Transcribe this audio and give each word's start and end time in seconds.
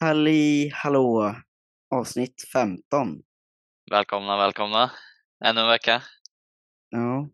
Halli 0.00 0.70
hallå! 0.74 1.34
Avsnitt 1.90 2.44
15. 2.52 3.22
Välkomna, 3.90 4.36
välkomna. 4.36 4.90
Ännu 5.44 5.60
en 5.60 5.68
vecka. 5.68 6.02
Ja. 6.90 7.28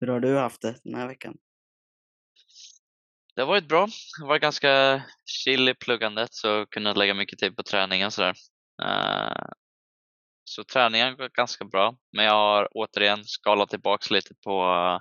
Hur 0.00 0.08
har 0.08 0.20
du 0.20 0.38
haft 0.38 0.62
det 0.62 0.76
den 0.84 0.94
här 0.94 1.08
veckan? 1.08 1.36
Det 3.34 3.40
har 3.40 3.48
varit 3.48 3.68
bra. 3.68 3.86
Det 3.86 4.22
har 4.22 4.28
varit 4.28 4.42
ganska 4.42 5.02
chill 5.26 5.68
i 5.68 5.74
pluggandet 5.74 6.34
så 6.34 6.66
kunnat 6.66 6.96
lägga 6.96 7.14
mycket 7.14 7.38
tid 7.38 7.56
på 7.56 7.62
träningen 7.62 8.10
sådär. 8.10 8.34
Uh, 8.82 9.46
så 10.50 10.64
träningen 10.64 11.16
går 11.16 11.28
ganska 11.28 11.64
bra, 11.64 11.96
men 12.12 12.24
jag 12.24 12.32
har 12.32 12.68
återigen 12.70 13.24
skalat 13.24 13.70
tillbaks 13.70 14.10
lite 14.10 14.34
på 14.34 14.64
uh, 14.64 15.00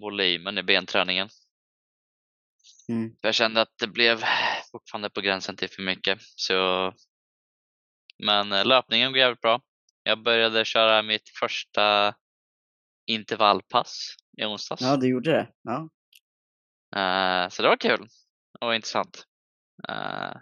volymen 0.00 0.58
i 0.58 0.62
benträningen. 0.62 1.28
Mm. 2.88 3.16
Jag 3.20 3.34
kände 3.34 3.60
att 3.60 3.78
det 3.78 3.86
blev 3.86 4.22
fortfarande 4.72 5.10
på 5.10 5.20
gränsen 5.20 5.56
till 5.56 5.70
för 5.70 5.82
mycket. 5.82 6.18
Så... 6.20 6.92
Men 8.18 8.52
uh, 8.52 8.64
löpningen 8.64 9.12
går 9.12 9.18
jävligt 9.18 9.40
bra. 9.40 9.60
Jag 10.02 10.22
började 10.22 10.64
köra 10.64 11.02
mitt 11.02 11.28
första 11.40 12.14
intervallpass 13.06 14.16
i 14.38 14.44
onsdags. 14.44 14.82
Ja, 14.82 14.96
du 14.96 15.08
gjorde 15.08 15.30
det? 15.30 15.48
Ja. 15.62 15.88
Uh, 16.96 17.48
så 17.48 17.62
det 17.62 17.68
var 17.68 17.76
kul 17.76 18.06
och 18.60 18.74
intressant. 18.74 19.26
Uh, 19.88 20.36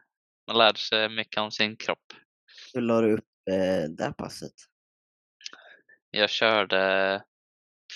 man 0.46 0.58
lärde 0.58 0.78
sig 0.78 1.08
mycket 1.08 1.38
om 1.38 1.50
sin 1.50 1.76
kropp. 1.76 2.12
Hur 2.74 2.80
la 2.80 3.00
du 3.00 3.12
upp 3.12 3.20
eh, 3.20 3.39
det 3.88 4.04
här 4.04 4.12
passet? 4.12 4.52
Jag 6.10 6.30
körde 6.30 7.24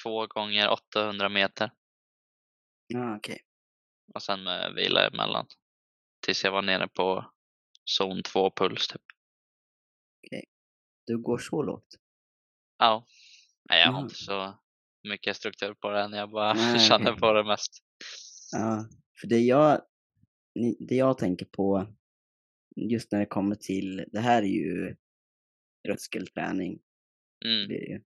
två 0.02 0.26
gånger 0.26 0.70
800 0.70 1.28
meter 1.28 1.70
Ja, 2.86 3.16
okej. 3.16 3.40
och 4.14 4.22
sen 4.22 4.42
med 4.44 4.74
vila 4.74 5.06
emellan. 5.08 5.46
Tills 6.26 6.44
jag 6.44 6.52
var 6.52 6.62
nere 6.62 6.88
på 6.88 7.32
zon 7.84 8.22
2 8.22 8.50
puls 8.50 8.88
typ. 8.88 9.02
Du 11.06 11.18
går 11.18 11.38
så 11.38 11.62
lågt? 11.62 11.96
Ja, 12.78 13.06
Nej, 13.70 13.80
jag 13.80 13.86
har 13.86 13.92
Mm. 13.98 14.02
inte 14.04 14.14
så 14.14 14.58
mycket 15.08 15.36
struktur 15.36 15.74
på 15.74 15.90
det 15.90 16.00
än. 16.00 16.12
Jag 16.12 16.30
bara 16.30 16.52
Nej, 16.54 16.78
känner 16.88 17.10
okej. 17.10 17.20
på 17.20 17.32
det 17.32 17.44
mest. 17.44 17.72
Ja, 18.52 18.88
för 19.20 19.26
det 19.28 19.38
jag, 19.38 19.82
det 20.88 20.94
jag 20.94 21.18
tänker 21.18 21.46
på 21.46 21.86
just 22.76 23.12
när 23.12 23.18
det 23.18 23.26
kommer 23.26 23.54
till, 23.56 24.04
det 24.12 24.20
här 24.20 24.42
är 24.42 24.46
ju 24.46 24.96
tröskelträning 25.86 26.80
Mm. 27.44 27.66
blir 27.68 27.78
det 27.80 27.86
ju. 27.86 28.02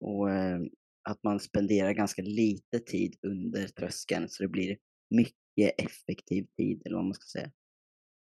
Och 0.00 0.30
eh, 0.30 0.60
att 1.08 1.22
man 1.22 1.40
spenderar 1.40 1.92
ganska 1.92 2.22
lite 2.22 2.78
tid 2.78 3.16
under 3.22 3.68
tröskeln 3.68 4.28
så 4.28 4.42
det 4.42 4.48
blir 4.48 4.78
mycket 5.10 5.80
effektiv 5.80 6.46
tid 6.56 6.82
eller 6.86 6.96
vad 6.96 7.04
man 7.04 7.14
ska 7.14 7.38
säga. 7.40 7.52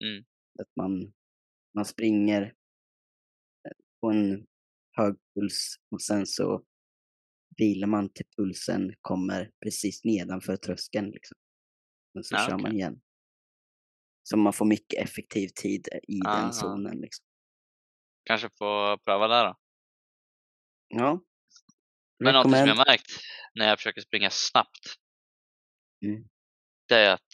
Mm. 0.04 0.24
Att 0.58 0.76
man, 0.76 1.12
man 1.74 1.84
springer 1.84 2.42
eh, 2.42 3.72
på 4.00 4.10
en 4.10 4.46
hög 4.96 5.16
puls 5.34 5.74
och 5.90 6.02
sen 6.02 6.26
så 6.26 6.64
vilar 7.58 7.86
man 7.88 8.08
till 8.12 8.26
pulsen 8.36 8.94
kommer 9.00 9.50
precis 9.64 10.04
nedanför 10.04 10.56
tröskeln. 10.56 11.10
Liksom. 11.10 11.36
Men 12.14 12.24
så 12.24 12.34
Ja, 12.34 12.38
kör 12.46 12.52
man 12.52 12.60
okej. 12.60 12.74
igen. 12.74 13.00
Så 14.22 14.36
man 14.36 14.52
får 14.52 14.66
mycket 14.66 15.02
effektiv 15.04 15.48
tid 15.48 15.88
i 16.08 16.20
Ah. 16.26 16.42
den 16.42 16.52
zonen. 16.52 17.00
Liksom. 17.00 17.26
Kanske 18.24 18.50
få 18.58 18.98
pröva 18.98 19.28
det 19.28 19.42
då. 19.42 19.56
Ja. 20.88 21.20
Men 22.18 22.34
något 22.34 22.42
som 22.42 22.52
jag 22.68 22.76
märkt 22.76 23.10
när 23.54 23.68
jag 23.68 23.78
försöker 23.78 24.00
springa 24.00 24.30
snabbt, 24.30 24.96
Mm. 26.04 26.24
det 26.88 26.94
är 26.96 27.10
att 27.14 27.28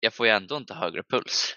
jag 0.00 0.14
får 0.14 0.26
ju 0.26 0.32
ändå 0.32 0.56
inte 0.56 0.74
högre 0.74 1.02
puls. 1.02 1.56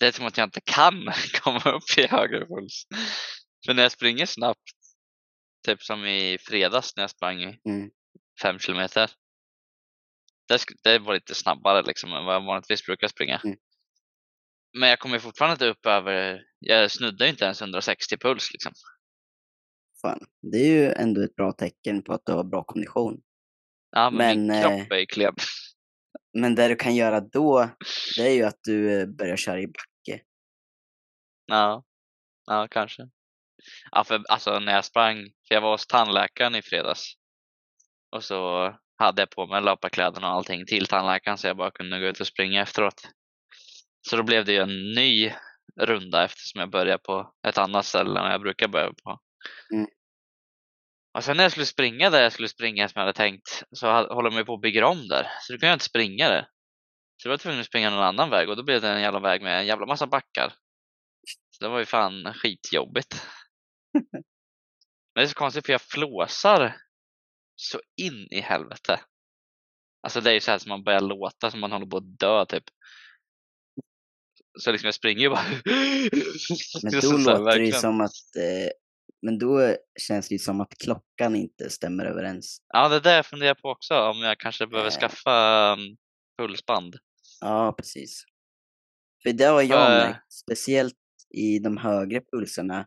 Det 0.00 0.06
är 0.06 0.12
som 0.12 0.26
att 0.26 0.36
jag 0.36 0.46
inte 0.46 0.60
kan 0.60 1.06
komma 1.42 1.70
upp 1.76 1.98
i 1.98 2.06
högre 2.06 2.46
puls. 2.46 2.86
För 3.66 3.74
när 3.74 3.82
jag 3.82 3.92
springer 3.92 4.26
snabbt, 4.26 4.70
typ 5.66 5.82
som 5.82 6.04
i 6.04 6.38
fredags 6.38 6.96
när 6.96 7.02
jag 7.02 7.10
sprang 7.10 7.42
Mm. 7.42 7.90
fem 8.42 8.58
kilometer. 8.58 9.10
Det, 10.48 10.64
det 10.82 10.98
var 10.98 11.14
lite 11.14 11.34
snabbare 11.34 11.82
liksom 11.82 12.12
än 12.12 12.24
vad 12.24 12.34
jag 12.34 12.44
vanligtvis 12.46 12.86
brukar 12.86 13.08
springa. 13.08 13.40
Mm. 13.44 13.56
Men 14.80 14.88
jag 14.88 14.98
kommer 14.98 15.18
fortfarande 15.18 15.52
inte 15.52 15.66
upp 15.66 15.86
över, 15.86 16.42
jag 16.58 16.90
snuddar 16.90 17.26
inte 17.26 17.44
ens 17.44 17.60
160 17.60 18.16
puls 18.16 18.52
liksom. 18.52 18.72
Fan. 20.02 20.26
Det 20.42 20.58
är 20.58 20.66
ju 20.66 20.92
ändå 20.92 21.22
ett 21.22 21.36
bra 21.36 21.52
tecken 21.52 22.02
på 22.02 22.12
att 22.12 22.26
du 22.26 22.32
har 22.32 22.44
bra 22.44 22.64
kondition. 22.64 23.20
Ja, 23.90 24.10
men, 24.10 24.38
min 24.38 24.46
Men, 24.46 24.62
kropp 24.62 24.92
eh, 24.92 24.96
är 24.96 25.00
ju 25.00 25.06
klen. 25.06 25.34
Men 26.38 26.54
det 26.54 26.68
du 26.68 26.76
kan 26.76 26.94
göra 26.94 27.20
då, 27.20 27.70
det 28.16 28.22
är 28.22 28.34
ju 28.34 28.42
att 28.42 28.58
du 28.62 29.00
eh, 29.00 29.06
börjar 29.06 29.36
köra 29.36 29.60
i 29.60 29.66
backe. 29.66 30.22
Ja, 31.46 31.84
ja 32.46 32.68
kanske. 32.70 33.08
Ja, 33.90 34.04
för 34.04 34.24
alltså 34.28 34.58
när 34.58 34.72
jag 34.72 34.84
sprang, 34.84 35.16
för 35.48 35.54
jag 35.54 35.60
var 35.60 35.70
hos 35.70 35.86
tandläkaren 35.86 36.54
i 36.54 36.62
fredags. 36.62 37.14
Och 38.10 38.24
så 38.24 38.72
hade 38.96 39.22
jag 39.22 39.30
på 39.30 39.46
mig 39.46 39.62
löparkläderna 39.62 40.28
och 40.28 40.34
allting 40.34 40.66
till 40.66 40.86
tandläkaren 40.86 41.38
så 41.38 41.46
jag 41.46 41.56
bara 41.56 41.70
kunde 41.70 42.00
gå 42.00 42.06
ut 42.06 42.20
och 42.20 42.26
springa 42.26 42.62
efteråt. 42.62 43.08
Så 44.08 44.16
då 44.16 44.22
blev 44.22 44.44
det 44.44 44.52
ju 44.52 44.58
en 44.58 44.92
ny 44.92 45.32
runda 45.80 46.24
eftersom 46.24 46.60
jag 46.60 46.70
började 46.70 47.02
på 47.02 47.34
ett 47.46 47.58
annat 47.58 47.86
ställe 47.86 48.20
än 48.20 48.30
jag 48.30 48.40
brukar 48.40 48.68
börja 48.68 48.92
på. 49.04 49.20
Mm. 49.74 49.86
Och 51.14 51.24
sen 51.24 51.36
när 51.36 51.44
jag 51.44 51.52
skulle 51.52 51.66
springa 51.66 52.10
där 52.10 52.22
jag 52.22 52.32
skulle 52.32 52.48
springa 52.48 52.88
som 52.88 53.00
jag 53.00 53.06
hade 53.06 53.16
tänkt 53.16 53.62
så 53.70 53.86
håller 53.86 54.30
de 54.30 54.36
ju 54.36 54.44
på 54.44 54.54
att 54.54 54.60
bygga 54.60 54.86
om 54.86 55.08
där. 55.08 55.30
Så 55.40 55.52
då 55.52 55.58
kunde 55.58 55.66
jag 55.66 55.74
inte 55.74 55.84
springa 55.84 56.28
där. 56.28 56.48
Så 57.16 57.28
då 57.28 57.30
var 57.30 57.32
jag 57.32 57.40
tvungen 57.40 57.60
att 57.60 57.66
springa 57.66 57.90
någon 57.90 58.04
annan 58.04 58.30
väg 58.30 58.48
och 58.48 58.56
då 58.56 58.62
blev 58.62 58.80
det 58.80 58.88
en 58.88 59.00
jävla 59.00 59.20
väg 59.20 59.42
med 59.42 59.58
en 59.58 59.66
jävla 59.66 59.86
massa 59.86 60.06
backar. 60.06 60.52
Så 61.50 61.64
det 61.64 61.68
var 61.68 61.78
ju 61.78 61.84
fan 61.84 62.34
skitjobbigt. 62.34 63.26
Men 64.12 64.22
det 65.14 65.22
är 65.22 65.26
så 65.26 65.34
konstigt 65.34 65.66
för 65.66 65.72
jag 65.72 65.82
flåsar 65.82 66.76
så 67.56 67.80
in 67.96 68.28
i 68.30 68.40
helvete. 68.40 69.00
Alltså 70.02 70.20
det 70.20 70.30
är 70.30 70.34
ju 70.34 70.40
så 70.40 70.50
här 70.50 70.58
som 70.58 70.68
man 70.68 70.84
börjar 70.84 71.00
låta 71.00 71.50
som 71.50 71.60
man 71.60 71.72
håller 71.72 71.86
på 71.86 71.96
att 71.96 72.18
dö 72.18 72.46
typ. 72.46 72.64
Så 74.58 74.72
liksom 74.72 74.86
jag 74.86 74.94
springer 74.94 75.20
ju 75.20 75.28
bara. 75.30 75.44
Men 76.82 76.92
då 76.92 77.00
så- 77.00 77.16
låter 77.18 77.58
det 77.58 77.66
ju 77.66 77.72
som 77.72 78.00
att, 78.00 78.36
eh, 78.36 78.70
men 79.22 79.38
då 79.38 79.76
känns 80.00 80.28
det 80.28 80.34
ju 80.34 80.38
som 80.38 80.60
att 80.60 80.74
klockan 80.78 81.36
inte 81.36 81.70
stämmer 81.70 82.04
överens. 82.04 82.58
Ja 82.74 82.88
det 82.88 82.96
är 82.96 83.00
det 83.00 83.14
jag 83.16 83.26
funderar 83.26 83.54
på 83.54 83.68
också. 83.70 83.94
Om 83.94 84.18
jag 84.18 84.38
kanske 84.40 84.66
behöver 84.66 84.90
Eh. 84.90 84.94
skaffa 85.00 85.76
pulsband. 86.38 86.96
Ja, 87.40 87.74
precis. 87.78 88.24
För 89.22 89.32
det 89.32 89.44
har 89.44 89.62
jag 89.62 89.86
För- 89.86 90.06
märkt, 90.08 90.32
speciellt 90.32 90.94
i 91.34 91.58
de 91.58 91.76
högre 91.76 92.20
pulserna 92.32 92.86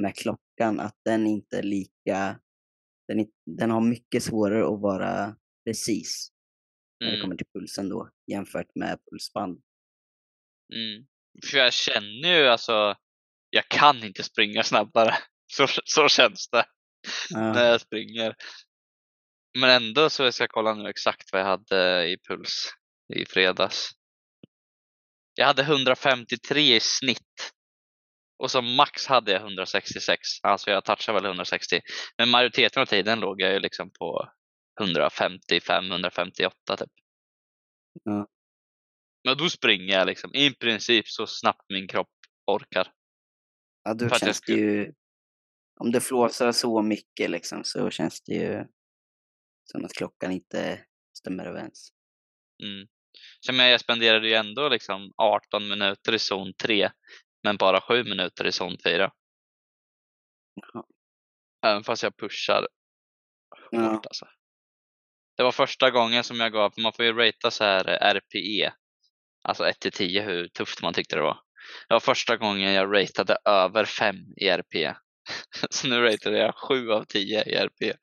med 0.00 0.14
klockan, 0.16 0.80
att 0.80 0.96
den 1.04 1.26
inte 1.26 1.58
är 1.58 1.62
lika, 1.62 2.40
den, 3.08 3.26
den 3.46 3.70
har 3.70 3.80
mycket 3.80 4.22
svårare 4.22 4.74
att 4.74 4.80
vara 4.80 5.36
precis 5.66 6.28
när 7.00 7.06
det 7.06 7.12
Mm, 7.16 7.22
kommer 7.22 7.36
till 7.36 7.46
pulsen 7.54 7.88
då, 7.88 8.10
jämfört 8.26 8.74
med 8.74 8.98
pulsband. 9.10 9.60
Mm. 10.74 11.06
För 11.50 11.58
jag 11.58 11.72
känner 11.72 12.38
ju 12.38 12.46
alltså, 12.46 12.94
jag 13.50 13.68
kan 13.68 14.04
inte 14.04 14.22
springa 14.22 14.62
snabbare. 14.62 15.14
Så, 15.52 15.66
så 15.84 16.08
känns 16.08 16.48
det. 16.48 16.64
när 17.30 17.64
Ja, 17.64 17.70
jag 17.70 17.80
springer. 17.80 18.34
Men 19.58 19.70
ändå 19.70 20.10
så 20.10 20.32
ska 20.32 20.42
jag 20.42 20.50
kolla 20.50 20.74
nu 20.74 20.90
exakt 20.90 21.32
vad 21.32 21.40
jag 21.40 21.46
hade 21.46 22.08
i 22.08 22.18
puls 22.28 22.70
i 23.14 23.26
fredags. 23.26 23.90
Jag 25.34 25.46
hade 25.46 25.62
153 25.62 26.76
i 26.76 26.80
snitt. 26.80 27.52
Och 28.38 28.50
som 28.50 28.74
max 28.74 29.06
hade 29.06 29.32
jag 29.32 29.40
166. 29.40 30.18
Alltså 30.42 30.70
jag 30.70 30.84
touchade 30.84 31.18
väl 31.18 31.24
160. 31.24 31.80
Men 32.18 32.28
majoriteten 32.28 32.82
av 32.82 32.86
tiden 32.86 33.20
låg 33.20 33.40
jag 33.40 33.52
ju 33.52 33.58
liksom 33.58 33.90
på 33.90 34.28
155-158 34.80 36.76
typ. 36.76 36.90
Ja. 38.04 38.26
Men 39.24 39.36
då 39.36 39.48
springer 39.48 39.98
jag 39.98 40.06
liksom 40.06 40.34
i 40.34 40.54
princip 40.54 41.08
så 41.08 41.26
snabbt 41.26 41.64
min 41.68 41.88
kropp 41.88 42.08
orkar. 42.46 42.92
ja 43.84 43.94
då 43.94 44.08
känns 44.08 44.40
det 44.40 44.52
ju, 44.52 44.92
om 45.80 45.92
det 45.92 46.00
flåsar 46.00 46.52
så 46.52 46.82
mycket 46.82 47.30
liksom, 47.30 47.64
så 47.64 47.90
känns 47.90 48.22
det 48.22 48.32
ju 48.34 48.64
som 49.64 49.84
att 49.84 49.92
klockan 49.92 50.32
inte 50.32 50.84
stämmer 51.18 51.46
överens. 51.46 51.92
Mm. 52.62 52.88
Så 53.40 53.52
men 53.52 53.68
jag 53.68 53.80
spenderade 53.80 54.28
ju 54.28 54.34
ändå 54.34 54.68
liksom 54.68 55.12
18 55.16 55.68
minuter 55.68 56.14
i 56.14 56.18
zon 56.18 56.52
3 56.62 56.90
men 57.42 57.56
bara 57.56 57.80
7 57.80 58.04
minuter 58.04 58.46
i 58.46 58.52
zon 58.52 58.76
4. 58.84 59.12
Jaha. 60.54 60.84
Även 61.66 61.84
fast 61.84 62.02
jag 62.02 62.16
pushar 62.16 62.68
Ja. 63.70 63.92
hårt 63.92 64.06
alltså. 64.06 64.28
Det 65.36 65.42
var 65.42 65.52
första 65.52 65.90
gången 65.90 66.24
som 66.24 66.40
jag 66.40 66.52
gav, 66.52 66.70
för 66.70 66.80
man 66.80 66.92
får 66.92 67.04
ju 67.04 67.12
ratea 67.12 67.50
så 67.50 67.64
här 67.64 67.84
RPE, 68.14 68.72
alltså 69.42 69.64
1 69.64 69.80
till 69.80 69.92
10 69.92 70.22
hur 70.22 70.48
tufft 70.48 70.82
man 70.82 70.94
tyckte 70.94 71.16
det 71.16 71.22
var. 71.22 71.40
Det 71.88 71.94
var 71.94 72.00
första 72.00 72.36
gången 72.36 72.72
jag 72.72 72.94
ratade 72.94 73.36
över 73.44 73.84
5 73.84 74.16
i 74.36 74.48
RPE. 74.48 74.96
så 75.70 75.88
nu 75.88 76.00
rateade 76.00 76.38
jag 76.38 76.54
7 76.54 76.90
av 76.90 77.04
10 77.04 77.42
i 77.42 77.54
RP. 77.54 77.96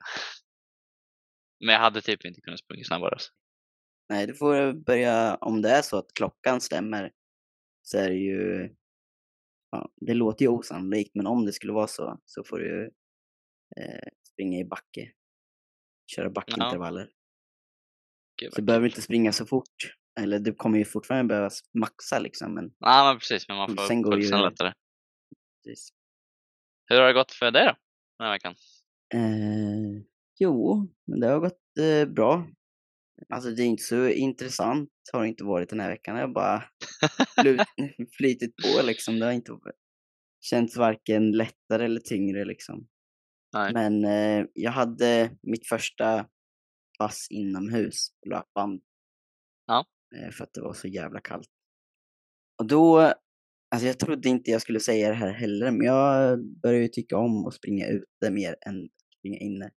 Men 1.64 1.72
jag 1.72 1.80
hade 1.80 2.00
typ 2.00 2.24
inte 2.24 2.40
kunnat 2.40 2.60
springa 2.60 2.84
snabbare. 2.84 3.12
Alltså. 3.12 3.32
Nej, 4.08 4.26
du 4.26 4.34
får 4.34 4.72
börja, 4.72 5.34
om 5.34 5.62
det 5.62 5.70
är 5.70 5.82
så 5.82 5.98
att 5.98 6.14
klockan 6.14 6.60
stämmer, 6.60 7.12
så 7.82 7.98
är 7.98 8.08
det 8.08 8.16
ju, 8.16 8.70
ja, 9.70 9.92
det 9.96 10.14
låter 10.14 10.44
ju 10.44 10.48
osannolikt, 10.48 11.14
men 11.14 11.26
om 11.26 11.46
det 11.46 11.52
skulle 11.52 11.72
vara 11.72 11.86
så, 11.86 12.20
så 12.24 12.44
får 12.44 12.58
du 12.58 12.84
eh, 13.76 14.08
springa 14.32 14.58
i 14.58 14.64
backe. 14.64 15.12
Köra 16.06 16.30
backintervaller. 16.30 17.10
Gud, 18.40 18.52
Så 18.52 18.56
vad 18.56 18.62
du 18.62 18.66
behöver 18.66 18.86
inte 18.86 19.02
springa 19.02 19.32
så 19.32 19.46
fort. 19.46 19.96
Eller 20.18 20.38
du 20.38 20.54
kommer 20.54 20.78
ju 20.78 20.84
fortfarande 20.84 21.28
behöva 21.28 21.50
maxa 21.78 22.18
liksom, 22.18 22.54
men 22.54 22.70
Ja, 22.78 23.04
men 23.04 23.18
precis, 23.18 23.48
men 23.48 23.56
man 23.56 23.76
får 23.76 23.86
Sen 23.86 24.02
går 24.02 24.12
pulsen 24.12 24.38
ju- 24.38 24.44
lättare. 24.44 24.72
precis. 25.64 25.88
Hur 26.86 27.00
har 27.00 27.06
det 27.06 27.12
gått 27.12 27.32
för 27.32 27.50
dig 27.50 27.64
då, 27.66 27.76
den 28.18 28.26
här 28.26 28.32
veckan? 28.34 28.54
Eh, 29.14 30.02
jo, 30.38 30.86
men 31.06 31.20
det 31.20 31.26
har 31.26 31.40
gått 31.40 31.78
eh, 31.80 32.08
bra. 32.08 32.46
Alltså 33.28 33.50
det 33.50 33.62
är 33.62 33.66
inte 33.66 33.82
så 33.82 34.08
intressant 34.08 34.90
har 35.12 35.22
det 35.22 35.28
inte 35.28 35.44
varit 35.44 35.68
den 35.70 35.80
här 35.80 35.90
veckan. 35.90 36.16
Jag 36.16 36.26
har 36.26 36.34
bara 36.34 36.64
flytit 38.16 38.54
på 38.56 38.82
liksom. 38.86 39.18
Det 39.18 39.24
har 39.26 39.32
inte 39.32 39.52
känts 40.40 40.76
varken 40.76 41.32
lättare 41.32 41.84
eller 41.84 42.00
tyngre 42.00 42.44
liksom. 42.44 42.88
Nej. 43.52 43.72
Men 43.72 44.04
eh, 44.04 44.46
jag 44.54 44.72
hade 44.72 45.36
mitt 45.42 45.66
första 45.68 46.26
pass 46.98 47.26
inomhus 47.30 48.08
på 48.22 48.28
löpband. 48.30 48.82
Ja. 49.66 49.84
Eh, 50.16 50.30
för 50.30 50.44
att 50.44 50.54
det 50.54 50.60
var 50.60 50.72
så 50.74 50.88
jävla 50.88 51.20
kallt. 51.20 51.48
Och 52.58 52.66
då, 52.66 52.98
alltså 53.70 53.86
jag 53.86 53.98
trodde 53.98 54.28
inte 54.28 54.50
jag 54.50 54.62
skulle 54.62 54.80
säga 54.80 55.08
det 55.08 55.14
här 55.14 55.32
heller, 55.32 55.70
men 55.70 55.86
jag 55.86 56.38
börjar 56.62 56.80
ju 56.80 56.88
tycka 56.88 57.16
om 57.16 57.46
att 57.46 57.54
springa 57.54 57.86
ute 57.86 58.30
mer 58.30 58.56
än 58.66 58.88
springa 59.18 59.38
inne. 59.38 59.70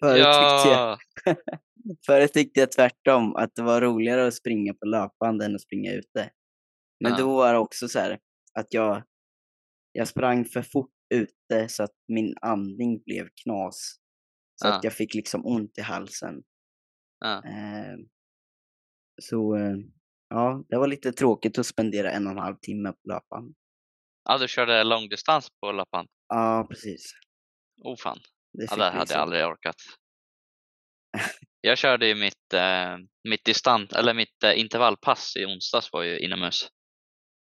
Förut, 0.00 0.14
tyckte 0.16 0.68
jag, 0.68 0.98
Ja, 1.24 1.36
förut 2.06 2.32
tyckte 2.32 2.60
jag 2.60 2.72
tvärtom, 2.72 3.36
att 3.36 3.54
det 3.54 3.62
var 3.62 3.80
roligare 3.80 4.26
att 4.26 4.34
springa 4.34 4.74
på 4.74 4.86
löpband 4.86 5.42
än 5.42 5.54
att 5.54 5.60
springa 5.60 5.92
ute. 5.92 6.30
Men 7.00 7.12
Ja. 7.12 7.18
då 7.18 7.36
var 7.36 7.52
det 7.52 7.58
också 7.58 7.88
så 7.88 7.98
här 7.98 8.18
att 8.54 8.74
jag, 8.74 9.02
jag 9.92 10.08
sprang 10.08 10.44
för 10.44 10.62
fort 10.62 10.90
ute 11.14 11.68
så 11.68 11.82
att 11.82 11.94
min 12.08 12.34
andning 12.40 13.02
blev 13.06 13.28
knas. 13.44 13.96
Så 14.62 14.68
Ja. 14.68 14.76
att 14.76 14.84
jag 14.84 14.92
fick 14.92 15.14
liksom 15.14 15.46
ont 15.46 15.78
i 15.78 15.80
halsen. 15.80 16.42
ja. 17.20 17.42
Eh, 17.44 17.96
så 19.20 19.56
eh, 19.56 19.76
ja, 20.28 20.64
det 20.68 20.76
var 20.78 20.86
lite 20.86 21.12
tråkigt 21.12 21.58
att 21.58 21.66
spendera 21.66 22.10
en 22.10 22.26
och 22.26 22.32
en 22.32 22.38
halv 22.38 22.56
timme 22.56 22.92
på 22.92 23.08
löpband. 23.08 23.54
ja, 24.24 24.38
du 24.38 24.48
körde 24.48 24.84
långdistans 24.84 25.48
på 25.60 25.72
löpband? 25.72 26.08
Ja, 26.28 26.66
precis. 26.70 27.12
Oh 27.84 27.96
fan, 27.96 28.18
Det 28.52 28.66
ja, 28.70 28.76
det 28.76 28.90
hade 28.90 29.12
jag 29.12 29.22
aldrig 29.22 29.46
orkat. 29.46 29.76
Jag 31.62 31.78
körde 31.78 32.06
ju 32.06 32.14
mitt, 32.14 32.54
eh, 32.54 32.96
mitt, 33.28 33.44
distant, 33.44 33.92
eller 33.92 34.14
mitt 34.14 34.42
eh, 34.44 34.60
intervallpass 34.60 35.36
i 35.36 35.46
onsdags 35.46 35.92
var 35.92 36.02
ju 36.02 36.18
inomhus. 36.18 36.68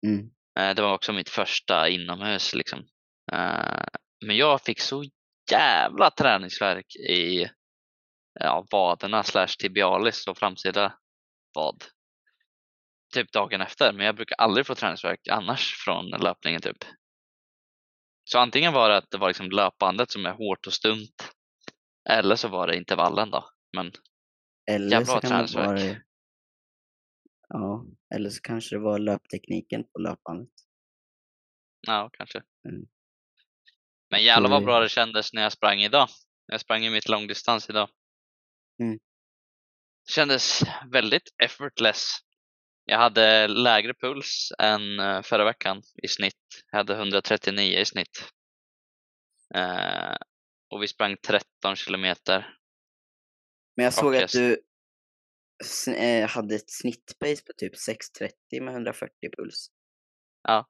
Mm. 0.07 0.31
Eh, 0.59 0.75
det 0.75 0.83
var 0.83 0.95
också 0.95 1.13
mitt 1.13 1.29
första 1.29 1.89
inomhus 1.89 2.55
liksom. 2.55 2.79
Eh, 3.33 3.85
men 4.27 4.37
jag 4.37 4.63
fick 4.63 4.81
så 4.81 5.05
jävla 5.51 6.11
träningsvärk 6.11 6.97
i 6.97 7.49
ja, 8.41 8.67
vaderna 8.71 9.23
slash 9.23 9.57
tibialis 9.59 10.27
och 10.27 10.39
framsida 10.39 10.95
vad. 11.55 11.85
Typ 13.15 13.33
dagen 13.33 13.61
efter, 13.61 13.93
men 13.93 14.07
jag 14.07 14.17
brukar 14.17 14.37
aldrig 14.37 14.67
få 14.67 14.75
träningsvärk 14.75 15.29
annars 15.29 15.75
från 15.85 16.07
löpningen 16.07 16.61
typ. 16.61 16.79
Så 18.25 18.39
antingen 18.39 18.73
var 18.73 18.91
det 18.91 18.97
att 18.97 19.11
det 19.11 19.19
var 19.19 19.29
liksom 19.29 19.51
löpbandet 19.51 20.11
som 20.11 20.27
är 20.27 20.33
hårt 20.33 20.67
och 20.67 20.73
stumt 20.73 21.15
eller 22.11 22.37
så 22.37 22.49
var 22.49 22.67
det 22.67 22.77
intervallen 22.77 23.31
då. 23.31 23.45
Men 23.77 23.93
Eller 24.71 24.99
det 25.01 25.21
träningsvärk. 25.21 25.81
vara 25.81 25.97
Ja, 27.49 27.87
eller 28.15 28.31
så 28.31 28.41
kanske 28.43 28.77
det 28.77 28.81
var 28.81 28.99
löptekniken 28.99 29.85
på 29.85 29.99
löpbandet. 29.99 30.53
ja, 31.81 32.11
kanske. 32.13 32.43
Mm. 32.69 32.87
Men 34.11 34.25
jävlar 34.25 34.51
vad 34.51 34.65
bra 34.65 34.81
det 34.81 34.89
kändes 34.89 35.33
när 35.33 35.43
jag 35.43 35.53
sprang 35.53 35.81
idag. 35.81 36.09
Jag 36.47 36.61
sprang 36.61 36.85
i 36.85 36.91
mitt 36.91 37.09
långdistans 37.09 37.71
idag. 37.71 37.89
Mm. 38.83 38.99
Kändes 40.09 40.63
väldigt 40.91 41.35
effortless. 41.43 42.17
Jag 42.85 42.99
hade 42.99 43.49
lägre 43.49 43.95
puls 43.95 44.53
än 44.59 45.01
eh, 45.01 45.23
förra 45.23 45.45
veckan 45.45 45.83
i 46.03 46.09
snitt. 46.09 46.65
Jag 46.71 46.79
hade 46.79 46.95
139 46.95 47.79
i 47.79 47.85
snitt. 47.85 48.33
Eh, 49.55 50.17
och 50.71 50.83
vi 50.83 50.89
sprang 50.89 51.17
13 51.17 51.77
kilometer. 51.77 52.57
Men 53.77 53.85
jag 53.85 53.95
såg 53.95 54.17
att 54.17 54.33
du 54.33 54.63
eh, 55.97 56.29
hade 56.29 56.55
ett 56.55 56.71
snittpace 56.71 57.45
på 57.47 57.53
typ 57.57 57.75
6.30 57.75 58.61
med 58.61 58.75
140 58.75 59.13
puls. 59.37 59.71
Bra. 60.45 60.69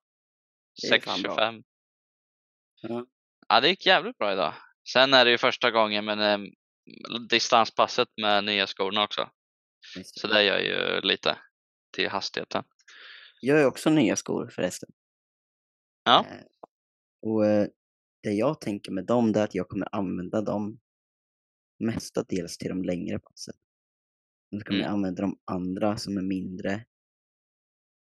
6.25. 0.90 1.62
Ja. 2.82 3.06
Ja, 3.48 3.60
det 3.60 3.68
gick 3.68 3.86
jävligt 3.86 4.18
bra 4.18 4.32
idag. 4.32 4.54
Sen 4.92 5.14
är 5.14 5.24
det 5.24 5.30
ju 5.30 5.38
första 5.38 5.70
gången 5.70 6.04
med 6.04 6.34
eh, 6.34 6.38
distanspasset 7.30 8.08
med 8.22 8.44
nya 8.44 8.66
skorna 8.66 9.04
också. 9.04 9.30
Så 10.04 10.26
det 10.26 10.42
gör 10.44 10.58
ju 10.58 11.00
lite 11.00 11.38
till 11.96 12.08
hastigheten. 12.08 12.64
Jag 13.40 13.56
har 13.56 13.64
också 13.64 13.90
nya 13.90 14.16
skor 14.16 14.48
förresten. 14.54 14.90
Ja. 16.04 16.26
Eh, 16.30 16.44
och 17.22 17.46
eh, 17.46 17.66
det 18.22 18.30
jag 18.32 18.60
tänker 18.60 18.92
med 18.92 19.06
dem 19.06 19.28
är 19.28 19.38
att 19.44 19.54
jag 19.54 19.68
kommer 19.68 19.94
använda 19.94 20.40
dem 20.40 20.80
mestadels 21.78 22.58
till 22.58 22.68
de 22.68 22.84
längre 22.84 23.18
passen. 23.18 23.54
Men 24.50 24.60
så 24.60 24.66
kommer 24.66 24.78
Mm. 24.78 24.86
jag 24.86 24.92
använda 24.94 25.22
de 25.22 25.40
andra 25.44 25.96
som 25.96 26.16
är 26.16 26.22
mindre 26.22 26.84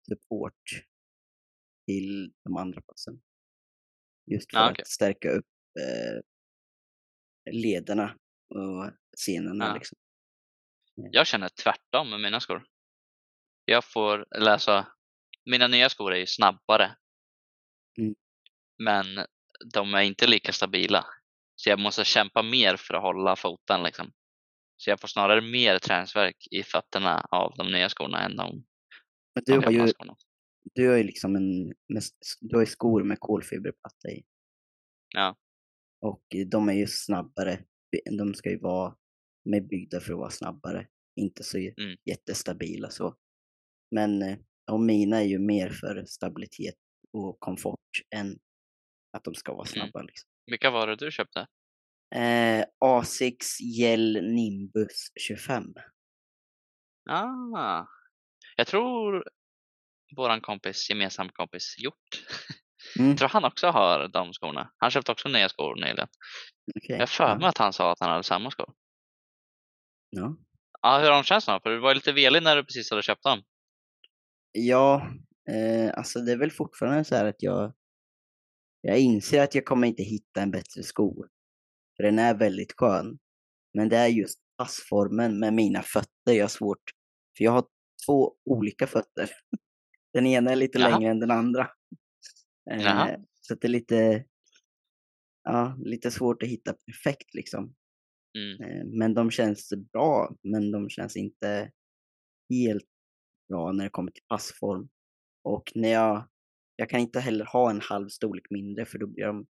support 0.10 0.86
till 1.88 2.34
de 2.44 2.58
andra 2.58 2.82
passen. 2.82 3.22
Just 4.32 4.52
för 4.52 4.58
Ja, 4.58 4.66
att 4.66 4.72
okej. 4.72 4.86
stärka 4.88 5.32
upp 5.32 5.48
eh, 5.80 6.22
lederna 7.54 8.18
och 8.50 8.92
senorna 9.18 9.66
Ja. 9.68 9.74
liksom. 9.74 9.98
Jag 11.12 11.28
känner 11.28 11.50
tvärtom 11.50 12.10
med 12.10 12.22
mina 12.22 12.40
skor. 12.40 12.66
Jag 13.66 13.84
får 13.86 14.25
läsa, 14.40 14.88
mina 15.46 15.68
nya 15.68 15.90
skor 15.90 16.13
är 16.13 16.18
ju 16.18 16.25
snabbare. 16.28 16.96
Mm. 17.98 18.16
Men 18.84 19.06
de 19.74 19.94
är 19.94 20.01
inte 20.01 20.28
lika 20.28 20.51
stabila. 20.54 21.06
Så 21.56 21.69
jag 21.69 21.80
måste 21.80 22.03
kämpa 22.06 22.44
mer 22.44 22.75
för 22.77 22.94
att 22.94 23.01
hålla 23.01 23.36
foten 23.36 23.84
liksom. 23.84 24.12
Så 24.77 24.89
jag 24.89 25.00
får 25.01 25.08
snarare 25.08 25.41
mer 25.41 25.79
träningsvärk 25.79 26.48
i 26.51 26.63
fötterna 26.63 27.22
av 27.32 27.53
de 27.58 27.72
nya 27.72 27.89
skorna 27.89 28.22
än 28.25 28.36
de, 28.36 28.63
Men 29.36 29.44
de 29.46 29.51
du 29.51 29.65
har 29.65 29.72
ju, 29.72 29.88
skorna. 29.88 30.15
du 30.75 30.89
har 30.89 30.98
ju 30.98 31.03
liksom 31.03 31.36
en, 31.36 31.65
med, 31.68 32.03
du 32.41 32.58
har 32.58 32.65
skor 32.65 33.03
med 33.03 33.20
kolfiberplatta 33.20 34.10
i. 34.10 34.24
Ja. 35.15 35.38
Och 36.01 36.25
de 36.51 36.70
är 36.70 36.74
ju 36.74 36.88
snabbare. 36.88 37.65
De 38.17 38.34
ska 38.34 38.50
ju 38.50 38.60
vara, 38.60 38.96
är 39.50 39.62
byggda 39.62 40.00
för 40.00 40.13
att 40.13 40.19
vara 40.19 40.29
snabbare. 40.29 40.88
Inte 41.15 41.43
så 41.43 41.58
Mm. 41.58 41.98
jättestabila 42.05 42.89
så. 42.89 43.15
Men 43.91 44.22
eh, 44.22 44.38
och 44.72 44.79
mina 44.81 45.17
är 45.17 45.25
ju 45.25 45.39
mer 45.39 45.69
för 45.69 46.05
stabilitet 46.05 46.75
och 47.13 47.39
komfort 47.39 47.79
än 48.15 48.39
att 49.17 49.24
de 49.24 49.36
ska 49.36 49.53
vara 49.53 49.67
Mm. 49.67 49.74
snabba. 49.74 50.01
Liksom. 50.05 50.29
Vilka 50.46 50.69
var 50.72 50.88
det 50.88 50.96
du 50.96 51.12
köpte? 51.12 51.48
Eh, 52.15 52.65
Asics 52.79 53.60
Gel 53.62 54.13
Nimbus 54.34 55.12
25. 55.27 55.74
Ah, 57.10 57.86
jag 58.55 58.67
tror 58.67 59.24
våran 60.15 60.41
kompis, 60.41 60.89
gemensam 60.89 61.29
kompis 61.29 61.75
Hjort, 61.79 62.24
Mm, 63.00 63.09
jag 63.09 63.17
tror 63.17 63.29
han 63.29 63.45
också 63.45 63.67
har 63.67 64.07
de 64.07 64.33
skorna. 64.33 64.71
Han 64.77 64.91
köpte 64.91 65.12
också 65.12 65.29
nya 65.29 65.50
skor 65.50 65.75
nyligen. 65.75 66.07
okej. 66.75 66.98
Jag 67.00 67.09
för 67.09 67.36
mig 67.36 67.38
ja. 67.41 67.50
att 67.50 67.57
han 67.57 67.74
sa 67.74 67.91
att 67.91 68.00
han 68.00 68.09
hade 68.09 68.24
samma 68.24 68.51
skor. 68.51 68.74
Ja. 70.09 70.38
Ja, 70.81 71.00
hur 71.00 71.05
har 71.05 71.12
de 71.12 71.24
känts 71.24 71.45
då? 71.45 71.59
För 71.63 71.69
du 71.69 71.79
var 71.79 71.95
lite 71.95 72.12
velig 72.12 72.43
när 72.43 72.55
du 72.55 72.63
precis 72.63 72.91
hade 72.91 73.01
köpt 73.01 73.24
dem. 73.24 73.41
Ja, 74.51 75.07
eh, 75.50 75.93
alltså 75.98 76.19
det 76.19 76.31
är 76.31 76.38
väl 76.38 76.51
fortfarande 76.51 77.03
så 77.03 77.15
här 77.15 77.25
att 77.25 77.43
jag, 77.43 77.74
jag 78.81 79.00
inser 79.00 79.43
att 79.43 79.55
jag 79.55 79.65
kommer 79.65 79.88
inte 79.88 80.03
hitta 80.03 80.41
en 80.41 80.51
bättre 80.51 80.83
sko. 80.83 81.25
För 81.98 82.03
den 82.03 82.19
är 82.19 82.38
väldigt 82.38 82.74
skön. 82.77 83.19
Men 83.74 83.89
det 83.89 83.98
är 83.98 84.07
just 84.07 84.39
passformen 84.57 85.39
med 85.39 85.53
mina 85.53 85.81
fötter 85.81 86.33
jag 86.33 86.43
har 86.43 86.50
svårt. 86.50 86.83
För 87.38 87.43
jag 87.43 87.51
har 87.51 87.65
två 88.05 88.36
olika 88.45 88.88
fötter. 88.88 89.29
Den 90.13 90.25
ena 90.25 90.51
är 90.51 90.55
lite 90.55 90.79
Jaha. 90.79 90.89
längre 90.89 91.12
än 91.12 91.19
den 91.19 91.31
andra. 91.31 91.69
Jaha. 92.70 93.12
Eh, 93.12 93.20
så 93.42 93.56
det 93.56 93.68
är 93.68 93.70
lite, 93.70 94.26
ja, 95.44 95.78
lite 95.80 96.12
svårt 96.12 96.44
att 96.44 96.50
hitta 96.50 96.74
perfekt 96.74 97.34
liksom. 97.34 97.76
Mm. 98.38 98.62
Eh, 98.62 98.86
Men 98.86 99.14
de 99.14 99.32
känns 99.32 99.74
bra, 99.92 100.36
men 100.44 100.72
de 100.72 100.90
känns 100.90 101.18
inte 101.18 101.72
helt 102.50 102.88
bra 103.50 103.72
när 103.72 103.84
det 103.84 103.90
kommer 103.90 104.12
till 104.12 104.24
passform. 104.28 104.90
Och 105.44 105.72
när 105.76 105.90
jag, 105.90 106.30
jag 106.76 106.90
kan 106.90 107.00
inte 107.00 107.20
heller 107.20 107.46
ha 107.46 107.70
en 107.70 107.82
halv 107.82 108.10
storlek 108.10 108.46
mindre 108.50 108.86
för 108.86 108.98
då 109.00 109.08
blir 109.08 109.26
de 109.26 109.48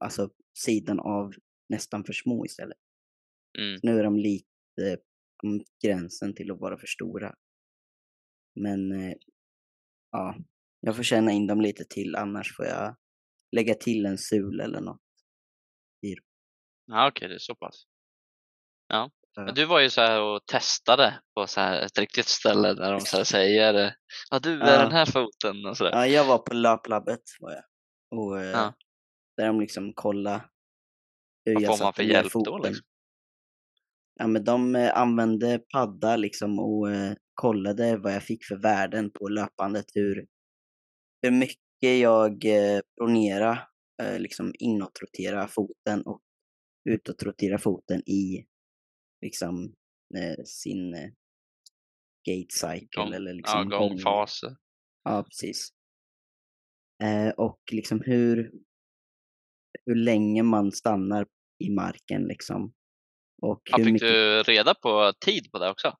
alltså 0.00 0.30
sidan 0.58 1.00
av 1.00 1.34
nästan 1.68 2.04
för 2.04 2.12
små 2.12 2.46
istället. 2.46 2.78
Mm. 3.58 3.80
Nu 3.82 3.98
är 3.98 4.04
de 4.04 4.16
lite 4.18 4.98
på 5.42 5.64
gränsen 5.84 6.34
till 6.34 6.50
att 6.50 6.60
vara 6.60 6.78
för 6.78 6.86
stora. 6.86 7.34
Men 8.54 8.92
eh, 8.92 9.14
ja, 10.10 10.36
jag 10.86 10.96
får 10.96 11.02
känna 11.02 11.32
in 11.32 11.46
dem 11.46 11.60
lite 11.60 11.84
till 11.84 12.16
annars 12.16 12.56
får 12.56 12.66
jag 12.66 12.96
lägga 13.56 13.74
till 13.74 14.06
en 14.06 14.18
sul 14.18 14.60
eller 14.60 14.80
något. 14.80 15.00
Ja, 16.86 17.08
okej, 17.08 17.28
det 17.28 17.34
är 17.34 17.38
så 17.38 17.54
pass. 17.54 17.84
Ja. 18.88 19.10
Ja. 19.34 19.44
Men 19.44 19.54
du 19.54 19.64
var 19.64 19.80
ju 19.80 19.90
så 19.90 20.00
här 20.00 20.20
och 20.22 20.46
testade 20.46 21.20
på 21.34 21.46
så 21.46 21.60
här 21.60 21.80
ett 21.82 21.98
riktigt 21.98 22.26
ställe 22.28 22.74
där 22.74 22.92
de 22.92 23.00
så 23.00 23.16
här 23.16 23.24
säger 23.24 23.94
ja 24.30 24.38
du 24.38 24.60
är 24.60 24.72
Ja. 24.72 24.82
den 24.82 24.92
här 24.92 25.06
foten 25.06 25.66
och 25.66 25.76
sådär. 25.76 25.90
Ja, 25.92 26.06
jag 26.06 26.24
var 26.24 26.38
på 26.38 26.54
löplabbet 26.54 27.20
var 27.40 27.52
jag. 27.52 27.64
Och 28.18 28.38
eh, 28.40 28.50
Ja. 28.50 28.74
där 29.36 29.46
de 29.46 29.60
liksom 29.60 29.92
kollade 29.94 30.44
hur 31.44 31.54
Vad 31.54 31.62
jag 31.62 31.78
får 31.78 31.84
man 31.84 31.92
för 31.92 32.02
hjälp 32.02 32.32
då, 32.32 32.44
foten. 32.44 32.62
liksom? 32.72 32.86
Ja, 34.14 34.26
men 34.26 34.44
de 34.44 34.76
eh, 34.76 34.96
använde 34.98 35.58
padda 35.72 36.16
liksom 36.16 36.58
och 36.58 36.90
eh, 36.90 37.14
kollade 37.34 37.96
vad 37.96 38.14
jag 38.14 38.22
fick 38.22 38.44
för 38.44 38.56
värden 38.56 39.10
på 39.10 39.28
löpandet. 39.28 39.84
Hur, 39.94 40.26
hur 41.24 41.30
mycket 41.30 41.98
jag 42.00 42.44
eh, 42.44 42.80
pronera, 42.98 43.58
eh, 44.02 44.18
liksom 44.18 44.52
inåtrotera 44.58 45.48
foten 45.48 46.02
och 46.02 46.22
utåtrotera 46.90 47.58
foten 47.58 48.08
i 48.08 48.46
liksom 49.20 49.74
eh, 50.16 50.44
sin 50.44 50.94
eh, 50.94 51.10
gate 52.28 52.54
cycle 52.54 53.02
Gång- 53.02 53.12
eller 53.14 53.34
liksom 53.34 53.68
ja, 53.70 53.78
gångfaser. 53.78 54.56
Ja, 55.04 55.24
precis. 55.28 55.68
Eh, 57.02 57.28
och 57.28 57.60
liksom 57.72 58.00
hur, 58.06 58.52
hur 59.86 59.94
länge 59.94 60.42
man 60.42 60.72
stannar 60.72 61.26
i 61.64 61.70
marken 61.70 62.22
liksom. 62.22 62.72
Och 63.42 63.62
Ja, 63.70 63.76
hur 63.76 63.84
fick 63.84 63.92
mycket, 63.92 64.08
du 64.08 64.42
reda 64.42 64.74
på 64.74 65.12
tid 65.20 65.52
på 65.52 65.58
det 65.58 65.70
också? 65.70 65.96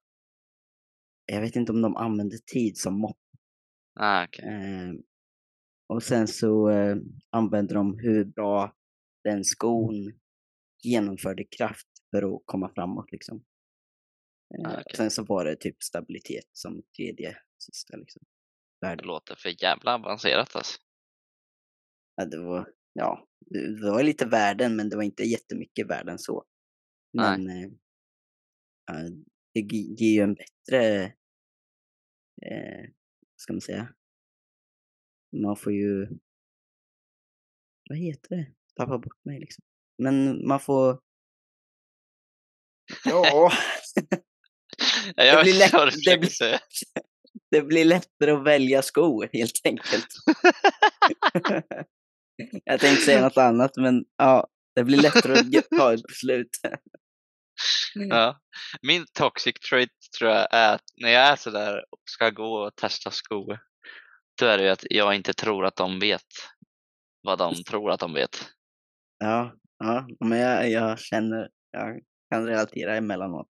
jag 1.27 1.41
vet 1.41 1.57
inte 1.57 1.73
om 1.73 1.83
de 1.83 1.97
använder 1.97 2.39
tid 2.39 2.79
som 2.79 2.99
mått. 2.99 3.17
Ah, 4.01 4.25
okej. 4.25 4.45
Eh, 5.91 5.97
och 5.97 6.03
sen 6.03 6.29
så 6.29 6.71
eh, 6.71 6.97
använder 7.31 7.75
de 7.75 7.99
hur 7.99 8.25
bra 8.25 8.75
den 9.25 9.45
skon 9.45 10.13
genomförde 10.83 11.45
kraft 11.45 11.89
för 12.11 12.35
att 12.37 12.43
komma 12.45 12.73
framåt 12.75 13.13
liksom. 13.13 13.45
Eh, 14.59 14.71
Ah, 14.71 14.81
okej. 14.81 14.97
Sen 14.97 15.11
så 15.11 15.25
var 15.25 15.45
det 15.45 15.57
typ 15.57 15.83
stabilitet 15.83 16.49
som 16.53 16.83
tredje 16.97 17.37
sista 17.59 17.97
liksom. 17.97 18.23
Det 18.81 19.05
låter 19.05 19.35
för 19.35 19.63
jävla 19.63 19.95
avancerat 19.95 20.57
alltså. 20.57 20.79
Ja, 22.17 22.25
det 22.27 22.39
var, 22.39 22.73
ja, 22.93 23.29
det 23.41 23.91
var 23.91 24.03
lite 24.03 24.27
värden 24.27 24.77
men 24.77 24.89
det 24.89 24.97
var 24.97 25.03
inte 25.03 25.23
jättemycket 25.23 25.87
värden 25.91 26.19
så. 26.19 26.45
Nej. 27.13 27.39
Men 27.39 27.57
eh, 28.91 29.11
det 29.55 29.61
ger 29.75 30.15
ju 30.15 30.21
en 30.21 30.35
bättre, 30.35 31.05
eh, 32.43 32.91
ska 33.37 33.53
man 33.53 33.61
säga, 33.61 33.95
man 35.43 35.57
får 35.57 35.73
ju, 35.73 36.07
vad 37.89 37.99
heter 37.99 38.37
det? 38.37 38.47
Tappa 38.77 38.99
bort 38.99 39.25
mig 39.25 39.41
liksom. 39.41 39.65
Men 40.03 40.47
man 40.49 40.61
får, 40.61 41.01
ja, 43.05 43.53
Jag 45.17 45.45
blir 45.45 45.59
lätt- 45.59 46.05
det 46.05 46.19
blir- 46.19 46.59
det 47.51 47.63
blir 47.63 47.85
lättare 47.85 48.31
att 48.31 48.45
välja 48.47 48.83
skor 48.83 49.29
helt 49.33 49.61
enkelt. 49.65 50.07
Jag 52.65 52.81
tänkte 52.81 53.05
säga 53.05 53.21
något 53.23 53.37
annat 53.37 53.77
men 53.77 54.05
ja, 54.17 54.49
det 54.75 54.85
blir 54.85 54.99
lättare 55.03 55.33
att 55.59 55.69
ta 55.79 55.95
ett 55.95 56.03
beslut. 56.03 56.49
Ja. 57.95 58.41
Min 58.83 59.07
toxic 59.13 59.55
trait 59.71 59.91
tror 60.19 60.31
jag 60.31 60.49
är 60.55 60.75
att 60.75 60.85
när 61.03 61.09
jag 61.11 61.23
är 61.29 61.37
sådär 61.37 61.85
och 61.91 62.03
ska 62.11 62.31
gå 62.31 62.67
och 62.67 62.77
testa 62.77 63.11
skor, 63.11 63.59
då 64.41 64.47
är 64.47 64.59
det 64.59 64.65
ju 64.65 64.71
att 64.71 64.85
jag 64.91 65.15
inte 65.15 65.33
tror 65.35 65.67
att 65.67 65.77
de 65.77 65.99
vet 66.01 66.23
vad 67.23 67.39
de 67.39 67.55
tror 67.65 67.91
att 67.91 68.01
de 68.01 68.15
vet. 68.15 68.31
Ja, 69.19 69.55
ja 69.79 70.07
men 70.21 70.39
jag, 70.39 70.71
jag 70.71 70.99
känner, 70.99 71.51
jag 71.71 72.01
kan 72.31 72.47
relatera 72.47 72.97
emellanåt. 72.97 73.49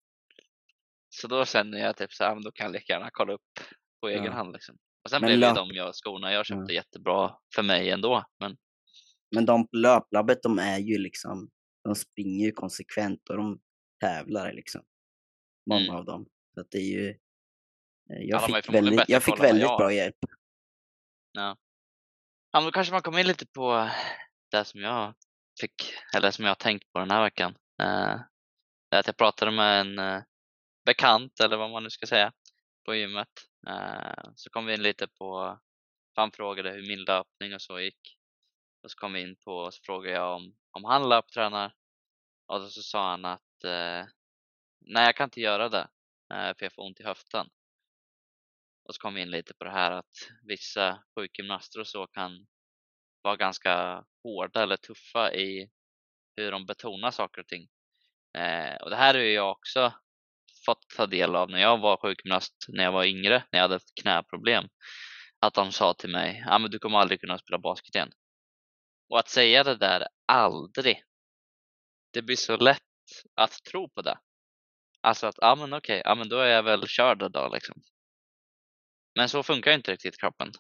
Så 1.09 1.29
då 1.29 1.45
känner 1.45 1.79
jag 1.79 1.97
typ 1.97 2.13
så 2.13 2.25
här, 2.25 2.35
men 2.35 2.43
då 2.45 2.53
kan 2.53 2.65
jag 2.65 2.73
lika 2.73 2.93
gärna 2.93 3.09
kolla 3.13 3.33
upp 3.33 3.61
på 4.01 4.09
egen 4.09 4.25
Ja. 4.25 4.33
hand. 4.33 4.53
Liksom. 4.53 4.77
Och 5.05 5.11
sen 5.11 5.21
Men 5.21 5.27
blev 5.29 5.39
ju 5.39 5.45
löp- 5.45 5.55
de 5.55 5.69
jag, 5.73 5.95
skorna 5.95 6.33
jag 6.33 6.47
köpte 6.47 6.73
jättebra 6.75 7.37
för 7.55 7.63
mig 7.63 7.91
ändå. 7.91 8.25
Men 8.41 8.57
Men 9.35 9.47
de 9.47 9.63
på 9.69 9.77
löplabbet, 9.77 10.43
de 10.43 10.59
är 10.59 10.79
ju 10.79 10.99
liksom, 10.99 11.51
de 11.85 11.95
springer 11.95 12.47
ju 12.47 12.53
konsekvent 12.53 13.29
och 13.31 13.37
de 13.37 13.61
tävlar 14.01 14.53
liksom. 14.53 14.83
Många 15.71 15.85
Mm. 15.85 15.97
av 15.97 16.05
dem. 16.05 16.27
Så 16.55 16.61
att 16.61 16.71
det 16.71 16.79
är 16.79 16.91
ju, 17.01 17.09
eh, 17.09 17.17
Ja, 18.07 18.41
jag 18.49 18.49
ju 18.49 18.55
fick 18.63 18.75
väldigt, 18.75 19.09
jag 19.09 19.23
fick 19.23 19.41
väldigt 19.41 19.67
bra 19.67 19.93
hjälp 19.93 20.17
ja, 21.33 21.57
Ja, 22.53 22.61
men 22.61 22.65
då 22.65 22.71
kanske 22.73 22.93
man 22.93 23.03
kommer 23.03 23.19
in 23.19 23.27
lite 23.27 23.47
på 23.47 23.77
eh, 23.77 23.93
det 24.51 24.65
som 24.65 24.81
jag 24.81 25.15
fick, 25.61 25.95
eller 26.17 26.31
som 26.31 26.45
jag 26.45 26.51
har 26.51 26.55
tänkt 26.55 26.93
på 26.93 26.99
den 26.99 27.11
här 27.11 27.23
veckan. 27.23 27.57
Eh, 27.83 28.21
det 28.91 28.97
är 28.97 29.01
att 29.01 29.07
jag 29.07 29.17
pratade 29.17 29.51
med 29.51 29.81
en 29.81 29.99
eh, 29.99 30.23
bekant, 30.85 31.41
eller 31.41 31.57
vad 31.57 31.71
man 31.71 31.83
nu 31.83 31.91
ska 31.91 32.07
säga, 32.07 32.33
på 32.85 32.95
gymmet. 32.95 33.29
Eh, 33.69 34.31
så 34.35 34.51
kom 34.51 34.67
vi 34.67 34.75
in 34.75 34.83
lite 34.83 35.09
på, 35.09 35.59
han 36.15 36.33
frågade 36.33 36.71
hur 36.71 36.89
min 36.89 37.05
löpning 37.05 37.55
och 37.55 37.63
så 37.63 37.81
gick. 37.81 38.19
Och 38.83 38.91
så 38.91 38.97
kom 38.97 39.13
vi 39.13 39.21
in 39.21 39.37
på, 39.45 39.71
så 39.71 39.81
frågade 39.83 40.17
jag 40.17 40.37
om, 40.37 40.57
om 40.71 40.85
han 40.85 41.09
löptränar. 41.09 41.75
Och 42.47 42.61
då 42.61 42.69
så 42.69 42.83
sa 42.83 43.11
han 43.11 43.25
att 43.25 43.65
eh, 43.65 44.07
nej, 44.81 45.05
jag 45.05 45.17
kan 45.17 45.25
inte 45.25 45.41
göra 45.41 45.69
det, 45.69 45.89
eh, 46.35 46.55
för 46.59 46.65
jag 46.65 46.73
får 46.73 46.83
ont 46.83 47.01
i 47.01 47.05
höften. 47.05 47.51
Och 48.91 48.95
så 48.95 49.01
kom 49.01 49.15
vi 49.15 49.21
in 49.21 49.31
lite 49.31 49.55
på 49.55 49.65
det 49.65 49.71
här 49.71 49.91
att 49.91 50.31
vissa 50.47 51.03
sjukgymnaster 51.15 51.81
och 51.81 51.87
så 51.87 52.07
kan 52.07 52.47
vara 53.23 53.37
ganska 53.37 54.05
hårda 54.23 54.63
eller 54.63 54.77
tuffa 54.77 55.35
i 55.35 55.71
hur 56.37 56.53
de 56.53 56.67
betonar 56.67 57.11
saker 57.11 57.41
och 57.41 57.47
ting. 57.47 57.69
Eh, 58.39 58.75
och 58.75 58.91
det 58.91 58.97
här 58.97 59.15
har 59.15 59.21
jag 59.21 59.51
också 59.51 59.93
fått 60.67 60.89
ta 60.97 61.07
del 61.07 61.37
av 61.37 61.51
när 61.51 61.61
jag 61.61 61.79
var 61.79 61.97
sjukgymnast 61.97 62.55
när 62.69 62.85
jag 62.85 62.93
var 62.93 63.05
yngre, 63.05 63.45
när 63.53 63.59
jag 63.59 63.65
hade 63.65 63.77
ett 63.77 63.95
knäproblem. 64.03 64.65
Att 65.41 65.55
de 65.55 65.73
sa 65.73 65.95
till 65.95 66.11
mig, 66.11 66.45
ja 66.47 66.59
men 66.59 66.71
du 66.71 66.79
kommer 66.79 66.99
aldrig 66.99 67.21
kunna 67.21 67.39
spela 67.39 67.59
basket 67.59 67.95
igen. 67.95 68.13
Och 69.09 69.19
att 69.19 69.29
säga 69.29 69.65
det 69.65 69.77
där 69.77 70.09
aldrig, 70.27 71.03
det 72.13 72.23
blir 72.23 72.37
så 72.37 72.57
lätt 72.57 72.83
att 73.35 73.65
tro 73.65 73.89
på 73.89 74.03
det. 74.03 74.19
Alltså 75.01 75.27
att, 75.27 75.39
ja 75.39 75.55
men 75.55 75.73
okej, 75.73 76.03
ja 76.05 76.15
men 76.15 76.29
då 76.29 76.39
är 76.39 76.49
jag 76.49 76.63
väl 76.63 76.87
körd 76.87 77.33
då 77.33 77.51
liksom. 77.55 77.83
Men 79.15 79.29
så 79.29 79.43
funkar 79.43 79.71
ju 79.71 79.77
inte 79.77 79.93
riktigt 79.93 80.21
kroppen. 80.21 80.53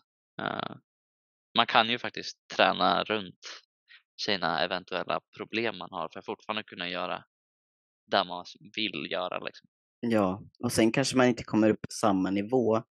Eh, 0.42 0.76
man 1.56 1.66
kan 1.66 1.90
ju 1.90 1.98
faktiskt 1.98 2.38
träna 2.56 3.04
runt 3.04 3.38
sina 4.20 4.60
eventuella 4.60 5.20
problem 5.36 5.78
man 5.78 5.90
har 5.90 6.08
för 6.12 6.18
att 6.18 6.26
fortfarande 6.26 6.62
kunna 6.62 6.88
göra 6.88 7.24
det 8.10 8.24
man 8.24 8.44
vill 8.76 9.08
göra. 9.10 9.38
Liksom. 9.38 9.68
Ja, 10.00 10.42
och 10.64 10.72
sen 10.72 10.92
kanske 10.92 11.16
man 11.16 11.26
inte 11.26 11.44
kommer 11.44 11.70
upp 11.70 11.82
på 11.82 11.88
samma 11.90 12.30
nivå 12.30 12.82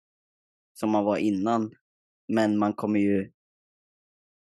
som 0.73 0.89
man 0.91 1.05
var 1.05 1.17
innan. 1.17 1.71
Men 2.27 2.57
man 2.57 2.73
kommer 2.73 2.99
ju, 2.99 3.31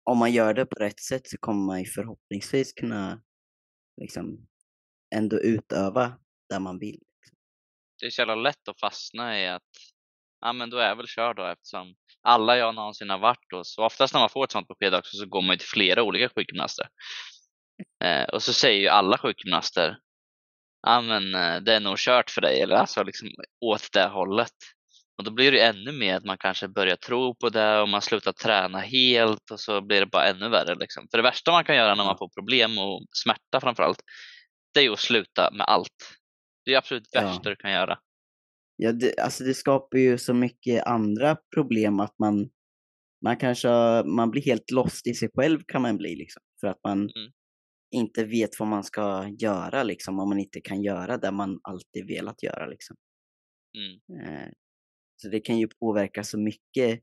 om 0.04 0.18
man 0.18 0.32
gör 0.32 0.54
det 0.54 0.66
på 0.66 0.80
rätt 0.80 1.00
sätt 1.00 1.28
så 1.28 1.38
kommer 1.38 1.66
man 1.66 1.78
ju 1.78 1.86
förhoppningsvis 1.86 2.72
kunna 2.72 3.22
liksom 4.00 4.46
ändå 5.14 5.40
utöva 5.40 6.18
där 6.48 6.60
man 6.60 6.78
vill. 6.78 7.02
Det 8.00 8.06
är 8.06 8.10
så 8.10 8.20
jävla 8.20 8.34
lätt 8.34 8.68
att 8.68 8.80
fastna 8.80 9.40
i 9.40 9.48
att 9.48 9.62
ja 10.42 10.52
men 10.52 10.70
då 10.70 10.76
är 10.78 10.88
jag 10.88 10.96
väl 10.96 11.06
körd 11.06 11.36
då 11.36 11.46
eftersom 11.46 11.94
alla 12.22 12.56
jag 12.56 12.74
någonsin 12.74 13.10
har 13.10 13.18
varit 13.18 13.52
hos, 13.52 13.78
och 13.78 13.84
oftast 13.84 14.14
när 14.14 14.20
man 14.20 14.28
får 14.28 14.44
ett 14.44 14.52
sånt 14.52 14.68
besked 14.68 14.94
också 14.94 15.16
så 15.16 15.26
går 15.26 15.42
man 15.42 15.50
ju 15.54 15.58
till 15.58 15.68
flera 15.68 16.02
olika 16.02 16.28
sjukgymnaster. 16.28 16.86
Eh, 18.04 18.24
och 18.24 18.42
så 18.42 18.52
säger 18.52 18.80
ju 18.80 18.88
alla 18.88 19.18
sjukgymnaster 19.18 19.96
ja 20.86 21.00
men 21.00 21.34
eh, 21.34 21.60
det 21.60 21.74
är 21.74 21.80
nog 21.80 21.98
kört 21.98 22.30
för 22.30 22.40
dig 22.40 22.60
eller 22.60 22.76
alltså 22.76 23.02
liksom 23.02 23.28
åt 23.64 23.92
det 23.92 24.06
hållet. 24.08 24.52
Och 25.18 25.24
då 25.24 25.30
blir 25.30 25.52
det 25.52 25.60
ännu 25.60 25.92
mer 25.92 26.16
att 26.16 26.24
man 26.24 26.38
kanske 26.38 26.68
börjar 26.68 26.96
tro 26.96 27.34
på 27.34 27.48
det 27.48 27.80
och 27.80 27.88
man 27.88 28.02
slutar 28.02 28.32
träna 28.32 28.78
helt 28.78 29.50
och 29.50 29.60
så 29.60 29.80
blir 29.80 30.00
det 30.00 30.06
bara 30.06 30.26
ännu 30.28 30.48
värre. 30.48 30.74
Liksom. 30.74 31.08
För 31.10 31.18
det 31.18 31.22
värsta 31.22 31.50
man 31.50 31.64
kan 31.64 31.76
göra 31.76 31.94
när 31.94 32.04
man 32.04 32.18
får 32.18 32.28
problem 32.28 32.78
och 32.78 33.06
smärta 33.12 33.60
framförallt, 33.60 34.00
det 34.74 34.80
är 34.80 34.84
ju 34.84 34.92
att 34.92 34.98
sluta 34.98 35.50
med 35.52 35.66
allt. 35.66 36.16
Det 36.64 36.74
är 36.74 36.78
absolut 36.78 37.08
Ja. 37.10 37.20
värsta 37.20 37.48
du 37.50 37.56
kan 37.56 37.72
göra. 37.72 37.98
Ja, 38.84 38.92
det, 38.92 39.18
alltså 39.18 39.44
det 39.44 39.54
skapar 39.54 39.98
ju 39.98 40.18
så 40.18 40.34
mycket 40.34 40.86
andra 40.86 41.36
problem 41.54 42.00
att 42.00 42.18
man, 42.18 42.50
man 43.24 43.36
kanske 43.36 43.68
man 44.04 44.30
blir 44.30 44.42
helt 44.42 44.70
lost 44.70 45.06
i 45.06 45.14
sig 45.14 45.28
själv 45.34 45.60
kan 45.68 45.82
man 45.82 45.96
bli 45.96 46.16
liksom. 46.16 46.42
För 46.60 46.66
att 46.68 46.80
man 46.84 46.98
Mm. 46.98 47.32
inte 47.94 48.24
vet 48.24 48.50
vad 48.58 48.68
man 48.68 48.84
ska 48.84 49.28
göra 49.38 49.82
liksom 49.82 50.18
om 50.18 50.28
man 50.28 50.38
inte 50.38 50.60
kan 50.60 50.82
göra 50.82 51.18
det 51.18 51.30
man 51.30 51.60
alltid 51.62 52.06
velat 52.06 52.42
göra 52.42 52.66
liksom. 52.66 52.96
Mm. 53.78 54.26
Eh, 54.26 54.48
så 55.16 55.28
det 55.28 55.40
kan 55.40 55.58
ju 55.58 55.68
påverka 55.68 56.24
så 56.24 56.38
mycket 56.38 57.00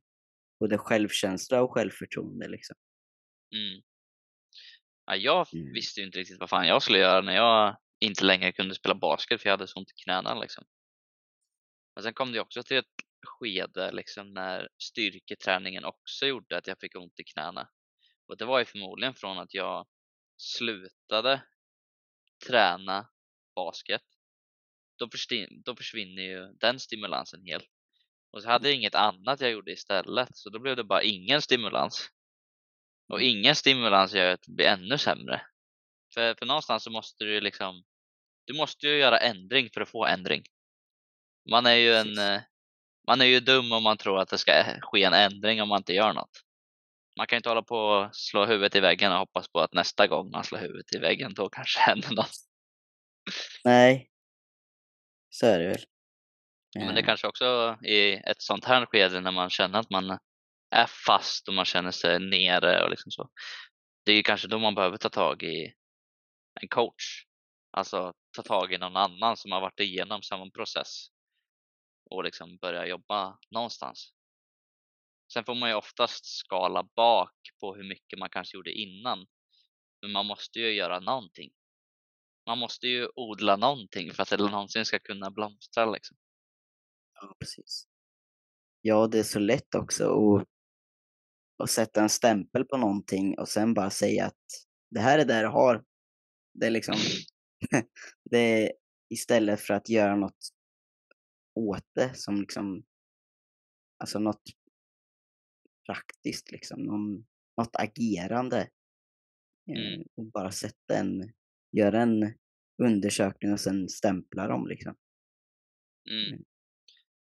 både 0.60 0.78
självkänsla 0.78 1.62
och 1.64 1.74
självförtroende 1.74 2.48
liksom. 2.48 2.76
Mm. 3.56 3.82
Ja, 5.06 5.16
jag 5.16 5.48
Mm. 5.54 5.74
visste 5.74 6.00
ju 6.00 6.06
inte 6.06 6.20
riktigt 6.20 6.40
vad 6.40 6.50
fan 6.50 6.68
jag 6.68 6.82
skulle 6.82 6.98
göra 7.00 7.22
när 7.22 7.36
jag 7.36 7.78
inte 8.00 8.26
längre 8.26 8.52
kunde 8.52 8.76
spela 8.76 8.96
basket 8.96 9.42
för 9.42 9.50
jag 9.50 9.54
hade 9.54 9.68
så 9.68 9.80
ont 9.80 9.90
i 9.90 10.04
knäna 10.04 10.40
liksom. 10.42 10.64
Men 12.00 12.04
sen 12.04 12.14
kom 12.14 12.32
det 12.32 12.40
också 12.40 12.64
till 12.64 12.78
ett 12.78 12.86
skede 13.28 13.92
liksom 13.92 14.34
när 14.34 14.70
styrketräningen 14.78 15.86
också 15.86 16.26
gjorde 16.26 16.58
att 16.58 16.68
jag 16.68 16.80
fick 16.80 16.96
ont 16.96 17.20
i 17.20 17.24
knäna. 17.24 17.70
Och 18.28 18.38
det 18.38 18.46
var 18.46 18.60
ju 18.60 18.66
förmodligen 18.66 19.14
från 19.14 19.40
att 19.40 19.54
jag 19.54 19.88
slutade 20.38 21.42
träna 22.48 23.10
basket. 23.56 24.02
Då, 25.00 25.10
försvin- 25.10 25.62
då 25.66 25.76
försvinner 25.76 26.22
ju 26.22 26.54
den 26.54 26.80
stimulansen 26.80 27.46
helt. 27.46 27.70
Och 28.32 28.44
så 28.44 28.50
hade 28.50 28.70
jag 28.70 28.76
inget 28.76 28.96
annat 28.96 29.42
jag 29.42 29.52
gjorde 29.52 29.72
istället 29.72 30.38
så 30.38 30.50
då 30.50 30.60
blev 30.60 30.76
det 30.76 30.84
bara 30.84 31.04
ingen 31.04 31.42
stimulans. 31.42 32.10
Och 33.08 33.22
ingen 33.22 33.56
stimulans 33.56 34.14
gör 34.14 34.34
att 34.34 34.42
det 34.42 34.52
blir 34.52 34.66
ännu 34.66 34.98
sämre. 34.98 35.42
För, 36.14 36.36
för 36.36 36.46
någonstans 36.46 36.84
så 36.84 36.92
måste 36.92 37.24
du 37.24 37.34
ju 37.34 37.42
liksom 37.42 37.84
du 38.46 38.54
måste 38.54 38.88
ju 38.88 38.98
göra 38.98 39.18
ändring 39.18 39.70
för 39.74 39.82
att 39.82 39.90
få 39.90 40.06
ändring. 40.06 40.44
Man 41.52 41.66
är 41.66 41.76
ju 41.76 41.94
en 41.94 42.18
eh, 42.18 42.42
man 43.10 43.22
är 43.22 43.26
ju 43.26 43.40
dum 43.40 43.72
om 43.72 43.84
man 43.84 43.98
tror 43.98 44.20
att 44.20 44.30
det 44.30 44.38
ska 44.38 44.64
ske 44.82 45.04
en 45.04 45.14
ändring 45.14 45.62
om 45.62 45.70
man 45.70 45.78
inte 45.78 45.94
gör 45.94 46.14
något. 46.14 46.44
Man 47.18 47.28
kan 47.28 47.36
ju 47.36 47.38
inte 47.38 47.50
hålla 47.50 47.62
på 47.62 47.78
och 47.78 48.16
slå 48.16 48.46
huvudet 48.46 48.76
i 48.76 48.80
väggen 48.80 49.12
och 49.12 49.18
hoppas 49.18 49.48
på 49.48 49.60
att 49.60 49.74
nästa 49.74 50.08
gång 50.08 50.32
man 50.32 50.44
slår 50.44 50.60
huvudet 50.60 50.96
i 50.96 51.00
väggen 51.00 51.34
då 51.34 51.50
kanske 51.50 51.80
händer 51.90 52.16
något. 52.16 52.32
Nej. 53.64 54.10
Så 55.30 55.46
är 55.46 55.60
det 55.60 55.68
väl. 55.68 55.86
Men 56.76 56.96
det 56.96 57.02
Eh, 57.02 57.06
kanske 57.06 57.28
också 57.28 57.78
i 57.86 58.14
ett 58.14 58.42
sånt 58.42 58.66
här 58.66 58.86
skede 58.86 59.22
när 59.22 59.32
man 59.32 59.50
känner 59.50 59.80
att 59.80 59.90
man 59.90 60.18
är 60.76 60.86
fast 61.06 61.48
och 61.48 61.54
man 61.54 61.66
känner 61.66 61.92
sig 61.92 62.20
nere 62.20 62.84
och 62.84 62.90
liksom 62.90 63.12
så. 63.12 63.30
Det 64.06 64.12
är 64.12 64.16
ju 64.16 64.24
kanske 64.24 64.48
då 64.48 64.60
man 64.60 64.76
behöver 64.76 64.98
ta 64.98 65.10
tag 65.10 65.44
i 65.44 65.74
en 66.62 66.68
coach. 66.68 67.26
Alltså 67.72 68.14
ta 68.36 68.42
tag 68.42 68.74
i 68.74 68.78
någon 68.78 68.96
annan 68.96 69.38
som 69.38 69.52
har 69.52 69.62
varit 69.62 69.80
igenom 69.80 70.22
samma 70.22 70.50
process 70.50 71.08
och 72.10 72.24
liksom 72.24 72.58
börja 72.58 72.88
jobba 72.88 73.38
någonstans. 73.52 74.14
Sen 75.34 75.46
får 75.46 75.56
man 75.56 75.70
ju 75.70 75.76
oftast 75.76 76.26
skala 76.26 76.84
bak 76.96 77.36
på 77.60 77.76
hur 77.76 77.84
mycket 77.84 78.20
man 78.20 78.30
kanske 78.30 78.58
gjorde 78.58 78.72
innan. 78.72 79.28
Men 80.02 80.12
man 80.12 80.26
måste 80.26 80.60
ju 80.60 80.72
göra 80.72 81.00
någonting. 81.00 81.52
Man 82.46 82.58
måste 82.58 82.88
ju 82.88 83.08
odla 83.16 83.56
någonting 83.56 84.14
för 84.14 84.24
att 84.24 84.30
det 84.30 84.38
någonsin 84.38 84.86
ska 84.86 85.00
kunna 85.00 85.32
blomstra 85.32 85.86
liksom. 85.86 86.18
Ja, 87.14 87.36
precis. 87.40 87.88
Ja, 88.82 89.08
det 89.08 89.20
är 89.20 89.24
så 89.24 89.40
lätt 89.40 89.76
också 89.76 90.04
att, 90.04 90.48
att 91.64 91.70
sätta 91.70 92.02
en 92.02 92.10
stämpel 92.10 92.66
på 92.66 92.78
någonting 92.78 93.40
och 93.40 93.50
sen 93.50 93.74
bara 93.74 93.90
säga 93.90 94.26
att 94.26 94.46
det 94.90 95.00
här 95.00 95.20
är 95.20 95.26
det 95.26 95.42
du 95.42 95.48
har. 95.48 95.84
Det 96.54 96.66
är 96.66 96.72
liksom, 96.72 96.96
det 98.32 98.38
är 98.38 98.72
istället 99.10 99.62
för 99.62 99.74
att 99.74 99.90
göra 99.90 100.16
något 100.16 100.50
åt 101.60 101.86
det 101.96 102.18
som 102.18 102.42
liksom, 102.42 102.84
alltså 104.04 104.20
något 104.20 104.44
praktiskt 105.86 106.52
liksom, 106.52 106.84
någon, 106.84 107.26
något 107.58 107.76
agerande. 107.76 108.60
Eh, 108.62 108.68
Mm. 109.70 110.04
Och 110.16 110.26
bara 110.26 110.52
sätta 110.52 110.98
en, 110.98 111.34
göra 111.78 112.02
en 112.02 112.34
undersökning 112.84 113.54
och 113.54 113.60
sen 113.60 113.90
stämpla 113.90 114.48
dem 114.48 114.68
liksom. 114.68 114.96
Mm. 116.12 116.28
Mm. 116.28 116.44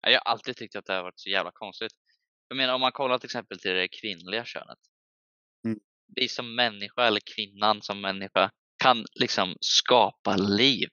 Ja, 0.00 0.10
Jag 0.10 0.20
har 0.24 0.32
alltid 0.32 0.56
tyckt 0.56 0.76
att 0.76 0.86
det 0.86 0.92
har 0.92 1.02
varit 1.02 1.20
så 1.20 1.30
jävla 1.30 1.52
konstigt. 1.54 1.92
Jag 2.48 2.56
menar 2.56 2.74
om 2.74 2.80
man 2.80 2.92
kollar 2.92 3.18
till 3.18 3.26
exempel 3.26 3.58
till 3.60 3.70
det 3.70 3.88
kvinnliga 3.88 4.44
könet. 4.44 4.78
Mm. 5.64 5.80
Vi 6.16 6.28
som 6.28 6.54
människa 6.54 7.06
eller 7.06 7.20
kvinnan 7.36 7.82
som 7.82 8.00
människa 8.00 8.50
kan 8.82 9.04
liksom 9.20 9.56
skapa 9.60 10.36
liv. 10.36 10.88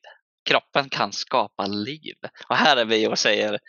Kroppen 0.49 0.89
kan 0.89 1.11
skapa 1.13 1.67
liv. 1.67 2.15
Och 2.49 2.55
här 2.55 2.77
är 2.77 2.85
vi 2.85 3.07
och 3.07 3.19
säger 3.19 3.59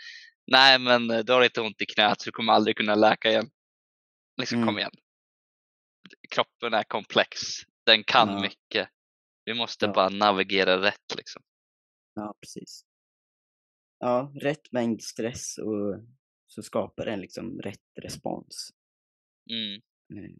nej 0.46 0.78
men 0.78 1.08
du 1.08 1.32
har 1.32 1.40
lite 1.42 1.60
ont 1.60 1.82
i 1.82 1.86
knät 1.86 2.20
så 2.20 2.24
du 2.28 2.32
kommer 2.32 2.52
aldrig 2.52 2.76
kunna 2.76 2.94
läka 2.94 3.30
igen. 3.30 3.50
Liksom 4.40 4.58
kom 4.58 4.68
Mm. 4.68 4.78
igen. 4.78 4.90
Kroppen 6.30 6.74
är 6.74 6.82
komplex. 6.82 7.40
Den 7.86 8.04
kan 8.04 8.28
Ja. 8.28 8.40
mycket. 8.40 8.88
Vi 9.44 9.54
måste 9.54 9.86
Ja. 9.86 9.92
bara 9.92 10.08
navigera 10.08 10.82
rätt 10.82 11.14
liksom. 11.16 11.42
Ja, 12.14 12.34
precis. 12.40 12.84
Ja, 13.98 14.32
rätt 14.40 14.72
mängd 14.72 15.02
stress 15.02 15.58
och 15.58 16.02
så 16.46 16.62
skapar 16.62 17.04
den 17.06 17.20
liksom 17.20 17.60
rätt 17.60 17.80
respons. 18.00 18.70
Mm. 19.50 19.80
Mm. 20.12 20.38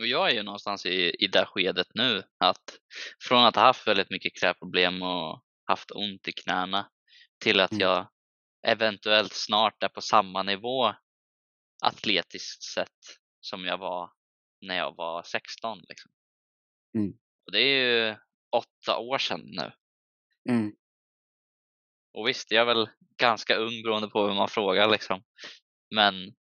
Och 0.00 0.06
jag 0.06 0.30
är 0.30 0.34
ju 0.34 0.42
någonstans 0.42 0.86
i, 0.86 1.16
i 1.18 1.26
det 1.26 1.46
skedet 1.46 1.88
nu 1.94 2.22
att 2.38 2.78
från 3.22 3.44
att 3.44 3.56
ha 3.56 3.62
haft 3.62 3.86
väldigt 3.86 4.10
mycket 4.10 4.36
knäproblem 4.38 5.02
och 5.02 5.42
haft 5.64 5.90
ont 5.90 6.28
i 6.28 6.32
knäna 6.32 6.90
till 7.38 7.60
att 7.60 7.72
Mm. 7.72 7.80
jag 7.80 8.08
eventuellt 8.66 9.32
snart 9.32 9.82
är 9.82 9.88
på 9.88 10.00
samma 10.00 10.42
nivå 10.42 10.94
atletiskt 11.84 12.62
sett 12.62 13.18
som 13.40 13.64
jag 13.64 13.78
var 13.78 14.10
när 14.60 14.76
jag 14.76 14.96
var 14.96 15.22
16. 15.22 15.78
Liksom. 15.88 16.10
Mm. 16.98 17.12
Och 17.46 17.52
det 17.52 17.60
är 17.60 18.08
ju 18.08 18.16
åtta 18.56 18.98
år 18.98 19.18
sedan 19.18 19.40
nu. 19.44 19.72
Mm. 20.48 20.72
Och 22.12 22.28
visst, 22.28 22.50
jag 22.50 22.60
är 22.60 22.74
väl 22.74 22.88
ganska 23.16 23.56
ung 23.56 23.82
beroende 23.82 24.08
på 24.08 24.26
hur 24.26 24.34
man 24.34 24.48
frågar 24.48 24.90
liksom. 24.90 25.22
Men 25.94 26.34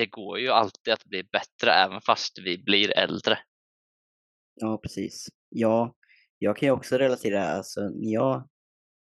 det 0.00 0.06
går 0.06 0.38
ju 0.38 0.48
alltid 0.48 0.92
att 0.92 1.04
bli 1.04 1.22
bättre 1.22 1.72
även 1.72 2.00
fast 2.00 2.38
vi 2.38 2.58
blir 2.58 2.98
äldre. 2.98 3.38
Ja, 4.54 4.80
precis. 4.82 5.28
Ja, 5.48 5.96
jag 6.38 6.56
kan 6.56 6.66
ju 6.66 6.72
också 6.72 6.98
relatera, 6.98 7.44
alltså 7.44 7.80
jag, 7.94 8.48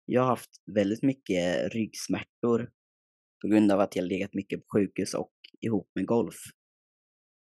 jag 0.05 0.21
har 0.21 0.29
haft 0.29 0.49
väldigt 0.75 1.03
mycket 1.03 1.73
ryggsmärtor 1.73 2.71
på 3.41 3.47
grund 3.47 3.71
av 3.71 3.79
att 3.79 3.95
jag 3.95 4.05
legat 4.05 4.33
mycket 4.33 4.59
på 4.59 4.65
sjukhus 4.77 5.13
och 5.13 5.33
ihop 5.59 5.91
med 5.95 6.05
golf. 6.05 6.35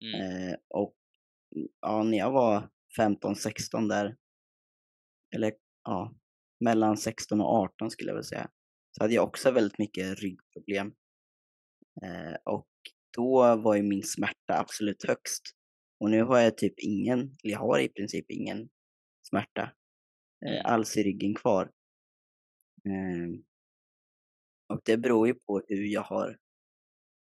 Mm. 0.06 0.22
Eh, 0.22 0.56
och 0.70 0.96
ja, 1.82 2.04
när 2.04 2.18
jag 2.18 2.32
var 2.32 2.70
15-16 3.00 3.90
där, 3.90 4.18
eller 5.36 5.54
ja, 5.84 6.16
mellan 6.60 6.98
16 6.98 7.42
och 7.42 7.48
18 7.48 7.92
skulle 7.92 8.10
jag 8.10 8.16
väl 8.16 8.24
säga, 8.24 8.50
så 8.92 9.04
hade 9.04 9.14
jag 9.14 9.24
också 9.28 9.52
väldigt 9.52 9.80
mycket 9.80 10.20
ryggproblem. 10.20 10.88
Eh, 12.04 12.36
och 12.44 12.68
då 13.16 13.56
var 13.56 13.76
ju 13.76 13.84
min 13.84 14.04
smärta 14.04 14.60
absolut 14.60 15.04
högst. 15.08 15.44
Och 16.00 16.10
nu 16.10 16.24
har 16.24 16.40
jag 16.40 16.58
typ 16.58 16.74
ingen, 16.78 17.20
eller 17.20 17.54
jag 17.54 17.60
har 17.60 17.80
i 17.80 17.90
princip 17.90 18.32
ingen 18.32 18.70
smärta 19.30 19.62
eh, 19.62 20.52
Mm. 20.52 20.66
alls 20.66 20.98
i 20.98 21.04
ryggen 21.04 21.36
kvar. 21.36 21.72
Eh, 22.86 23.40
och 24.74 24.82
det 24.86 24.98
beror 24.98 25.28
ju 25.28 25.34
på 25.34 25.62
hur 25.68 25.86
jag 25.86 26.02
har 26.02 26.38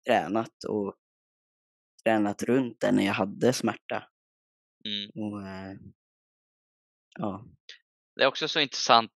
tränat 0.08 0.64
och 0.70 0.96
tränat 2.06 2.44
runt 2.44 2.80
det 2.80 2.92
när 2.92 3.06
jag 3.06 3.14
hade 3.14 3.54
smärta. 3.54 4.08
Mm. 4.86 5.10
Och, 5.16 5.48
eh, 5.48 5.78
ja, 7.20 7.46
Det 8.16 8.24
är 8.24 8.28
också 8.28 8.48
så 8.48 8.60
intressant 8.60 9.12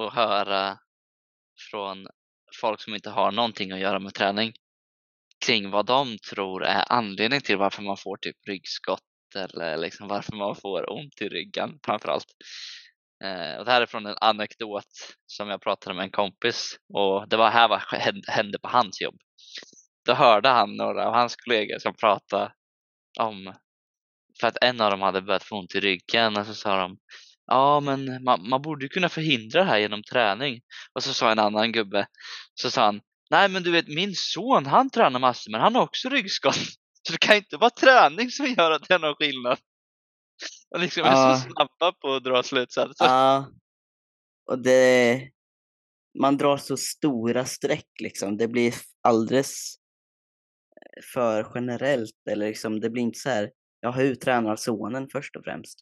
att 0.00 0.14
höra 0.14 0.78
från 1.70 2.06
folk 2.60 2.80
som 2.80 2.94
inte 2.94 3.10
har 3.10 3.32
någonting 3.32 3.72
att 3.72 3.80
göra 3.80 3.98
med 3.98 4.14
träning 4.14 4.52
kring 5.46 5.70
vad 5.70 5.86
de 5.86 6.18
tror 6.30 6.64
är 6.64 6.92
anledningen 6.92 7.42
till 7.42 7.56
varför 7.56 7.82
man 7.82 7.96
får 7.96 8.16
typ 8.16 8.36
ryggskott 8.48 9.00
eller 9.36 9.76
liksom 9.76 10.08
varför 10.08 10.36
man 10.36 10.56
får 10.56 10.92
ont 10.92 11.22
i 11.22 11.28
ryggen 11.28 11.78
framförallt. 11.84 12.26
Eh, 13.24 13.58
och 13.58 13.64
det 13.64 13.70
här 13.70 13.82
är 13.82 13.86
från 13.86 14.06
en 14.06 14.16
anekdot 14.20 14.84
som 15.26 15.48
jag 15.48 15.62
pratade 15.62 15.96
med 15.96 16.04
en 16.04 16.10
kompis 16.10 16.76
och 16.94 17.28
det 17.28 17.36
var 17.36 17.50
här 17.50 17.68
vad 17.68 17.80
hände- 18.28 18.58
på 18.58 18.68
hans 18.68 19.00
jobb. 19.00 19.16
Då 20.06 20.14
hörde 20.14 20.48
han 20.48 20.76
några 20.76 21.06
av 21.06 21.14
hans 21.14 21.36
kollegor 21.36 21.78
som 21.78 21.94
pratade 21.94 22.52
om 23.20 23.54
för 24.40 24.46
att 24.46 24.58
en 24.62 24.80
av 24.80 24.90
dem 24.90 25.02
hade 25.02 25.22
börjat 25.22 25.44
få 25.44 25.58
ont 25.58 25.74
i 25.74 25.80
ryggen 25.80 26.36
och 26.36 26.46
så 26.46 26.54
sa 26.54 26.76
de 26.76 26.98
ja 27.46 27.80
men 27.80 28.24
man, 28.24 28.48
man 28.48 28.62
borde 28.62 28.84
ju 28.84 28.88
kunna 28.88 29.08
förhindra 29.08 29.60
det 29.60 29.70
här 29.70 29.78
genom 29.78 30.02
träning. 30.02 30.60
Och 30.92 31.02
så 31.02 31.14
sa 31.14 31.32
en 31.32 31.38
annan 31.38 31.72
gubbe, 31.72 32.06
så 32.54 32.70
sa 32.70 32.84
han 32.84 33.00
nej 33.30 33.48
men 33.48 33.62
du 33.62 33.70
vet 33.70 33.88
min 33.88 34.14
son 34.14 34.66
han 34.66 34.90
tränar 34.90 35.20
massor 35.20 35.50
men 35.50 35.60
han 35.60 35.74
har 35.74 35.82
också 35.82 36.08
ryggskott. 36.08 36.56
Så 37.02 37.12
det 37.12 37.18
kan 37.18 37.36
inte 37.36 37.56
vara 37.56 37.70
träning 37.70 38.30
som 38.30 38.46
gör 38.46 38.70
att 38.70 38.88
det 38.88 38.94
är 38.94 38.98
någon 38.98 39.14
skillnad. 39.14 39.58
Och 40.70 40.80
liksom 40.80 41.02
är 41.02 41.36
så 41.36 41.40
snabba 41.40 41.92
på 41.92 42.14
att 42.14 42.24
dra 42.24 42.42
slutsatser. 42.42 43.04
ja, 43.04 43.52
och 44.50 44.58
det, 44.58 45.20
man 46.20 46.36
drar 46.36 46.56
så 46.56 46.76
stora 46.76 47.44
streck 47.44 48.00
liksom. 48.00 48.36
Det 48.36 48.48
blir 48.48 48.74
alldeles 49.02 49.74
eh, 50.76 51.02
för 51.14 51.52
generellt 51.54 52.26
eller 52.30 52.46
liksom, 52.46 52.80
det 52.80 52.90
blir 52.90 53.02
inte 53.02 53.18
så 53.18 53.28
här, 53.28 53.50
ja 53.80 53.90
hur 53.90 54.14
tränar 54.14 54.56
sonen 54.56 55.08
först 55.12 55.36
och 55.36 55.44
främst? 55.44 55.78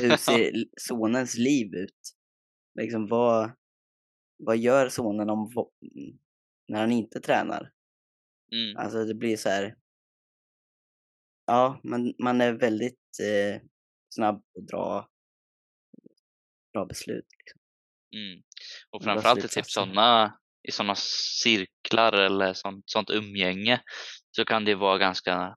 Hur 0.00 0.16
ser 0.16 0.52
sonens 0.80 1.36
liv 1.36 1.74
ut? 1.74 2.00
Liksom 2.80 3.06
vad, 3.06 3.52
vad 4.38 4.56
gör 4.56 4.88
sonen 4.88 5.30
om, 5.30 5.52
när 6.68 6.80
han 6.80 6.92
inte 6.92 7.20
tränar? 7.20 7.70
Mm. 8.52 8.76
Alltså 8.76 9.04
det 9.04 9.14
blir 9.14 9.36
så 9.36 9.48
här. 9.48 9.76
Ja, 11.46 11.80
man, 11.84 12.14
man 12.18 12.40
är 12.40 12.52
väldigt 12.52 13.00
eh, 13.20 13.62
snabb 14.14 14.42
och 14.54 14.62
dra 14.62 15.08
bra 16.72 16.86
beslut. 16.86 17.26
Liksom. 17.38 17.60
Mm. 18.14 18.42
Och 18.90 19.04
framförallt 19.04 19.44
i 19.44 19.48
typ 19.48 19.66
sådana, 19.66 20.38
i 20.68 20.72
sådana 20.72 20.94
cirklar 21.42 22.12
eller 22.12 22.54
sånt, 22.54 22.84
sånt 22.86 23.10
umgänge 23.10 23.80
så 24.30 24.44
kan 24.44 24.64
det 24.64 24.74
vara 24.74 24.98
ganska, 24.98 25.56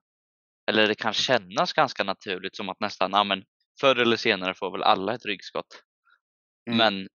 eller 0.70 0.88
det 0.88 0.94
kan 0.94 1.12
kännas 1.12 1.72
ganska 1.72 2.04
naturligt 2.04 2.56
som 2.56 2.68
att 2.68 2.80
nästan, 2.80 3.10
ja 3.12 3.24
men 3.24 3.44
förr 3.80 3.96
eller 3.96 4.16
senare 4.16 4.54
får 4.54 4.72
väl 4.72 4.82
alla 4.82 5.14
ett 5.14 5.26
ryggskott. 5.26 5.82
Mm. 6.70 6.78
Men 6.78 7.08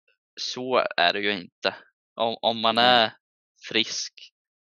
så 0.40 0.86
är 0.96 1.12
det 1.12 1.20
ju 1.20 1.32
inte. 1.32 1.74
Om, 2.14 2.36
om 2.42 2.60
man 2.60 2.78
är 2.78 3.12
frisk 3.68 4.12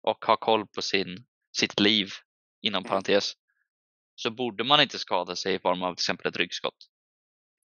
och 0.02 0.26
har 0.26 0.36
koll 0.36 0.67
på 0.67 0.82
sin, 0.82 1.26
sitt 1.58 1.80
liv, 1.80 2.10
inom 2.62 2.82
Mm. 2.84 2.89
parentes, 2.89 3.34
så 4.15 4.32
borde 4.32 4.63
man 4.63 4.82
inte 4.82 5.00
skada 5.00 5.36
sig 5.36 5.56
i 5.56 5.60
form 5.60 5.84
av 5.84 5.95
till 5.95 6.02
exempel 6.02 6.30
ett 6.30 6.38
ryggskott. 6.38 6.78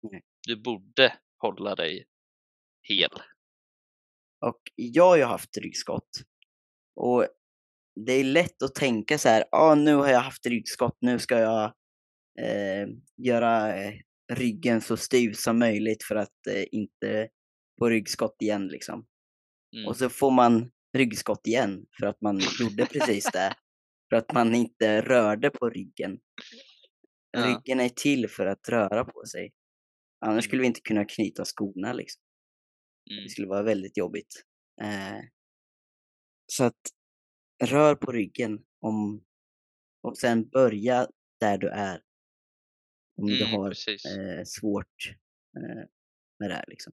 Nej. 0.03 0.23
Du 0.47 0.57
borde 0.57 1.19
hålla 1.39 1.75
dig 1.75 2.07
hel. 2.83 3.11
Och 4.47 4.61
jag 4.75 5.05
har 5.05 5.17
ju 5.17 5.25
haft 5.25 5.57
ryggskott. 5.57 6.09
Och 6.97 7.27
det 8.07 8.13
är 8.13 8.25
lätt 8.25 8.63
att 8.63 8.75
tänka 8.75 9.19
så 9.19 9.29
här, 9.29 9.45
ah, 9.53 9.75
nu 9.75 9.95
har 9.95 10.09
jag 10.09 10.21
haft 10.21 10.47
ryggskott, 10.47 10.97
nu 11.01 11.19
ska 11.19 11.39
jag 11.39 11.65
eh, 12.41 12.89
göra 13.17 13.77
eh, 13.85 13.95
ryggen 14.33 14.81
så 14.81 14.97
styv 14.97 15.33
som 15.33 15.59
möjligt 15.59 16.03
för 16.03 16.17
att 16.17 16.47
eh, 16.49 16.65
inte 16.73 17.29
få 17.79 17.89
ryggskott 17.89 18.37
igen 18.43 18.69
liksom. 18.69 19.07
Mm. 19.77 19.87
Och 19.87 19.97
så 19.97 20.09
får 20.09 20.31
man 20.31 20.71
ryggskott 20.93 21.47
igen 21.47 21.87
för 22.01 22.07
att 22.07 22.21
man 22.21 22.41
gjorde 22.61 22.87
precis 22.87 23.25
det. 23.33 23.55
För 24.11 24.17
att 24.17 24.33
man 24.33 24.55
inte 24.55 25.01
rörde 25.03 25.51
på 25.51 25.71
ryggen. 25.71 26.21
Ja. 27.31 27.47
Ryggen 27.47 27.81
är 27.81 27.89
till 27.89 28.29
för 28.29 28.47
att 28.47 28.69
röra 28.69 29.05
på 29.05 29.25
sig. 29.27 29.53
Annars 30.21 30.33
Mm. 30.35 30.43
skulle 30.43 30.61
vi 30.63 30.67
inte 30.67 30.81
kunna 30.81 31.05
knyta 31.05 31.45
skorna 31.45 31.93
liksom. 31.93 32.23
Mm. 33.11 33.25
Det 33.25 33.31
skulle 33.31 33.47
vara 33.49 33.63
väldigt 33.63 33.97
jobbigt. 33.97 34.45
Eh, 34.83 35.21
så 36.47 36.65
att 36.65 36.81
rör 37.65 37.95
på 37.95 38.13
ryggen 38.13 38.65
om, 38.81 39.25
och 40.03 40.19
sen 40.19 40.49
börja 40.49 41.09
där 41.41 41.59
du 41.59 41.69
är. 41.69 42.03
Om 43.17 43.27
du 43.27 43.43
Mm, 43.45 43.55
har 43.55 43.69
precis. 43.69 44.05
eh, 44.07 44.45
svårt 44.45 45.17
eh, 45.57 45.85
med 46.39 46.51
det 46.51 46.55
här 46.55 46.65
liksom. 46.69 46.93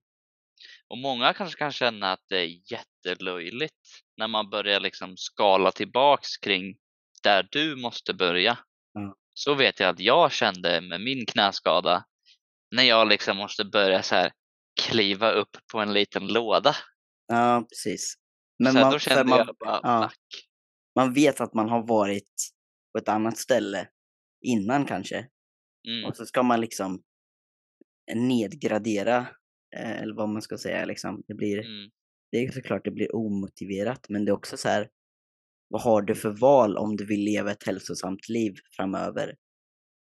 Och 0.89 0.97
många 0.97 1.33
kanske 1.33 1.59
kan 1.59 1.71
känna 1.71 2.11
att 2.11 2.23
det 2.29 2.37
är 2.37 2.71
jättelöjligt 2.71 3.73
när 4.17 4.27
man 4.27 4.49
börjar 4.49 4.79
liksom 4.79 5.17
skala 5.17 5.71
tillbaks 5.71 6.37
kring 6.37 6.77
där 7.23 7.47
du 7.51 7.75
måste 7.75 8.13
börja. 8.13 8.57
Ja. 8.93 9.15
Så 9.33 9.53
vet 9.53 9.79
jag 9.79 9.89
att 9.89 9.99
jag 9.99 10.31
kände 10.31 10.81
med 10.81 11.01
min 11.01 11.25
knäskada 11.25 12.05
när 12.75 12.83
jag 12.83 13.07
liksom 13.07 13.37
måste 13.37 13.65
börja 13.65 14.03
så 14.03 14.15
här 14.15 14.31
kliva 14.81 15.31
upp 15.31 15.57
på 15.71 15.79
en 15.79 15.93
liten 15.93 16.27
låda. 16.27 16.75
Ja, 17.27 17.65
precis. 17.69 18.15
Men 18.63 18.73
så 18.73 18.79
man, 18.79 18.91
då 18.91 18.99
kände 18.99 19.23
man, 19.23 19.37
jag 19.37 19.55
bara, 19.59 19.79
ja. 19.83 20.11
man 20.95 21.13
vet 21.13 21.41
att 21.41 21.53
man 21.53 21.69
har 21.69 21.87
varit 21.87 22.33
på 22.91 22.97
ett 22.99 23.09
annat 23.09 23.37
ställe 23.37 23.87
innan 24.45 24.85
kanske. 24.85 25.27
Mm, 25.87 26.05
Och 26.05 26.15
så 26.15 26.25
ska 26.25 26.43
man 26.43 26.61
liksom 26.61 27.03
nedgradera, 28.15 29.27
eller 29.75 30.15
vad 30.15 30.29
man 30.29 30.41
ska 30.41 30.57
säga. 30.57 30.85
Liksom. 30.85 31.23
Det, 31.27 31.33
blir, 31.33 31.57
mm, 31.59 31.89
det 32.31 32.37
är 32.37 32.51
såklart 32.51 32.85
det 32.85 32.91
blir 32.91 33.15
omotiverat, 33.15 34.09
men 34.09 34.25
det 34.25 34.31
är 34.31 34.33
också 34.33 34.57
så 34.57 34.69
här, 34.69 34.89
vad 35.69 35.81
har 35.81 36.01
du 36.01 36.15
för 36.15 36.31
val 36.31 36.77
om 36.77 36.95
du 36.95 37.05
vill 37.05 37.23
leva 37.23 37.51
ett 37.51 37.63
hälsosamt 37.63 38.29
liv 38.29 38.55
framöver? 38.75 39.35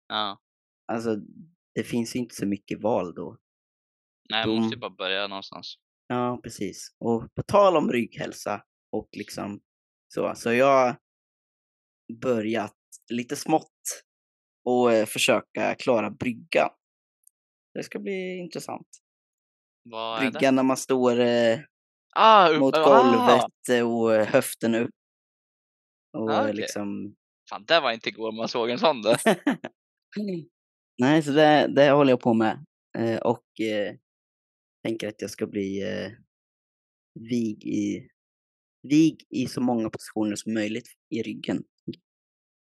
ja. 0.08 0.41
Alltså, 0.88 1.15
det 1.76 1.84
finns 1.84 2.15
ju 2.15 2.19
inte 2.19 2.36
så 2.36 2.45
mycket 2.45 2.82
val 2.82 3.13
då. 3.15 3.38
Nej, 4.30 4.47
man 4.47 4.56
måste 4.56 4.76
ju 4.76 4.80
bara 4.80 4.95
börja 4.95 5.28
någonstans. 5.28 5.76
Ja, 6.08 6.39
precis. 6.43 6.95
Och 7.00 7.36
på 7.36 7.43
tal 7.43 7.78
om 7.78 7.91
rygghälsa 7.91 8.63
och 8.91 9.10
liksom 9.12 9.62
så, 10.08 10.34
så 10.36 10.54
jag 10.54 10.65
har 10.65 10.97
börjat 12.21 12.78
lite 13.10 13.36
smått 13.36 14.04
och 14.65 14.93
eh, 14.93 15.06
försöka 15.06 15.76
klara 15.76 16.10
brygga. 16.10 16.69
Det 17.74 17.84
ska 17.84 18.00
bli 18.00 18.38
intressant. 18.38 18.88
Vad 19.83 20.19
är 20.19 20.25
det? 20.25 20.31
Brygga 20.31 20.51
när 20.51 20.63
man 20.63 20.77
står 20.77 21.19
eh, 21.19 21.59
Ah, 22.15 22.49
upp, 22.49 22.59
mot 22.59 22.77
ah! 22.77 22.83
golvet 22.83 23.69
eh, 23.71 23.93
och 23.93 24.15
eh, 24.15 24.27
höften 24.27 24.75
upp. 24.75 24.89
Och 26.17 26.31
Ah, 26.31 26.41
okej. 26.41 26.53
liksom... 26.53 27.15
Fan, 27.49 27.65
det 27.65 27.79
var 27.79 27.91
inte 27.91 28.09
igår 28.09 28.31
man 28.31 28.47
såg 28.47 28.69
en 28.69 28.79
sån 28.79 29.01
där. 29.01 29.17
Nej, 30.97 31.23
så 31.23 31.31
det, 31.31 31.67
det 31.75 31.91
håller 31.91 32.11
jag 32.11 32.19
på 32.19 32.33
med. 32.33 32.65
Eh, 32.97 33.17
och 33.19 33.59
eh, 33.61 33.95
tänker 34.83 35.07
att 35.07 35.21
jag 35.21 35.29
ska 35.31 35.47
bli 35.47 35.81
eh, 35.81 36.11
vig, 37.19 37.63
i, 37.65 38.07
vig 38.87 39.25
i 39.29 39.45
så 39.47 39.61
många 39.61 39.89
positioner 39.89 40.35
som 40.35 40.53
möjligt 40.53 40.87
i 41.09 41.21
ryggen. 41.23 41.63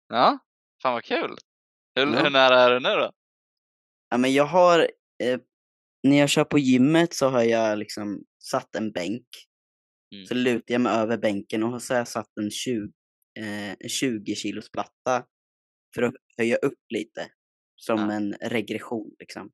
Ja, 0.09 0.39
fan 0.83 0.93
vad 0.95 1.05
kul. 1.05 1.37
Hur, 1.95 2.07
Ja. 2.07 2.23
hur 2.23 2.31
nära 2.31 2.61
är 2.61 2.71
du 2.71 2.81
nu 2.81 2.89
då? 2.89 3.13
Ja, 4.11 4.19
men 4.19 4.33
jag 4.33 4.45
har, 4.45 4.79
eh, 5.23 5.41
när 6.03 6.17
jag 6.19 6.29
kör 6.29 6.45
på 6.45 6.59
gymmet 6.59 7.15
så 7.15 7.29
har 7.29 7.43
jag 7.43 7.79
liksom 7.79 8.25
satt 8.39 8.77
en 8.77 8.93
bänk. 8.93 9.27
Mm. 10.15 10.27
Så 10.27 10.35
lutar 10.35 10.75
jag 10.75 10.81
mig 10.81 10.93
över 10.93 11.19
bänken 11.19 11.63
och 11.63 11.83
så 11.83 11.95
har 11.95 11.99
jag 11.99 12.09
satt 12.09 12.37
en 12.41 12.51
20, 12.51 12.93
eh, 13.39 13.71
en 13.71 13.89
20 13.89 14.35
kilos 14.35 14.71
platta 14.71 15.27
för 15.95 16.03
att 16.03 16.15
höja 16.39 16.57
upp 16.57 16.81
lite. 16.89 17.31
Som 17.77 17.99
Ja. 17.99 18.13
en 18.13 18.33
regression 18.33 19.15
liksom. 19.19 19.51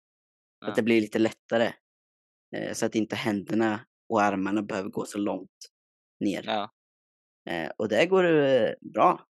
Ja. 0.60 0.68
att 0.68 0.76
det 0.76 0.82
blir 0.82 1.00
lite 1.00 1.18
lättare. 1.18 1.72
Eh, 2.56 2.72
så 2.72 2.86
att 2.86 2.94
inte 2.94 3.16
händerna 3.16 3.80
och 4.08 4.22
armarna 4.22 4.62
behöver 4.62 4.90
gå 4.90 5.04
så 5.04 5.18
långt 5.18 5.50
ner. 6.20 6.42
Ja. 6.46 6.72
Eh, 7.50 7.70
och 7.78 7.88
det 7.88 8.06
går 8.06 8.24
eh, 8.24 8.70
bra. 8.94 9.26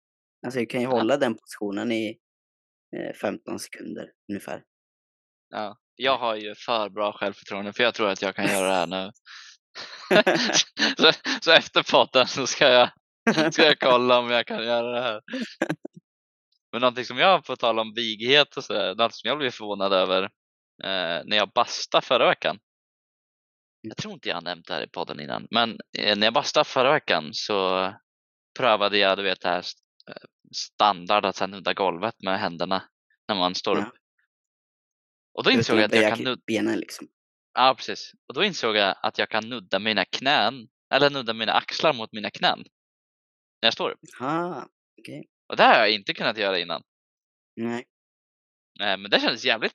Alltså 0.45 0.59
jag 0.59 0.69
kan 0.69 0.81
ju 0.81 0.87
hålla 0.87 1.17
den 1.17 1.35
positionen 1.35 1.91
i 1.91 2.19
eh, 2.95 3.13
15 3.13 3.59
sekunder 3.59 4.11
ungefär. 4.29 4.63
Ja. 5.49 5.77
Jag 5.95 6.17
har 6.17 6.35
ju 6.35 6.55
för 6.55 6.89
bra 6.89 7.13
självförtroende 7.13 7.73
för 7.73 7.83
jag 7.83 7.93
tror 7.93 8.09
att 8.09 8.21
jag 8.21 8.35
kan 8.35 8.45
göra 8.45 8.67
det 8.67 8.73
här 8.73 8.87
nu. 8.87 9.11
så, 10.97 11.11
så 11.41 11.51
efter 11.51 11.91
podden 11.91 12.27
så 12.27 12.47
ska 12.47 12.69
jag, 12.69 12.89
ska 13.53 13.65
jag 13.65 13.79
kolla 13.79 14.19
om 14.19 14.29
jag 14.29 14.47
kan 14.47 14.65
göra 14.65 14.91
det 14.91 15.01
här. 15.01 15.21
Men 16.71 16.81
någonting 16.81 17.05
som 17.05 17.17
jag, 17.17 17.45
på 17.45 17.55
tal 17.55 17.79
om 17.79 17.93
vighet 17.93 18.57
och 18.57 18.63
sådär, 18.63 18.95
något 18.95 19.15
som 19.15 19.27
jag 19.27 19.37
blev 19.37 19.51
förvånad 19.51 19.93
över 19.93 20.23
eh, 20.83 21.21
när 21.25 21.37
jag 21.37 21.49
bastade 21.49 22.05
förra 22.05 22.27
veckan. 22.27 22.59
Jag 23.81 23.97
tror 23.97 24.13
inte 24.13 24.29
jag 24.29 24.35
har 24.35 24.41
nämnt 24.41 24.67
det 24.67 24.73
här 24.73 24.83
i 24.83 24.89
podden 24.89 25.19
innan, 25.19 25.47
men 25.51 25.77
eh, 25.97 26.17
när 26.17 26.27
jag 26.27 26.33
bastade 26.33 26.63
förra 26.63 26.91
veckan 26.91 27.29
så 27.33 27.89
prövade 28.59 28.97
jag, 28.97 29.17
du 29.17 29.23
vet 29.23 29.41
det 29.41 29.49
här 29.49 29.63
eh, 30.09 30.15
standard 30.55 31.25
att 31.25 31.35
sen 31.35 31.51
nudda 31.51 31.73
golvet 31.73 32.15
med 32.23 32.39
händerna 32.39 32.83
när 33.27 33.35
man 33.35 33.55
står 33.55 33.77
Ja. 33.77 33.91
Och 35.33 35.43
då 35.43 35.51
insåg 35.51 35.77
jag 35.77 35.85
att 35.85 35.95
jag 35.95 36.15
kan 36.15 36.23
nudda 36.23 36.41
benen 36.47 36.79
liksom. 36.79 37.07
Ja, 37.53 37.75
precis. 37.77 38.11
Och 38.27 38.33
då 38.33 38.43
insåg 38.43 38.75
jag 38.75 38.95
att 39.01 39.17
jag 39.17 39.29
kan 39.29 39.49
nudda 39.49 39.79
mina 39.79 40.05
knän, 40.05 40.67
eller 40.93 41.09
nudda 41.09 41.33
mina 41.33 41.53
axlar 41.53 41.93
mot 41.93 42.11
mina 42.11 42.29
knän 42.29 42.59
när 43.61 43.67
jag 43.67 43.73
står 43.73 43.91
upp. 43.91 43.99
Ah, 44.19 44.65
okej. 45.01 45.27
Och 45.49 45.57
det 45.57 45.63
har 45.63 45.73
jag 45.73 45.91
inte 45.91 46.13
kunnat 46.13 46.37
göra 46.37 46.59
innan. 46.59 46.81
Nej. 47.55 47.85
Men 48.79 49.03
det 49.09 49.19
kändes 49.19 49.45
jävligt 49.45 49.73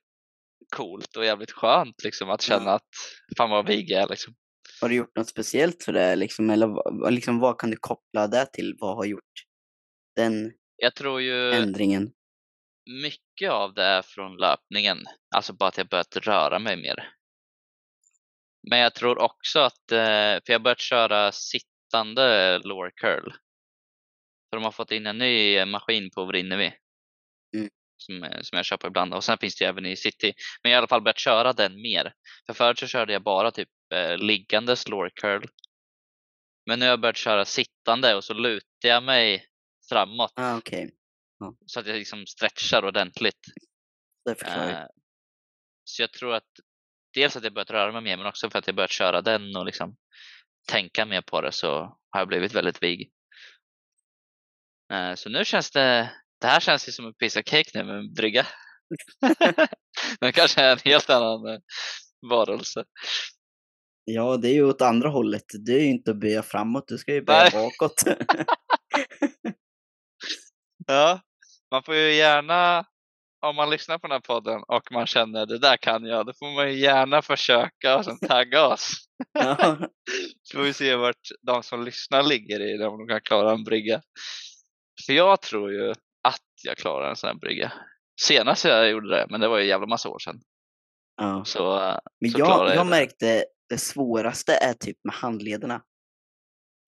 coolt 0.77 1.16
och 1.16 1.25
jävligt 1.25 1.51
skönt 1.51 2.05
liksom 2.05 2.31
att 2.31 2.42
känna 2.42 2.64
Ja. 2.64 2.75
att 2.75 2.88
fan 3.37 3.51
vad 3.51 3.66
vig 3.66 3.90
jag 3.90 4.03
är 4.03 4.09
liksom. 4.09 4.35
Har 4.81 4.88
du 4.88 4.94
gjort 4.94 5.16
något 5.16 5.29
speciellt 5.29 5.85
för 5.85 5.92
det 5.92 6.16
liksom? 6.16 6.51
Eller 6.51 7.11
liksom, 7.11 7.38
vad 7.38 7.59
kan 7.59 7.71
du 7.71 7.77
koppla 7.77 8.27
det 8.27 8.47
till? 8.53 8.77
Vad 8.79 8.97
har 8.97 9.05
gjort 9.05 9.44
den 10.16 10.53
Jag 10.77 10.94
tror 10.94 11.21
ju 11.21 11.53
ändringen? 11.53 12.12
Mycket 12.88 13.51
av 13.51 13.74
det 13.74 13.85
är 13.85 14.03
från 14.03 14.37
löpningen, 14.37 14.98
alltså 15.35 15.53
bara 15.53 15.68
att 15.68 15.79
jag 15.79 15.88
börjat 15.88 16.16
röra 16.16 16.59
mig 16.59 16.77
mer. 16.77 17.12
Men 18.70 18.79
jag 18.79 18.94
tror 18.94 19.18
också 19.18 19.61
att, 19.61 19.92
eh, 19.92 19.98
för 19.98 20.42
jag 20.46 20.59
har 20.59 20.64
börjat 20.64 20.81
köra 20.81 21.33
sittande 21.33 22.59
lower 22.59 22.90
curl. 22.96 23.33
För 24.51 24.57
de 24.57 24.64
har 24.64 24.72
fått 24.72 24.92
in 24.92 25.07
en 25.07 25.18
ny 25.18 25.64
maskin 25.64 26.11
på 26.11 26.24
Vrinnevi. 26.24 26.72
Mm. 27.57 27.70
Som, 27.96 28.24
eh, 28.24 28.40
som 28.40 28.57
jag 28.57 28.64
köper 28.64 28.88
ibland 28.88 29.14
och 29.14 29.24
sen 29.24 29.38
finns 29.38 29.57
det 29.57 29.64
även 29.64 29.87
i 29.87 29.96
city. 29.96 30.33
Men 30.62 30.72
jag 30.72 30.77
har 30.77 30.81
i 30.81 30.83
alla 30.83 30.88
fall 30.88 31.03
börjat 31.03 31.18
köra 31.18 31.53
den 31.53 31.83
mer. 31.83 32.12
För 32.46 32.53
förut 32.53 32.79
så 32.79 32.87
körde 32.87 33.12
jag 33.12 33.22
bara 33.22 33.51
typ 33.51 33.68
eh, 33.94 34.16
liggandes 34.16 34.88
lower 34.88 35.11
curl. 35.14 35.46
Men 36.66 36.79
nu 36.79 36.85
har 36.85 36.90
jag 36.90 37.01
börjat 37.01 37.16
köra 37.16 37.44
sittande 37.44 38.14
och 38.14 38.24
så 38.24 38.35
lutar 38.35 38.88
jag 38.88 39.03
mig 39.03 39.46
framåt 39.88 40.33
Ah, 40.37 40.61
okej. 41.40 41.64
så 41.66 41.81
att 41.81 41.87
jag 41.87 41.96
liksom 41.96 42.27
stretchar 42.27 42.85
ordentligt. 42.85 43.46
Eh, 44.44 44.85
så 45.85 46.03
jag 46.03 46.12
tror 46.12 46.35
att 46.35 46.48
dels 47.14 47.37
att 47.37 47.44
jag 47.44 47.55
börjat 47.55 47.70
röra 47.70 47.92
mig 47.92 48.03
mer 48.03 48.16
men 48.16 48.27
också 48.27 48.51
för 48.51 48.59
att 48.59 48.66
jag 48.66 48.77
börjat 48.77 48.90
köra 48.90 49.22
den 49.22 49.57
och 49.57 49.66
liksom 49.66 49.96
tänka 50.68 51.07
mer 51.07 51.22
på 51.22 51.40
det 51.40 51.53
så 51.53 51.70
har 52.11 52.20
jag 52.20 52.29
blivit 52.29 52.55
väldigt 52.55 52.83
vig. 52.83 53.11
Eh, 54.92 55.14
så 55.14 55.29
nu 55.29 55.44
känns 55.44 55.70
det, 55.70 56.12
det 56.40 56.46
här 56.46 56.61
känns 56.61 56.88
ju 56.88 56.92
som 56.92 57.07
en 57.07 57.14
piece 57.14 57.40
of 57.40 57.46
cake 57.46 57.70
nu 57.74 57.85
med 57.85 57.98
en 57.98 58.14
brygga. 58.14 58.46
Den 60.20 60.33
kanske 60.33 60.61
är 60.61 60.72
en 60.72 60.79
helt 60.85 61.11
annan 61.11 61.46
eh, 61.46 61.61
varelse. 62.31 62.85
Ja, 64.05 64.37
det 64.37 64.48
är 64.48 64.53
ju 64.53 64.64
åt 64.64 64.83
andra 64.83 65.09
hållet. 65.09 65.44
Det 65.66 65.72
är 65.72 65.81
ju 65.81 65.90
inte 65.90 66.11
att 66.11 66.20
böja 66.20 66.42
framåt, 66.42 66.88
du 66.88 66.98
ska 66.98 67.14
ju 67.14 67.22
böja 67.22 67.42
Nej. 67.42 67.51
bakåt. 67.53 68.03
Ja, 70.87 71.20
man 71.70 71.83
får 71.83 71.94
ju 71.94 72.14
gärna, 72.14 72.87
om 73.46 73.57
man 73.57 73.70
lyssnar 73.70 73.98
på 73.98 74.07
den 74.07 74.12
här 74.14 74.20
podden 74.20 74.62
och 74.68 74.92
man 74.92 75.07
känner 75.07 75.46
det 75.46 75.59
där 75.59 75.76
kan 75.76 76.04
jag, 76.04 76.26
då 76.26 76.33
får 76.33 76.54
man 76.54 76.72
ju 76.72 76.78
gärna 76.78 77.22
försöka 77.22 77.96
och 77.98 78.04
sen 78.04 78.18
tagga 78.18 78.66
oss. 78.66 78.90
ja. 79.33 79.78
Så 80.42 80.57
får 80.59 80.64
vi 80.64 80.72
se 80.72 80.96
vart 80.96 81.28
de 81.42 81.62
som 81.62 81.85
lyssnar 81.85 82.22
ligger 82.22 82.61
i 82.61 82.76
det, 82.76 82.87
om 82.87 82.98
de 82.98 83.09
kan 83.09 83.20
klara 83.20 83.52
en 83.52 83.64
brygga. 83.64 84.00
För 85.07 85.12
jag 85.12 85.42
tror 85.42 85.72
ju 85.72 85.90
att 86.22 86.42
jag 86.64 86.76
klarar 86.76 87.11
en 87.11 87.16
sån 87.16 87.28
här 87.28 87.35
brygga. 87.35 87.72
Senast 88.20 88.64
jag 88.64 88.90
gjorde 88.90 89.11
det, 89.11 89.26
men 89.31 89.40
det 89.40 89.48
var 89.48 89.57
ju 89.59 89.62
en 89.62 89.68
jävla 89.68 89.87
massa 89.87 90.09
år 90.09 90.18
sedan. 90.18 90.40
ja. 91.16 91.44
Så, 91.44 91.94
Men 92.20 92.31
så 92.31 92.38
jag, 92.38 92.48
jag 92.48 92.76
jag 92.76 92.87
det. 92.87 92.90
märkte 92.90 93.44
det 93.68 93.78
svåraste 93.78 94.52
är 94.54 94.74
typ 94.74 94.96
med 95.04 95.14
handlederna. 95.14 95.83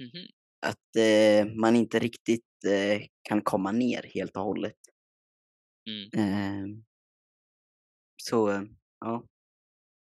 mhm. 0.02 0.26
Att 0.66 0.96
eh, 0.96 1.46
man 1.60 1.76
inte 1.76 1.98
riktigt 1.98 2.44
eh, 2.64 3.06
kan 3.22 3.42
komma 3.42 3.72
ner 3.72 4.02
helt 4.14 4.36
och 4.36 4.42
hållet. 4.42 4.76
Mm. 5.90 6.10
Eh, 6.14 6.82
så 8.22 8.66
ja, 9.00 9.26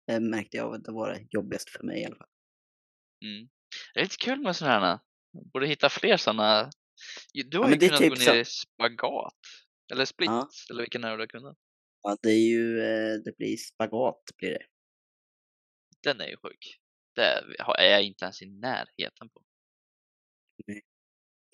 det 0.07 0.19
märkte 0.19 0.57
jag 0.57 0.75
att 0.75 0.83
det 0.83 0.91
var 0.91 1.09
det 1.13 1.27
jobbigaste 1.29 1.71
för 1.71 1.83
mig 1.83 2.01
i 2.01 2.05
alla 2.05 2.15
fall. 2.15 2.29
Mm. 3.25 3.49
Det 3.93 3.99
är 3.99 4.03
lite 4.03 4.17
kul 4.17 4.39
med 4.41 4.55
sådana 4.55 4.87
här. 4.87 4.99
Borde 5.53 5.67
hitta 5.67 5.89
fler 5.89 6.17
sådana. 6.17 6.69
Du 7.33 7.57
har 7.57 7.69
men 7.69 7.73
ju 7.79 7.79
kunnat 7.79 7.99
typ 7.99 8.09
gå 8.09 8.15
så- 8.15 8.33
ner 8.33 8.39
i 8.39 8.45
spagat. 8.45 9.33
Eller 9.91 10.05
split, 10.05 10.27
Ja. 10.29 10.49
eller 10.71 10.81
vilken 10.81 11.03
är 11.03 11.09
det 11.09 11.15
du 11.15 11.21
har 11.21 11.27
kunnat? 11.27 11.57
Ja, 12.01 12.17
det 12.21 12.29
är 12.29 12.49
ju, 12.49 12.79
eh, 12.79 13.13
det 13.25 13.37
blir 13.37 13.57
spagat 13.57 14.23
blir 14.37 14.49
det. 14.49 14.65
Den 16.03 16.21
är 16.21 16.27
ju 16.27 16.37
sjuk. 16.37 16.79
Det 17.15 17.21
är 17.77 17.89
jag 17.91 18.03
inte 18.03 18.25
ens 18.25 18.41
i 18.41 18.45
närheten 18.45 19.29
på. 19.29 19.43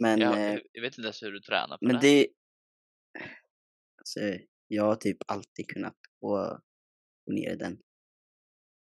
Men, 0.01 0.19
Jag, 0.19 0.53
eh, 0.53 0.60
jag 0.71 0.81
vet 0.81 0.97
inte 0.97 1.05
ens 1.08 1.23
hur 1.23 1.31
du 1.31 1.39
tränar 1.39 1.77
på 1.77 1.86
men 1.86 1.95
det. 1.95 2.01
det, 2.01 2.27
alltså, 3.97 4.19
jag 4.67 4.84
har 4.84 4.95
typ 4.95 5.17
alltid 5.27 5.67
kunnat 5.67 5.95
gå, 6.21 6.60
gå 7.25 7.34
ner 7.34 7.51
i 7.51 7.55
den. 7.55 7.77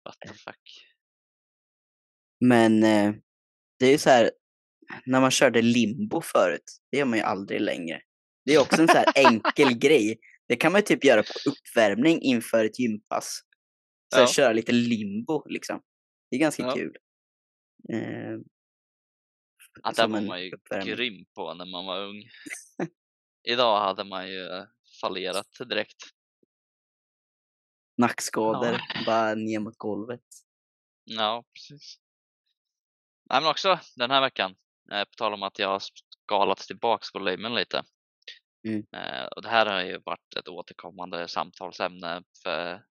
What 0.04 0.16
the 0.20 0.28
fuck. 0.28 0.84
Men 2.40 2.82
eh, 2.84 3.14
det 3.78 3.87
är 3.87 3.90
ju 3.92 3.98
så 3.98 4.11
här, 4.11 4.30
när 5.06 5.20
man 5.20 5.30
körde 5.30 5.62
limbo 5.62 6.20
förut, 6.20 6.78
det 6.90 6.98
gör 6.98 7.04
man 7.04 7.18
ju 7.18 7.24
aldrig 7.24 7.61
längre. 7.61 8.00
Det 8.44 8.54
är 8.54 8.61
också 8.61 8.82
en 8.82 8.88
så 8.88 8.94
här 8.96 9.06
enkel 9.16 9.78
grej. 9.78 10.18
Det 10.48 10.56
kan 10.56 10.72
man 10.72 10.80
ju 10.80 10.84
typ 10.84 11.04
göra 11.04 11.22
på 11.22 11.50
uppvärmning 11.50 12.22
inför 12.22 12.64
ett 12.64 12.78
gympass. 12.78 13.40
Så 14.14 14.20
Ja. 14.20 14.26
köra 14.26 14.52
lite 14.52 14.72
limbo 14.72 15.44
liksom. 15.48 15.80
Det 16.30 16.37
är 16.37 16.40
ganska 16.40 16.62
Ja. 16.62 16.74
kul. 16.74 16.96
Eh, 17.92 18.38
Det 19.85 19.95
som 19.95 20.12
var 20.12 20.21
man 20.21 20.43
ju 20.43 20.53
uppvärmning. 20.53 20.95
grym 20.95 21.25
på 21.35 21.55
när 21.55 21.64
man 21.64 21.87
var 21.87 22.01
ung. 22.01 22.23
Idag 23.49 23.81
hade 23.81 24.05
man 24.05 24.29
ju 24.29 24.47
eh, 24.47 24.64
fallerat 25.01 25.47
direkt. 25.69 26.03
Nackskador, 27.97 28.81
bara 29.07 29.35
ner 29.35 29.59
mot 29.59 29.79
golvet. 29.79 30.25
Ja, 31.05 31.45
precis. 31.55 31.99
Nej, 33.31 33.41
men 33.41 33.51
också 33.51 33.79
den 33.97 34.11
här 34.11 34.21
veckan, 34.21 34.57
eh, 34.93 35.05
på 35.05 35.14
tal 35.17 35.35
om 35.35 35.43
att 35.43 35.59
jag 35.59 35.69
har 35.69 35.83
skalat 36.25 36.59
tillbaks 36.59 37.14
volymen 37.14 37.55
lite. 37.55 37.83
Mm. 38.69 38.87
Eh, 38.93 39.27
och 39.27 39.43
det 39.43 39.49
här 39.49 39.67
har 39.67 39.83
ju 39.83 39.99
varit 39.99 40.37
ett 40.37 40.49
återkommande 40.49 41.29
samtalsämne 41.29 42.23
för, 42.43 42.85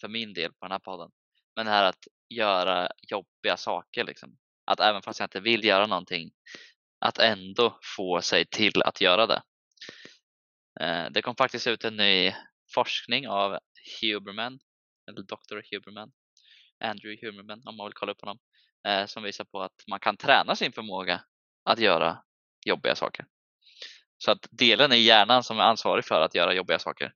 för 0.00 0.08
min 0.08 0.34
del 0.34 0.52
på 0.52 0.64
den 0.66 0.72
här 0.72 0.78
podden. 0.78 1.10
Men 1.56 1.66
det 1.66 1.72
här 1.72 1.84
att 1.84 2.04
göra 2.28 2.88
jobbiga 3.08 3.56
saker 3.56 4.04
liksom. 4.04 4.38
Att 4.68 4.80
även 4.80 5.02
fast 5.02 5.20
jag 5.20 5.26
inte 5.26 5.40
vill 5.40 5.64
göra 5.64 5.86
någonting, 5.86 6.30
att 7.00 7.18
ändå 7.18 7.78
få 7.96 8.20
sig 8.20 8.46
till 8.46 8.82
att 8.82 9.00
göra 9.00 9.26
det. 9.26 9.42
Eh, 10.80 11.06
det 11.10 11.22
kom 11.22 11.36
faktiskt 11.36 11.66
ut 11.66 11.84
en 11.84 11.96
ny 11.96 12.34
forskning 12.74 13.28
av 13.28 13.58
Huberman, 14.00 14.58
eller 15.08 15.22
Dr. 15.22 15.60
Huberman, 15.70 16.10
Andrew 16.84 17.26
Huberman 17.26 17.62
om 17.64 17.76
man 17.76 17.86
vill 17.86 17.94
kolla 17.94 18.12
upp 18.12 18.20
honom, 18.20 18.38
eh, 18.88 19.06
som 19.06 19.22
visar 19.22 19.44
på 19.44 19.62
att 19.62 19.84
man 19.90 20.00
kan 20.00 20.16
träna 20.16 20.56
sin 20.56 20.72
förmåga 20.72 21.24
att 21.64 21.78
göra 21.78 22.22
jobbiga 22.66 22.94
saker. 22.94 23.26
Så 24.18 24.30
att 24.30 24.46
delen 24.50 24.92
i 24.92 24.98
hjärnan 24.98 25.42
som 25.42 25.58
är 25.58 25.62
ansvarig 25.62 26.04
för 26.04 26.20
att 26.20 26.34
göra 26.34 26.54
jobbiga 26.54 26.78
saker 26.78 27.12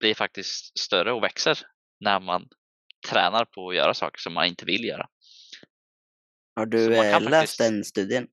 blir 0.00 0.14
faktiskt 0.14 0.78
större 0.78 1.12
och 1.12 1.22
växer 1.22 1.58
när 2.00 2.20
man 2.20 2.48
tränar 3.10 3.44
på 3.44 3.68
att 3.68 3.76
göra 3.76 3.94
saker 3.94 4.18
som 4.18 4.34
man 4.34 4.46
inte 4.46 4.64
vill 4.64 4.84
göra. 4.84 5.08
Har 6.56 6.66
du 6.66 6.84
eh, 6.96 7.20
läst 7.20 7.30
faktiskt- 7.30 7.58
den 7.58 7.84
studien? 7.84 8.28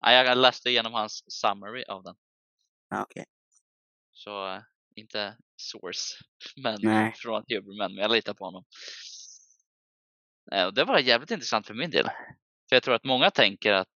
Ja, 0.00 0.12
Jag 0.12 0.38
läste 0.38 0.70
igenom 0.70 0.92
hans 0.92 1.24
summary 1.40 1.84
av 1.88 2.02
den, 2.02 2.16
Ja, 2.90 3.02
okej. 3.02 3.24
så 4.12 4.48
eh, 4.54 4.62
inte 4.96 5.36
source, 5.56 6.14
men 6.56 6.78
Nej. 6.82 7.12
från 7.16 7.44
Huberman, 7.48 7.94
men 7.94 8.02
jag 8.02 8.10
litar 8.10 8.34
på 8.34 8.44
honom. 8.44 8.64
Eh, 10.52 10.68
det 10.72 10.84
var 10.84 10.98
jävligt 10.98 11.30
intressant 11.30 11.66
för 11.66 11.74
min 11.74 11.90
del. 11.90 12.04
För 12.68 12.76
jag 12.76 12.82
tror 12.82 12.94
att 12.94 13.04
många 13.04 13.30
tänker 13.30 13.72
att 13.72 13.88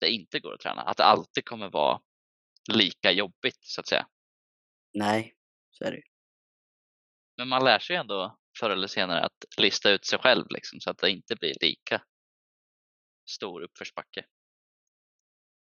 det 0.00 0.10
inte 0.10 0.40
går 0.40 0.54
att 0.54 0.60
träna, 0.60 0.82
att 0.82 0.96
det 0.96 1.04
alltid 1.04 1.44
kommer 1.44 1.70
vara 1.70 2.00
lika 2.72 3.12
jobbigt 3.12 3.58
så 3.60 3.80
att 3.80 3.88
säga. 3.88 4.06
Nej, 4.94 5.34
så 5.70 5.84
är 5.84 5.90
det 5.90 5.96
ju. 5.96 6.02
Men 7.36 7.48
man 7.48 7.64
lär 7.64 7.78
sig 7.78 7.96
ändå 7.96 8.38
förr 8.60 8.70
eller 8.70 8.86
senare 8.86 9.20
att 9.24 9.44
lista 9.58 9.90
ut 9.90 10.06
sig 10.06 10.18
själv 10.18 10.46
liksom, 10.50 10.80
så 10.80 10.90
att 10.90 10.98
det 10.98 11.10
inte 11.10 11.36
blir 11.36 11.54
lika 11.60 12.02
stor 13.30 13.62
uppförsbacke. 13.62 14.24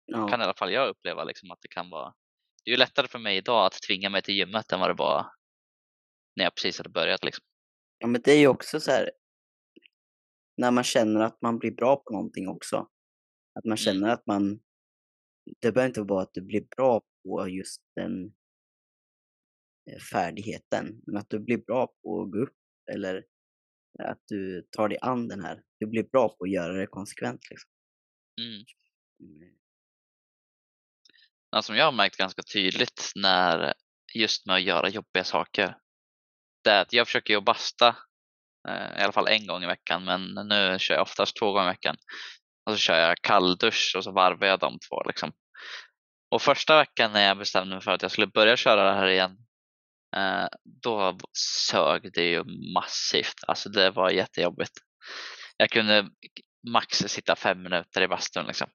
Ja. 0.06 0.28
Kan 0.28 0.40
i 0.40 0.44
alla 0.44 0.54
fall 0.54 0.72
jag 0.72 0.88
uppleva 0.88 1.24
liksom, 1.24 1.50
att 1.50 1.58
det 1.60 1.68
kan 1.68 1.90
vara. 1.90 2.14
Det 2.64 2.70
är 2.70 2.72
ju 2.72 2.78
lättare 2.78 3.08
för 3.08 3.18
mig 3.18 3.36
idag 3.36 3.66
att 3.66 3.82
tvinga 3.86 4.10
mig 4.10 4.22
till 4.22 4.34
gymmet 4.34 4.72
än 4.72 4.80
vad 4.80 4.90
det 4.90 4.94
var 4.94 5.26
när 6.36 6.44
jag 6.44 6.54
precis 6.54 6.78
hade 6.78 6.90
börjat. 6.90 7.24
Liksom. 7.24 7.44
ja, 7.98 8.06
men 8.06 8.20
det 8.24 8.32
är 8.32 8.38
ju 8.38 8.46
också 8.46 8.80
så 8.80 8.90
här. 8.90 9.10
När 10.56 10.70
man 10.70 10.84
känner 10.84 11.20
att 11.20 11.42
man 11.42 11.58
blir 11.58 11.70
bra 11.70 11.96
på 11.96 12.12
någonting 12.12 12.48
också. 12.48 12.76
Att 13.58 13.64
man 13.64 13.76
känner 13.76 14.08
att 14.08 14.26
man. 14.26 14.60
Det 15.60 15.72
behöver 15.72 15.88
inte 15.88 16.02
vara 16.02 16.22
att 16.22 16.34
du 16.34 16.42
blir 16.42 16.66
bra 16.76 17.02
på 17.24 17.48
just 17.48 17.82
den 17.96 18.24
eh, 19.90 19.98
färdigheten, 20.12 21.02
men 21.06 21.16
att 21.16 21.30
du 21.30 21.38
blir 21.38 21.58
bra 21.58 21.86
på 21.86 22.22
att 22.22 22.30
gå 22.30 22.38
upp 22.38 22.56
eller 22.92 23.24
att 23.98 24.22
du 24.28 24.68
tar 24.70 24.88
dig 24.88 24.98
an 25.02 25.28
den 25.28 25.44
här. 25.44 25.62
Du 25.80 25.86
blir 25.86 26.02
bra 26.02 26.28
på 26.28 26.44
att 26.44 26.50
göra 26.50 26.72
det 26.72 26.86
konsekvent. 26.86 27.40
Liksom. 27.50 27.70
Mm. 28.40 28.64
Mm. 29.20 29.56
Något 31.52 31.64
som 31.64 31.76
jag 31.76 31.84
har 31.84 31.92
märkt 31.92 32.16
ganska 32.16 32.42
tydligt 32.42 33.12
när 33.14 33.74
just 34.14 34.46
med 34.46 34.56
att 34.56 34.62
göra 34.62 34.88
jobbiga 34.88 35.24
saker. 35.24 35.76
Det 36.64 36.70
är 36.70 36.82
att 36.82 36.92
jag 36.92 37.06
försöker 37.06 37.34
ju 37.34 37.40
basta 37.40 37.96
eh, 38.68 39.00
i 39.00 39.02
alla 39.02 39.12
fall 39.12 39.28
en 39.28 39.46
gång 39.46 39.62
i 39.62 39.66
veckan 39.66 40.04
men 40.04 40.48
nu 40.48 40.78
kör 40.78 40.94
jag 40.94 41.02
oftast 41.02 41.36
två 41.36 41.52
gånger 41.52 41.68
i 41.68 41.72
veckan. 41.72 41.96
Och 42.66 42.72
så 42.72 42.78
kör 42.78 42.98
jag 42.98 43.16
kalldusch 43.22 43.94
och 43.96 44.04
så 44.04 44.12
varvar 44.12 44.46
jag 44.46 44.60
de 44.60 44.78
två. 44.88 45.02
Liksom. 45.02 45.32
Och 46.30 46.42
första 46.42 46.76
veckan 46.76 47.12
när 47.12 47.28
jag 47.28 47.38
bestämde 47.38 47.74
mig 47.74 47.84
för 47.84 47.90
att 47.90 48.02
jag 48.02 48.10
skulle 48.10 48.26
börja 48.26 48.56
köra 48.56 48.84
det 48.84 48.98
här 48.98 49.06
igen 49.06 49.36
Eh, 50.16 50.48
då 50.82 51.18
sög 51.68 52.12
det 52.12 52.24
ju 52.24 52.44
massivt. 52.74 53.44
Alltså 53.46 53.68
det 53.68 53.90
var 53.90 54.10
jättejobbigt. 54.10 54.72
Jag 55.56 55.70
kunde 55.70 56.10
max 56.68 56.98
sitta 56.98 57.36
fem 57.36 57.62
minuter 57.62 58.02
i 58.02 58.08
bastun 58.08 58.46
liksom. 58.46 58.68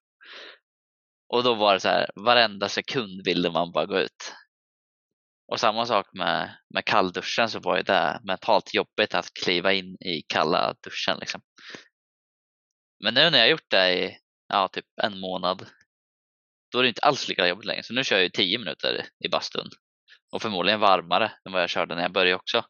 Och 1.34 1.44
då 1.44 1.56
var 1.56 1.74
det 1.74 1.80
så 1.80 1.88
här, 1.88 2.10
varenda 2.16 2.70
sekund 2.70 3.22
ville 3.26 3.52
man 3.52 3.72
bara 3.72 3.86
gå 3.86 4.00
ut. 4.00 4.34
Och 5.52 5.60
samma 5.60 5.86
sak 5.86 6.06
med, 6.14 6.58
med 6.74 6.86
kallduschen 6.86 7.50
så 7.50 7.60
var 7.60 7.78
ju 7.78 7.84
det 7.84 8.20
mentalt 8.24 8.74
jobbigt 8.74 9.16
att 9.16 9.34
kliva 9.44 9.74
in 9.74 9.98
i 10.06 10.22
kalla 10.28 10.76
duschen 10.84 11.18
liksom. 11.20 11.42
Men 13.04 13.14
nu 13.14 13.30
när 13.30 13.40
jag 13.40 13.50
gjort 13.50 13.70
det 13.70 13.94
i 13.94 14.18
ja, 14.48 14.68
typ 14.68 14.86
en 15.02 15.20
månad 15.20 15.70
då 16.72 16.80
är 16.80 16.84
det 16.84 16.90
inte 16.90 17.02
alls 17.02 17.28
lika 17.28 17.48
jobbigt 17.48 17.66
längre. 17.66 17.84
Så 17.84 17.94
nu 17.94 18.04
kör 18.04 18.16
jag 18.16 18.24
ju 18.24 18.30
10 18.30 18.58
minuter 18.60 19.06
i 19.26 19.30
bastun 19.30 19.70
och 20.36 20.42
förmodligen 20.42 20.80
varmare 20.80 21.32
än 21.46 21.52
vad 21.52 21.62
jag 21.62 21.70
körde 21.70 21.96
när 21.96 22.02
jag 22.02 22.14
började 22.14 22.36
också. 22.36 22.66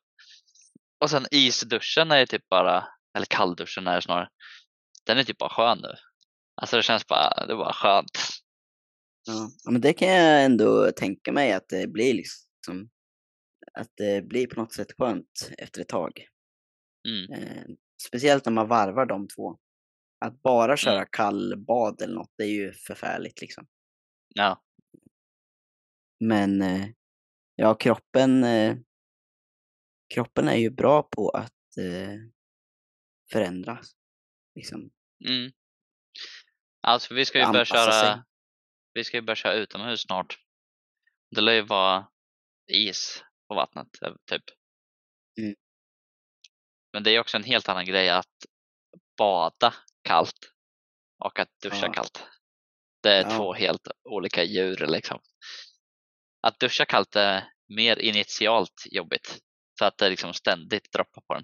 Och 1.03 1.09
sen 1.09 1.25
isduschen 1.31 2.11
är 2.11 2.19
ju 2.19 2.25
typ 2.25 2.49
bara, 2.49 2.87
eller 3.17 3.25
kallduschen 3.25 3.87
är 3.87 3.95
det 3.95 4.01
snarare, 4.01 4.29
den 5.05 5.17
är 5.17 5.23
typ 5.23 5.37
bara 5.37 5.49
skön 5.49 5.79
nu. 5.81 5.93
Alltså 6.61 6.77
det 6.77 6.83
känns 6.83 7.07
bara, 7.07 7.45
det 7.45 7.53
är 7.53 7.57
bara 7.57 7.73
skönt. 7.73 8.19
Ja. 9.27 9.71
men 9.71 9.81
det 9.81 9.93
kan 9.93 10.07
jag 10.07 10.43
ändå 10.43 10.91
tänka 10.91 11.31
mig 11.31 11.53
att 11.53 11.69
det 11.69 11.87
blir 11.87 12.13
liksom 12.13 12.89
att 13.73 13.91
det 13.97 14.27
blir 14.27 14.47
på 14.47 14.61
något 14.61 14.73
sätt 14.73 14.91
skönt 14.97 15.51
efter 15.57 15.81
ett 15.81 15.87
tag. 15.87 16.27
Mm. 17.07 17.41
Eh, 17.41 17.63
speciellt 18.07 18.45
när 18.45 18.53
man 18.53 18.67
varvar 18.67 19.05
de 19.05 19.27
två. 19.27 19.57
Att 20.25 20.41
bara 20.41 20.77
köra 20.77 21.05
kallbad 21.05 22.01
eller 22.01 22.15
något, 22.15 22.33
det 22.37 22.43
är 22.43 22.49
ju 22.49 22.73
förfärligt 22.73 23.41
liksom. 23.41 23.67
Ja, 24.35 24.61
Men 26.19 26.61
eh, 26.61 26.85
Ja, 27.55 27.75
kroppen, 27.75 28.43
eh, 28.43 28.77
kroppen 30.13 30.47
är 30.47 30.55
ju 30.55 30.69
bra 30.69 31.03
på 31.03 31.29
att 31.29 31.77
eh, 31.77 32.17
förändras. 33.31 33.91
Liksom. 34.55 34.89
Mm. 35.27 35.51
Alltså 36.81 37.13
vi 37.13 37.25
ska 37.25 37.39
ju 37.39 37.51
börja 37.51 37.65
sig. 37.65 37.77
köra, 37.77 38.25
vi 38.93 39.03
ska 39.03 39.17
ju 39.17 39.21
börja 39.21 39.35
köra 39.35 39.53
utomhus 39.53 40.01
snart. 40.01 40.39
Det 41.35 41.41
lär 41.41 41.53
ju 41.53 41.61
vara 41.61 42.07
is 42.71 43.23
på 43.47 43.55
vattnet, 43.55 43.87
eh, 44.01 44.13
typ. 44.31 44.43
Mm. 45.39 45.55
Men 46.93 47.03
det 47.03 47.11
är 47.11 47.19
också 47.19 47.37
en 47.37 47.43
helt 47.43 47.69
annan 47.69 47.85
grej 47.85 48.09
att 48.09 48.45
bada 49.17 49.73
kallt 50.01 50.53
och 51.23 51.39
att 51.39 51.49
duscha 51.63 51.85
Ja. 51.85 51.91
kallt. 51.93 52.27
Det 53.03 53.09
är 53.09 53.23
Ja. 53.23 53.37
två 53.37 53.53
helt 53.53 53.87
olika 54.09 54.43
djur 54.43 54.87
liksom. 54.87 55.19
Att 56.47 56.59
duscha 56.59 56.85
kallt 56.85 57.15
är 57.15 57.49
mer 57.75 57.99
initialt 57.99 58.83
jobbigt 58.85 59.37
för 59.79 59.85
att 59.85 59.97
det 59.97 60.09
liksom 60.09 60.33
ständigt 60.33 60.91
droppar 60.91 61.21
på 61.21 61.33
den. 61.33 61.43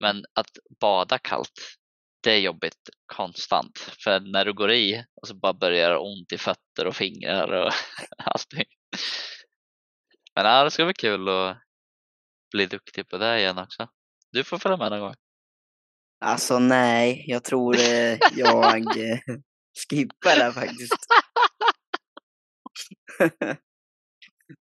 Men 0.00 0.24
att 0.34 0.50
bada 0.80 1.18
kallt, 1.18 1.76
det 2.22 2.32
är 2.32 2.38
jobbigt 2.38 2.90
konstant. 3.06 3.78
För 3.78 4.20
när 4.20 4.44
du 4.44 4.52
går 4.52 4.72
i 4.72 5.04
och 5.22 5.28
så 5.28 5.34
bara 5.34 5.52
börjar 5.52 5.90
det 5.90 5.98
ont 5.98 6.32
i 6.32 6.38
fötter 6.38 6.86
och 6.86 6.96
fingrar 6.96 7.52
och 7.52 7.72
allting. 8.18 8.66
Men 10.34 10.44
ja, 10.44 10.64
det 10.64 10.70
ska 10.70 10.84
bli 10.84 10.94
kul 10.94 11.28
att 11.28 11.58
bli 12.50 12.66
duktig 12.66 13.08
på 13.08 13.18
det 13.18 13.38
igen 13.38 13.58
också. 13.58 13.88
Du 14.32 14.44
får 14.44 14.58
följa 14.58 14.76
med 14.76 14.90
någon 14.90 15.00
gång. 15.00 15.14
Alltså 16.24 16.58
nej, 16.58 17.24
jag 17.26 17.44
tror 17.44 17.76
eh, 17.76 18.18
jag 18.32 18.98
eh, 18.98 19.18
skippar 19.90 20.36
det 20.36 20.52
faktiskt 20.52 21.06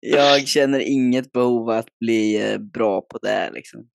jag 0.01 0.49
känner 0.49 0.81
inget 0.81 1.33
behov 1.33 1.71
att 1.71 1.99
bli 2.01 2.51
eh, 2.53 2.59
bra 2.59 3.01
på 3.01 3.19
det 3.19 3.29
här, 3.29 3.53
liksom. 3.53 3.89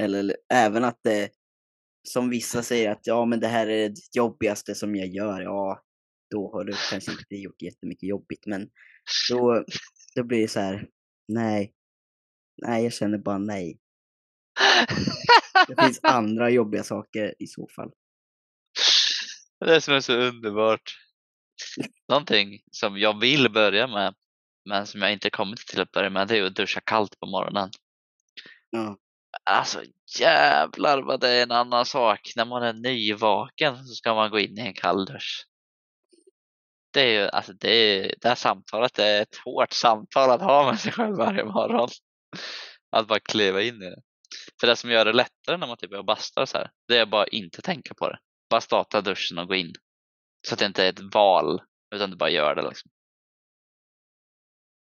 Eller 0.00 0.36
även 0.52 0.84
att 0.84 1.00
det, 1.04 1.30
som 2.08 2.30
vissa 2.30 2.62
säger 2.62 2.90
att 2.90 3.06
ja 3.06 3.24
men 3.24 3.40
det 3.40 3.48
här 3.48 3.66
är 3.66 3.88
det 3.88 4.16
jobbigaste 4.16 4.74
som 4.74 4.96
jag 4.96 5.08
gör. 5.08 5.40
Ja, 5.40 5.82
då 6.30 6.52
har 6.52 6.64
du 6.64 6.72
kanske 6.90 7.12
inte 7.12 7.34
gjort 7.34 7.62
jättemycket 7.62 8.08
jobbigt 8.08 8.46
men 8.46 8.68
då, 9.30 9.64
då 10.14 10.24
blir 10.24 10.40
det 10.40 10.48
så 10.48 10.60
här, 10.60 10.88
nej. 11.28 11.72
Nej, 12.62 12.84
jag 12.84 12.92
känner 12.92 13.18
bara 13.18 13.38
nej. 13.38 13.78
Det 15.68 15.82
finns 15.82 16.00
andra 16.02 16.50
jobbiga 16.50 16.82
saker 16.82 17.34
i 17.38 17.46
så 17.46 17.68
fall. 17.76 17.90
Det 19.60 19.80
som 19.80 19.94
är 19.94 20.00
så 20.00 20.12
underbart. 20.12 21.03
Någonting 22.08 22.60
som 22.72 22.98
jag 22.98 23.20
vill 23.20 23.52
börja 23.52 23.86
med, 23.86 24.14
men 24.68 24.86
som 24.86 25.02
jag 25.02 25.12
inte 25.12 25.30
kommit 25.30 25.58
till 25.58 25.80
att 25.80 25.90
börja 25.90 26.10
med, 26.10 26.28
det 26.28 26.38
är 26.38 26.44
att 26.44 26.56
duscha 26.56 26.80
kallt 26.80 27.20
på 27.20 27.26
morgonen. 27.26 27.70
Ja, 28.70 28.96
Alltså 29.44 29.82
jävlar 30.20 31.02
vad 31.02 31.20
det 31.20 31.28
är 31.28 31.42
en 31.42 31.50
annan 31.50 31.86
sak. 31.86 32.32
När 32.36 32.44
man 32.44 32.62
är 32.62 32.72
nyvaken 32.72 33.86
så 33.86 33.94
ska 33.94 34.14
man 34.14 34.30
gå 34.30 34.38
in 34.38 34.58
i 34.58 34.60
en 34.60 34.74
kall 34.74 35.04
dusch. 35.04 35.46
Det 36.92 37.00
är 37.00 37.22
ju, 37.22 37.28
alltså 37.28 37.52
det, 37.52 37.70
är, 37.70 38.14
det 38.20 38.28
här 38.28 38.34
samtalet 38.34 38.94
det 38.94 39.04
är 39.04 39.22
ett 39.22 39.36
hårt 39.44 39.72
samtal 39.72 40.30
att 40.30 40.40
ha 40.40 40.70
med 40.70 40.80
sig 40.80 40.92
själv 40.92 41.16
varje 41.16 41.44
morgon. 41.44 41.88
Att 42.90 43.08
bara 43.08 43.20
kliva 43.20 43.62
in 43.62 43.82
i 43.82 43.90
det. 43.90 44.02
För 44.60 44.66
det 44.66 44.76
som 44.76 44.90
gör 44.90 45.04
det 45.04 45.12
lättare 45.12 45.56
när 45.56 45.66
man 45.66 45.76
typ 45.76 45.92
är 45.92 45.98
och 45.98 46.04
bastar 46.04 46.46
så 46.46 46.58
här, 46.58 46.70
det 46.88 46.96
är 46.96 47.06
bara 47.06 47.26
inte 47.26 47.62
tänka 47.62 47.94
på 47.94 48.08
det. 48.08 48.18
Bara 48.50 48.60
starta 48.60 49.00
duschen 49.00 49.38
och 49.38 49.48
gå 49.48 49.54
in. 49.54 49.72
Så 50.46 50.54
att 50.54 50.58
det 50.58 50.66
inte 50.66 50.84
är 50.84 50.88
ett 50.88 51.14
val, 51.14 51.62
utan 51.94 52.10
du 52.10 52.16
bara 52.16 52.30
gör 52.30 52.54
det 52.54 52.68
liksom. 52.68 52.90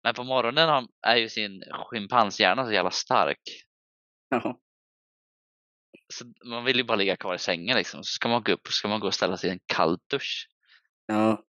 Men 0.02 0.14
på 0.14 0.24
morgonen 0.24 0.88
är 1.02 1.16
ju 1.16 1.28
sin 1.28 1.62
schimpanshjärna 1.72 2.66
så 2.66 2.72
jävla 2.72 2.90
stark. 2.90 3.40
ja, 4.28 4.60
Så 6.14 6.24
man 6.44 6.64
vill 6.64 6.76
ju 6.76 6.84
bara 6.84 6.96
ligga 6.96 7.16
kvar 7.16 7.34
i 7.34 7.38
sängen 7.38 7.76
liksom. 7.76 8.04
Så 8.04 8.10
ska 8.12 8.28
man 8.28 8.42
gå 8.42 8.52
upp 8.52 8.66
och 8.66 8.72
ska 8.72 8.88
man 8.88 9.00
gå 9.00 9.06
och 9.06 9.14
ställa 9.14 9.36
sig 9.36 9.50
i 9.50 9.52
en 9.52 9.60
kall 9.66 9.98
dusch. 10.10 10.48
ja, 11.06 11.44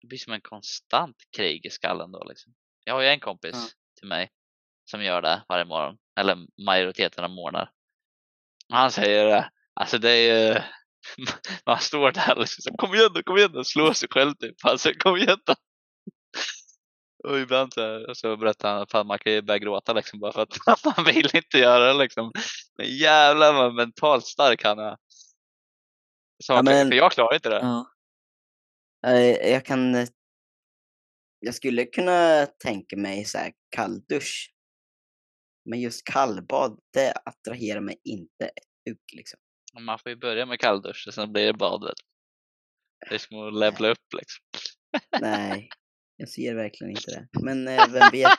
Det 0.00 0.06
blir 0.06 0.18
som 0.18 0.32
en 0.32 0.40
konstant 0.40 1.16
krig 1.36 1.66
i 1.66 1.70
skallen 1.70 2.12
då 2.12 2.24
liksom. 2.24 2.54
Jag 2.84 2.94
har 2.94 3.02
ju 3.02 3.08
en 3.08 3.20
kompis 3.20 3.54
Ja. 3.54 3.68
till 4.00 4.08
mig 4.08 4.30
som 4.84 5.02
gör 5.04 5.22
det 5.22 5.44
varje 5.48 5.64
morgon. 5.64 5.98
Eller 6.20 6.38
majoriteten 6.66 7.24
av 7.24 7.30
morgnar. 7.30 7.70
Han 8.68 8.90
säger 8.90 9.24
det. 9.26 9.50
Alltså 9.74 9.98
det 9.98 10.10
är 10.10 10.48
ju 10.54 10.60
man 11.66 11.78
står 11.80 12.12
där 12.12 12.36
liksom 12.36 12.62
så, 12.62 12.76
kom 12.76 12.94
igen 12.94 13.10
då, 13.14 13.22
kom 13.22 13.36
igen 13.36 13.52
då, 13.52 13.64
slår 13.64 13.92
sig 13.92 14.08
själv 14.12 14.34
typ. 14.34 14.54
Alltså 14.64 14.92
kom 14.98 15.16
igen 15.16 15.38
då. 15.46 15.54
Och 17.28 17.38
ibland 17.38 17.72
så, 17.72 17.80
här, 17.80 18.14
så 18.14 18.36
berättar 18.36 18.72
han 18.72 18.82
att 18.82 19.06
man 19.06 19.18
kan 19.18 19.32
ju 19.32 19.42
börja 19.42 19.58
gråta 19.58 19.92
liksom 19.92 20.20
bara 20.20 20.32
för 20.32 20.42
att 20.42 20.84
man 20.96 21.04
vill 21.04 21.36
inte 21.36 21.58
göra 21.58 21.92
det 21.92 21.98
liksom. 21.98 22.32
Men 22.78 22.96
jävlar 22.96 23.52
vad 23.52 23.74
mentalt 23.74 24.26
stark 24.26 24.64
han 24.64 24.78
är. 24.78 24.96
Så 26.44 26.52
Ja, 26.52 26.62
men- 26.62 26.88
för 26.88 26.94
jag 26.96 27.12
klarar 27.12 27.34
inte 27.34 27.48
det. 27.48 27.60
ja. 27.60 27.90
Jag 29.42 29.64
kan... 29.64 29.94
eh, 29.94 30.08
Jag 31.40 31.54
skulle 31.54 31.84
kunna 31.84 32.46
tänka 32.46 32.96
mig 32.96 33.24
så 33.24 33.38
här 33.38 33.52
kalldusch. 33.70 34.50
Men 35.70 35.80
just 35.80 36.04
kallbad, 36.04 36.80
det 36.92 37.12
attraherar 37.24 37.80
mig 37.80 38.00
inte 38.04 38.44
ett 38.44 38.64
dugg 38.86 38.98
liksom. 39.12 39.40
Man 39.80 39.98
får 39.98 40.10
ju 40.10 40.16
börja 40.16 40.46
med 40.46 40.60
kalldusch 40.60 41.04
och 41.06 41.14
sen 41.14 41.32
blir 41.32 41.46
det 41.46 41.52
badet. 41.52 41.94
Det 43.08 43.14
är 43.14 43.18
som 43.18 43.38
att 43.38 43.54
levla 43.54 43.88
upp 43.88 44.12
liksom. 44.16 44.44
Nej, 45.20 45.68
jag 46.16 46.28
ser 46.28 46.54
verkligen 46.54 46.90
inte 46.90 47.10
det. 47.10 47.28
Men 47.42 47.68
eh, 47.68 47.88
vem 47.92 48.10
vet? 48.12 48.38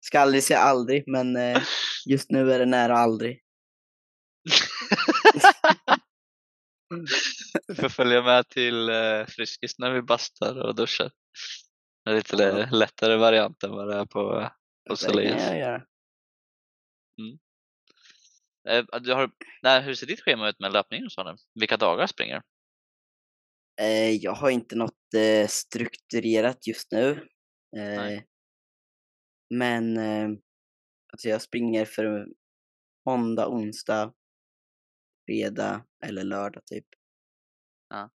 Ska 0.00 0.20
aldrig 0.20 0.42
säga 0.42 0.58
aldrig, 0.58 1.04
men 1.06 1.36
eh, 1.36 1.62
just 2.06 2.30
nu 2.30 2.52
är 2.52 2.58
det 2.58 2.66
nära 2.66 2.96
aldrig. 2.98 3.42
Du 7.68 7.74
får 7.74 7.88
följa 7.88 8.22
med 8.22 8.48
till 8.48 8.88
eh, 8.88 9.26
Friskis 9.26 9.78
när 9.78 9.90
vi 9.90 10.02
bastar 10.02 10.62
och 10.62 10.74
duschar. 10.74 11.10
Är 12.08 12.14
lite 12.14 12.68
lättare 12.72 13.16
variant 13.16 13.62
än 13.62 13.70
vad 13.70 13.88
det 13.88 13.94
är 13.94 14.04
på, 14.04 14.50
på 14.88 14.94
Det 14.94 15.28
kan 15.28 15.38
jag 15.38 15.58
göra. 15.58 15.76
Eh, 15.76 15.82
du 19.00 19.12
har, 19.12 19.30
nej, 19.62 19.82
hur 19.82 19.94
ser 19.94 20.06
ditt 20.06 20.20
schema 20.20 20.48
ut 20.48 20.60
med 20.60 20.72
löpningen 20.72 21.06
och 21.06 21.12
så 21.12 21.24
nu? 21.24 21.36
Vilka 21.60 21.76
dagar 21.76 22.06
springer? 22.06 22.42
Eh, 23.80 24.10
jag 24.10 24.32
har 24.32 24.50
inte 24.50 24.76
något 24.76 25.14
eh, 25.16 25.46
strukturerat 25.48 26.66
just 26.66 26.92
nu. 26.92 27.10
Eh, 27.76 27.96
Nej. 27.96 28.26
men 29.54 29.96
eh, 29.96 30.28
alltså 31.12 31.28
jag 31.28 31.42
springer 31.42 31.84
för 31.84 32.26
måndag, 33.06 33.48
onsdag, 33.48 34.12
fredag 35.26 35.84
eller 36.04 36.24
lördag 36.24 36.66
typ. 36.66 36.86
Ja. 37.88 38.10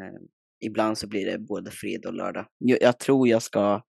Eh, 0.00 0.20
ibland 0.60 0.98
så 0.98 1.08
blir 1.08 1.26
det 1.26 1.38
både 1.38 1.70
fredag 1.70 2.08
och 2.08 2.14
lördag. 2.14 2.46
Jag, 2.58 2.82
jag 2.82 2.98
tror 2.98 3.28
jag 3.28 3.42
ska 3.42 3.82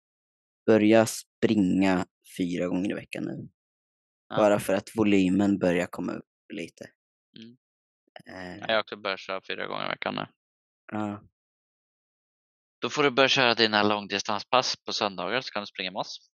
börja 0.65 1.05
springa 1.05 2.05
fyra 2.37 2.67
gånger 2.67 2.91
i 2.91 2.93
veckan 2.93 3.23
nu. 3.23 3.49
Ja. 4.33 4.37
Bara 4.37 4.59
för 4.59 4.73
att 4.73 4.89
volymen 4.95 5.57
börjar 5.59 5.87
komma 5.87 6.13
upp 6.13 6.25
lite. 6.53 6.89
Mm. 7.37 7.57
Eh, 8.25 8.57
Jag 8.67 8.75
har 8.75 8.79
också 8.79 8.95
börjat 8.95 9.19
köra 9.19 9.41
fyra 9.47 9.67
gånger 9.67 9.85
i 9.85 9.89
veckan 9.89 10.15
nu. 10.15 10.25
ja. 10.91 11.23
Då 12.81 12.89
får 12.89 13.03
du 13.03 13.11
börja 13.11 13.29
köra 13.29 13.53
dina 13.53 13.83
långdistanspass 13.83 14.75
på 14.85 14.93
söndagar 14.93 15.41
så 15.41 15.51
kan 15.51 15.61
du 15.61 15.67
springa 15.67 15.91
med 15.91 15.99
oss. 15.99 16.29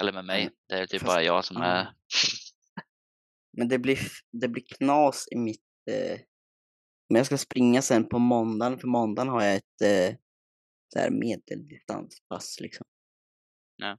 Eller 0.00 0.12
med 0.12 0.24
mig. 0.24 0.50
Det 0.68 0.74
är 0.74 0.86
typ 0.86 1.00
Fast- 1.00 1.12
bara 1.14 1.22
jag 1.22 1.44
som 1.44 1.56
ja. 1.56 1.64
är... 1.64 1.88
Men 3.56 3.68
det 3.68 3.78
blir, 3.78 3.98
det 4.32 4.48
blir 4.48 4.64
knas 4.78 5.28
i 5.32 5.36
mitt... 5.36 5.64
Eh, 5.90 6.20
men 7.08 7.16
jag 7.16 7.26
ska 7.26 7.38
springa 7.38 7.82
sen 7.82 8.08
på 8.08 8.18
måndagen, 8.18 8.78
för 8.78 8.88
måndagen 8.88 9.28
har 9.28 9.42
jag 9.42 9.54
ett 9.56 9.80
eh, 9.84 10.16
så 10.92 10.98
här 10.98 11.10
medeldistanspass 11.10 12.60
liksom. 12.60 12.86
Ja. 13.76 13.98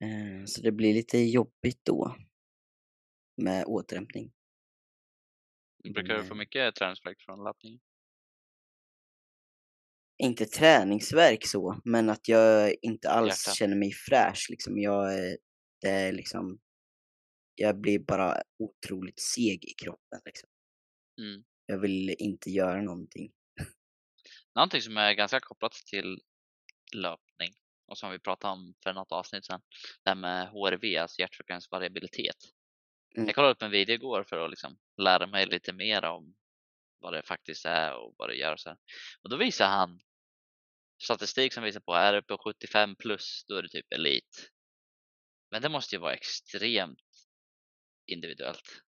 Eh, 0.00 0.44
så 0.46 0.62
det 0.62 0.72
blir 0.72 0.94
lite 0.94 1.18
jobbigt 1.18 1.80
då. 1.84 2.16
Med 3.36 3.64
återhämtning. 3.66 4.32
Brukar 5.94 6.14
du 6.14 6.24
få 6.24 6.34
mycket 6.34 6.74
träningsvärk 6.74 7.20
från 7.20 7.44
löpningen? 7.44 7.80
Inte 10.22 10.44
träningsverk 10.44 11.46
så, 11.46 11.80
men 11.84 12.10
att 12.10 12.28
jag 12.28 12.74
inte 12.82 13.10
alls 13.10 13.46
Hjärta. 13.46 13.56
känner 13.56 13.76
mig 13.76 13.92
fräsch 13.92 14.46
liksom. 14.50 14.78
Jag, 14.78 15.36
det 15.80 15.88
är 15.88 16.12
liksom... 16.12 16.60
Jag 17.54 17.80
blir 17.80 17.98
bara 17.98 18.42
otroligt 18.58 19.20
seg 19.20 19.64
i 19.64 19.74
kroppen 19.84 20.20
liksom. 20.24 20.48
Mm. 21.20 21.44
Jag 21.66 21.78
vill 21.78 22.14
inte 22.18 22.50
göra 22.50 22.82
någonting. 22.82 23.32
Någonting 24.54 24.80
som 24.80 24.96
är 24.96 25.12
ganska 25.12 25.40
kopplat 25.40 25.72
till 25.72 26.22
löpning 26.96 27.54
och 27.86 27.98
som 27.98 28.10
vi 28.10 28.18
pratade 28.18 28.52
om 28.52 28.74
för 28.82 28.92
något 28.92 29.12
avsnitt 29.12 29.46
sedan. 29.46 29.60
Det 30.04 30.10
här 30.10 30.16
med 30.16 30.48
HRV, 30.48 30.96
alltså 30.98 31.20
hjärtfrekvensvariabilitet. 31.20 32.36
Mm. 33.16 33.26
Jag 33.26 33.34
kollade 33.34 33.52
upp 33.52 33.62
en 33.62 33.70
video 33.70 33.94
igår 33.94 34.24
för 34.28 34.38
att 34.44 34.50
liksom 34.50 34.78
lära 35.02 35.26
mig 35.26 35.46
lite 35.46 35.72
mer 35.72 36.04
om 36.04 36.34
vad 36.98 37.12
det 37.12 37.22
faktiskt 37.22 37.64
är 37.64 37.94
och 37.94 38.14
vad 38.18 38.28
det 38.28 38.34
gör. 38.36 38.52
och 38.52 38.60
Så 38.60 38.68
här. 38.68 38.78
Och 39.22 39.30
då 39.30 39.36
visar 39.36 39.66
han 39.68 40.00
statistik 41.02 41.52
som 41.52 41.64
visar 41.64 41.80
på 41.80 41.94
är 41.94 42.12
det 42.12 42.22
på 42.22 42.38
75 42.38 42.96
plus 42.96 43.44
då 43.48 43.56
är 43.56 43.62
det 43.62 43.68
typ 43.68 43.92
elit. 43.92 44.50
Men 45.50 45.62
det 45.62 45.68
måste 45.68 45.94
ju 45.96 46.00
vara 46.00 46.14
extremt 46.14 46.98
individuellt. 48.06 48.82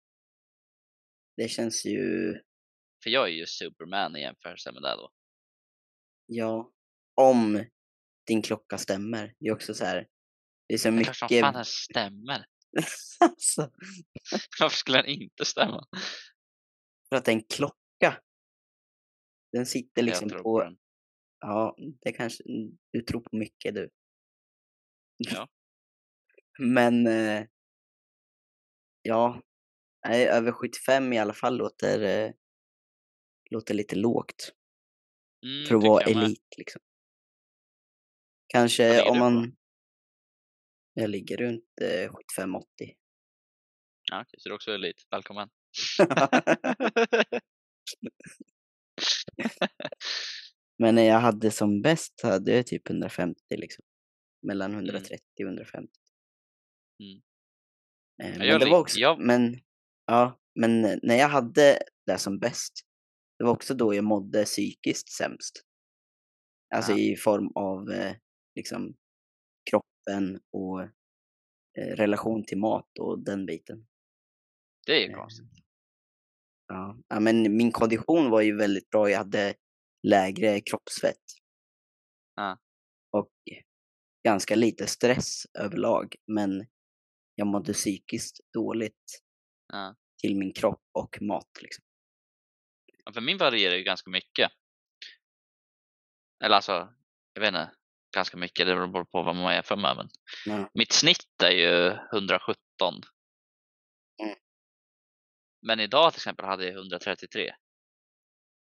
Det 1.38 1.48
känns 1.48 1.86
ju, 1.86 2.34
För 3.04 3.10
jag 3.10 3.28
är 3.28 3.34
ju 3.34 3.46
Superman 3.46 4.16
i 4.16 4.22
jämförelse 4.22 4.72
med 4.72 4.82
det 4.82 4.96
då. 4.96 5.12
ja, 6.26 6.72
om 7.16 7.66
din 8.28 8.42
klocka 8.42 8.78
stämmer. 8.78 9.34
Det 9.40 9.48
är 9.48 9.54
också 9.54 9.74
så 9.74 9.86
här, 9.86 10.08
det 10.68 10.74
är 10.74 10.78
så 10.78 11.04
klart 11.04 11.16
som 11.16 11.26
mycket... 11.26 11.42
fan 11.42 11.54
den 11.54 11.66
stämmer. 11.66 12.46
alltså, 13.20 13.72
Varför 14.60 14.78
skulle 14.78 14.98
den 14.98 15.06
inte 15.06 15.46
stämma? 15.46 15.88
för 17.10 17.16
att 17.16 17.26
det 17.26 17.32
är 17.32 17.36
en 17.36 17.44
klocka. 17.44 18.22
Den 19.52 19.66
sitter 19.66 20.04
liksom 20.04 20.30
tror 20.30 20.44
på, 20.44 20.64
den. 20.64 20.78
ja, 21.40 21.76
det 22.02 22.12
kanske, 22.12 22.44
du 22.92 23.02
tror 23.02 23.22
på 23.22 23.36
mycket 23.38 23.76
du. 23.76 23.90
Ja. 25.18 25.48
Men, 26.60 27.08
eh, 27.08 27.46
ja, 29.02 29.42
nej, 30.08 30.28
över 30.28 30.52
75 30.52 31.14
i 31.14 31.20
alla 31.20 31.34
fall 31.34 31.58
låter, 31.58 32.02
eh, 32.02 32.32
låter 33.52 33.74
lite 33.74 33.96
lågt 33.96 34.52
Mm, 35.46 35.66
för 35.66 35.76
att 35.76 35.84
vara 35.84 36.06
med. 36.06 36.24
elit 36.24 36.58
liksom. 36.58 36.82
Kanske 38.60 39.02
om 39.10 39.20
man, 39.20 39.56
jag 40.94 41.10
ligger 41.10 41.38
runt 41.38 41.64
eh, 41.82 42.12
75-80. 42.40 42.62
Ja, 44.12 44.22
okej, 44.22 44.40
så 44.40 44.50
du 44.50 44.54
är 44.54 44.56
också 44.56 44.72
elit. 44.72 45.08
Välkommen. 45.12 45.50
Men 50.78 50.96
när 50.96 51.04
jag 51.04 51.20
hade 51.20 51.52
som 51.52 51.82
bäst 51.82 52.22
hade 52.24 52.56
jag 52.56 52.68
typ 52.68 52.90
150 52.90 53.40
liksom. 53.58 53.86
Mellan 54.48 54.72
Mm. 54.74 54.86
130 54.86 55.20
och 55.40 55.46
150. 55.48 55.92
Mm. 57.04 57.22
Eh, 58.24 58.38
Men 58.40 58.48
jag 58.48 58.60
det 58.60 58.70
var 58.70 58.80
också, 58.80 59.00
jag- 59.00 59.20
men, 59.20 59.60
ja, 60.06 60.40
men 60.60 60.82
när 61.04 61.16
jag 61.16 61.30
hade 61.30 61.80
det 62.06 62.18
som 62.18 62.40
bäst, 62.40 62.74
det 63.40 63.44
var 63.46 63.52
också 63.52 63.74
då 63.74 63.94
jag 63.96 64.04
mådde 64.04 64.46
psykiskt 64.46 65.10
sämst. 65.10 65.62
Alltså 66.76 66.92
Ja. 66.92 66.98
i 66.98 67.16
form 67.16 67.48
av 67.56 67.92
eh, 67.92 68.16
liksom 68.56 68.96
kroppen 69.70 70.42
och 70.52 70.82
eh, 71.78 71.96
relation 71.96 72.46
till 72.46 72.58
mat 72.58 72.98
och 73.00 73.20
den 73.20 73.46
biten. 73.46 73.88
Det 74.86 74.92
är 74.92 75.08
ju 75.08 75.12
Eh, 75.12 75.18
konstigt. 75.20 75.48
Ja. 76.68 76.98
ja, 77.08 77.20
men 77.20 77.58
min 77.58 77.72
kondition 77.72 78.30
var 78.30 78.42
ju 78.42 78.58
väldigt 78.58 78.90
bra. 78.90 79.10
Jag 79.10 79.18
hade 79.18 79.56
lägre 80.08 80.62
kroppsfett. 80.62 81.24
Ja. 82.36 82.60
Och 83.12 83.32
ganska 84.24 84.56
lite 84.56 84.88
stress 84.88 85.46
överlag. 85.60 86.16
Men 86.28 86.68
jag 87.36 87.48
mådde 87.48 87.74
psykiskt 87.74 88.40
dåligt 88.54 89.22
Ja. 89.68 89.96
till 90.22 90.38
min 90.38 90.54
kropp 90.54 90.84
och 90.92 91.22
mat. 91.22 91.50
Liksom. 91.62 91.86
Ja, 93.06 93.12
För 93.14 93.22
min 93.22 93.38
varierar 93.38 93.76
ju 93.76 93.84
ganska 93.84 94.10
mycket. 94.10 94.52
Eller 96.44 96.56
alltså, 96.56 96.94
jag 97.34 97.42
vet 97.42 97.48
inte, 97.48 97.72
ganska 98.16 98.38
mycket. 98.38 98.68
Det 98.68 98.76
beror 98.76 99.06
på 99.06 99.22
vad 99.24 99.36
man 99.36 99.54
jämför 99.54 99.76
med. 99.76 99.96
Men 99.98 100.10
Ja. 100.46 100.70
mitt 100.74 100.92
snitt 100.92 101.42
är 101.44 101.52
ju 101.52 101.98
117. 102.14 102.56
Mm. 104.24 104.36
Men 105.62 105.80
idag 105.80 106.14
till 106.14 106.20
exempel 106.20 106.46
hade 106.46 106.66
jag 106.66 106.74
133. 106.74 107.56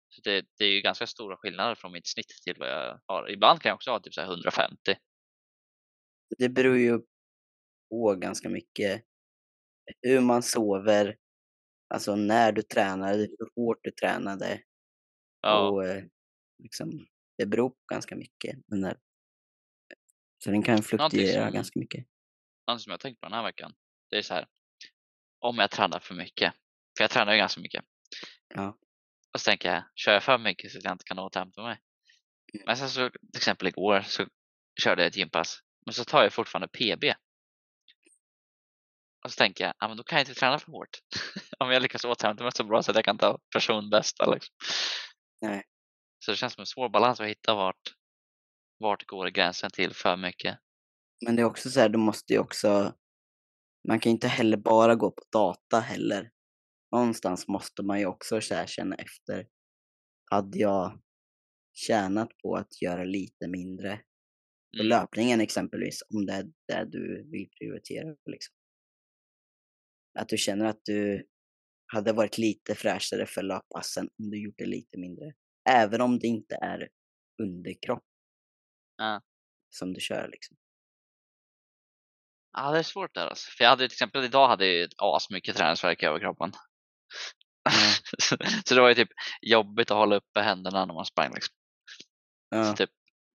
Så 0.08 0.20
det, 0.24 0.46
det 0.58 0.64
är 0.64 0.72
ju 0.72 0.80
ganska 0.80 1.06
stora 1.06 1.36
skillnader 1.36 1.74
från 1.74 1.92
mitt 1.92 2.08
snitt 2.08 2.28
till 2.44 2.56
vad 2.58 2.68
jag 2.70 3.00
har. 3.06 3.30
Ibland 3.30 3.60
kan 3.62 3.68
jag 3.68 3.74
också 3.76 3.90
ha 3.90 4.00
typ 4.00 4.14
så 4.14 4.20
här 4.20 4.28
150. 4.28 4.76
Det 6.38 6.48
beror 6.48 6.78
ju 6.78 7.00
på 7.90 8.14
ganska 8.14 8.48
mycket 8.48 9.04
hur 10.02 10.20
man 10.20 10.42
sover, 10.42 11.16
alltså 11.94 12.16
när 12.16 12.52
du 12.52 12.62
tränade, 12.62 13.16
hur 13.18 13.48
hårt 13.56 13.78
du 13.82 13.90
tränade. 13.90 14.62
Ja, 15.40 15.68
Och 15.68 15.84
eh, 15.84 16.04
liksom, 16.62 17.06
det 17.38 17.46
beror 17.46 17.70
på 17.70 17.76
ganska 17.92 18.16
mycket. 18.16 18.56
Den 18.66 18.80
där. 18.80 18.96
Så 20.44 20.50
den 20.50 20.62
kan 20.62 20.82
fluktuera 20.82 21.44
som- 21.44 21.52
ganska 21.54 21.78
mycket. 21.80 22.06
något 22.66 22.82
som 22.82 22.90
jag 22.90 23.00
tänkt 23.00 23.20
på 23.20 23.26
den 23.26 23.32
här 23.32 23.42
veckan. 23.42 23.74
Det 24.10 24.16
är 24.16 24.22
så 24.22 24.34
här. 24.34 24.46
Om 25.38 25.58
jag 25.58 25.70
tränar 25.70 26.00
för 26.00 26.14
mycket. 26.14 26.54
För 26.96 27.04
jag 27.04 27.10
tränar 27.10 27.32
ju 27.32 27.38
ganska 27.38 27.60
mycket. 27.60 27.84
Ja. 28.54 28.78
Och 29.34 29.40
så 29.40 29.50
tänker 29.50 29.72
jag, 29.72 29.82
kör 29.94 30.12
jag 30.12 30.22
för 30.22 30.38
mycket 30.38 30.72
så 30.72 30.78
att 30.78 30.84
jag 30.84 30.92
inte 30.94 31.04
kan 31.04 31.18
återhämta 31.18 31.62
mig. 31.62 31.80
Mm. 32.54 32.64
Men 32.66 32.76
sen 32.76 32.88
så 32.90 33.10
till 33.10 33.36
exempel 33.36 33.68
igår 33.68 34.00
så 34.00 34.26
körde 34.82 35.02
jag 35.02 35.08
ett 35.08 35.16
gympass. 35.16 35.58
Men 35.86 35.94
så 35.94 36.04
tar 36.04 36.22
jag 36.22 36.32
fortfarande 36.32 36.68
PB. 36.68 37.04
Och 39.24 39.32
så 39.32 39.36
tänker 39.36 39.64
jag, 39.64 39.74
ja 39.78 39.88
men 39.88 39.96
då 39.96 40.02
kan 40.02 40.18
jag 40.18 40.22
inte 40.28 40.40
träna 40.40 40.58
för 40.58 40.72
hårt. 40.72 40.98
Om 41.58 41.70
jag 41.70 41.82
lyckas 41.82 42.04
återhämta 42.04 42.42
mig 42.44 42.52
så 42.54 42.64
bra 42.64 42.82
så 42.82 42.90
att 42.90 42.94
jag 42.96 43.04
kan 43.04 43.18
ta 43.18 43.38
personbästa 43.52 44.34
liksom. 44.34 44.54
Nej. 45.40 45.64
Så 46.18 46.30
det 46.30 46.36
känns 46.36 46.52
som 46.52 46.62
en 46.62 46.66
svår 46.66 46.88
balans 46.88 47.20
att 47.20 47.26
hitta 47.26 47.54
vart, 47.54 47.94
vart 48.80 49.06
går 49.06 49.28
gränsen 49.28 49.70
till 49.70 49.94
för 49.94 50.16
mycket. 50.16 50.58
Men 51.26 51.36
det 51.36 51.42
är 51.42 51.46
också 51.46 51.70
så 51.70 51.80
här, 51.80 51.88
du 51.88 51.98
måste 51.98 52.32
ju 52.32 52.38
också, 52.38 52.94
man 53.88 54.00
kan 54.00 54.10
ju 54.10 54.14
inte 54.14 54.28
heller 54.28 54.56
bara 54.56 54.94
gå 54.94 55.10
på 55.10 55.22
data 55.32 55.80
heller. 55.80 56.30
Någonstans 56.92 57.48
måste 57.48 57.82
man 57.82 58.00
ju 58.00 58.06
också 58.06 58.40
så 58.40 58.54
här 58.54 58.66
känna 58.66 58.96
efter. 58.96 59.46
Hade 60.30 60.58
jag 60.58 61.00
tjänat 61.74 62.28
på 62.42 62.56
att 62.56 62.82
göra 62.82 63.04
lite 63.04 63.48
mindre 63.48 63.96
på 64.76 64.82
Mm. 64.82 64.88
löpningen 64.88 65.40
exempelvis, 65.40 66.02
om 66.14 66.26
det 66.26 66.32
är 66.32 66.44
det 66.68 66.84
du 66.90 67.30
vill 67.30 67.48
prioritera. 67.58 68.16
Liksom. 68.26 68.54
Att 70.18 70.28
du 70.28 70.36
känner 70.36 70.64
att 70.64 70.80
du 70.84 71.26
hade 71.92 72.12
varit 72.12 72.38
lite 72.38 72.74
fräschare 72.74 73.26
för 73.26 73.42
löppassen 73.42 74.08
om 74.18 74.30
du 74.30 74.42
gjort 74.42 74.58
det 74.58 74.66
lite 74.66 74.98
mindre. 74.98 75.34
Även 75.70 76.00
om 76.00 76.18
det 76.18 76.26
inte 76.26 76.54
är 76.54 76.88
underkropp 77.42 78.04
Ja. 79.00 79.20
som 79.70 79.92
du 79.92 80.00
kör. 80.00 80.28
Liksom. 80.28 80.56
Ja, 82.52 82.70
det 82.70 82.78
är 82.78 82.82
svårt 82.82 83.14
där 83.14 83.26
alltså. 83.26 83.50
För 83.50 83.64
jag 83.64 83.70
hade 83.70 83.88
till 83.88 83.94
exempel 83.94 84.24
idag 84.24 84.48
hade 84.48 84.66
jag 84.66 84.74
ju 84.74 84.88
asmycket 84.96 85.56
träningsvärk 85.56 86.02
i 86.02 86.06
överkroppen. 86.06 86.52
Ja. 87.64 87.70
så 88.64 88.74
det 88.74 88.80
var 88.80 88.88
ju 88.88 88.94
typ 88.94 89.08
jobbigt 89.42 89.90
att 89.90 89.96
hålla 89.96 90.16
uppe 90.16 90.40
händerna 90.40 90.84
när 90.84 90.94
man 90.94 91.04
sprang. 91.04 91.34
Liksom. 91.34 91.54
Ja. 92.50 92.64
Så 92.64 92.76
typ, 92.76 92.90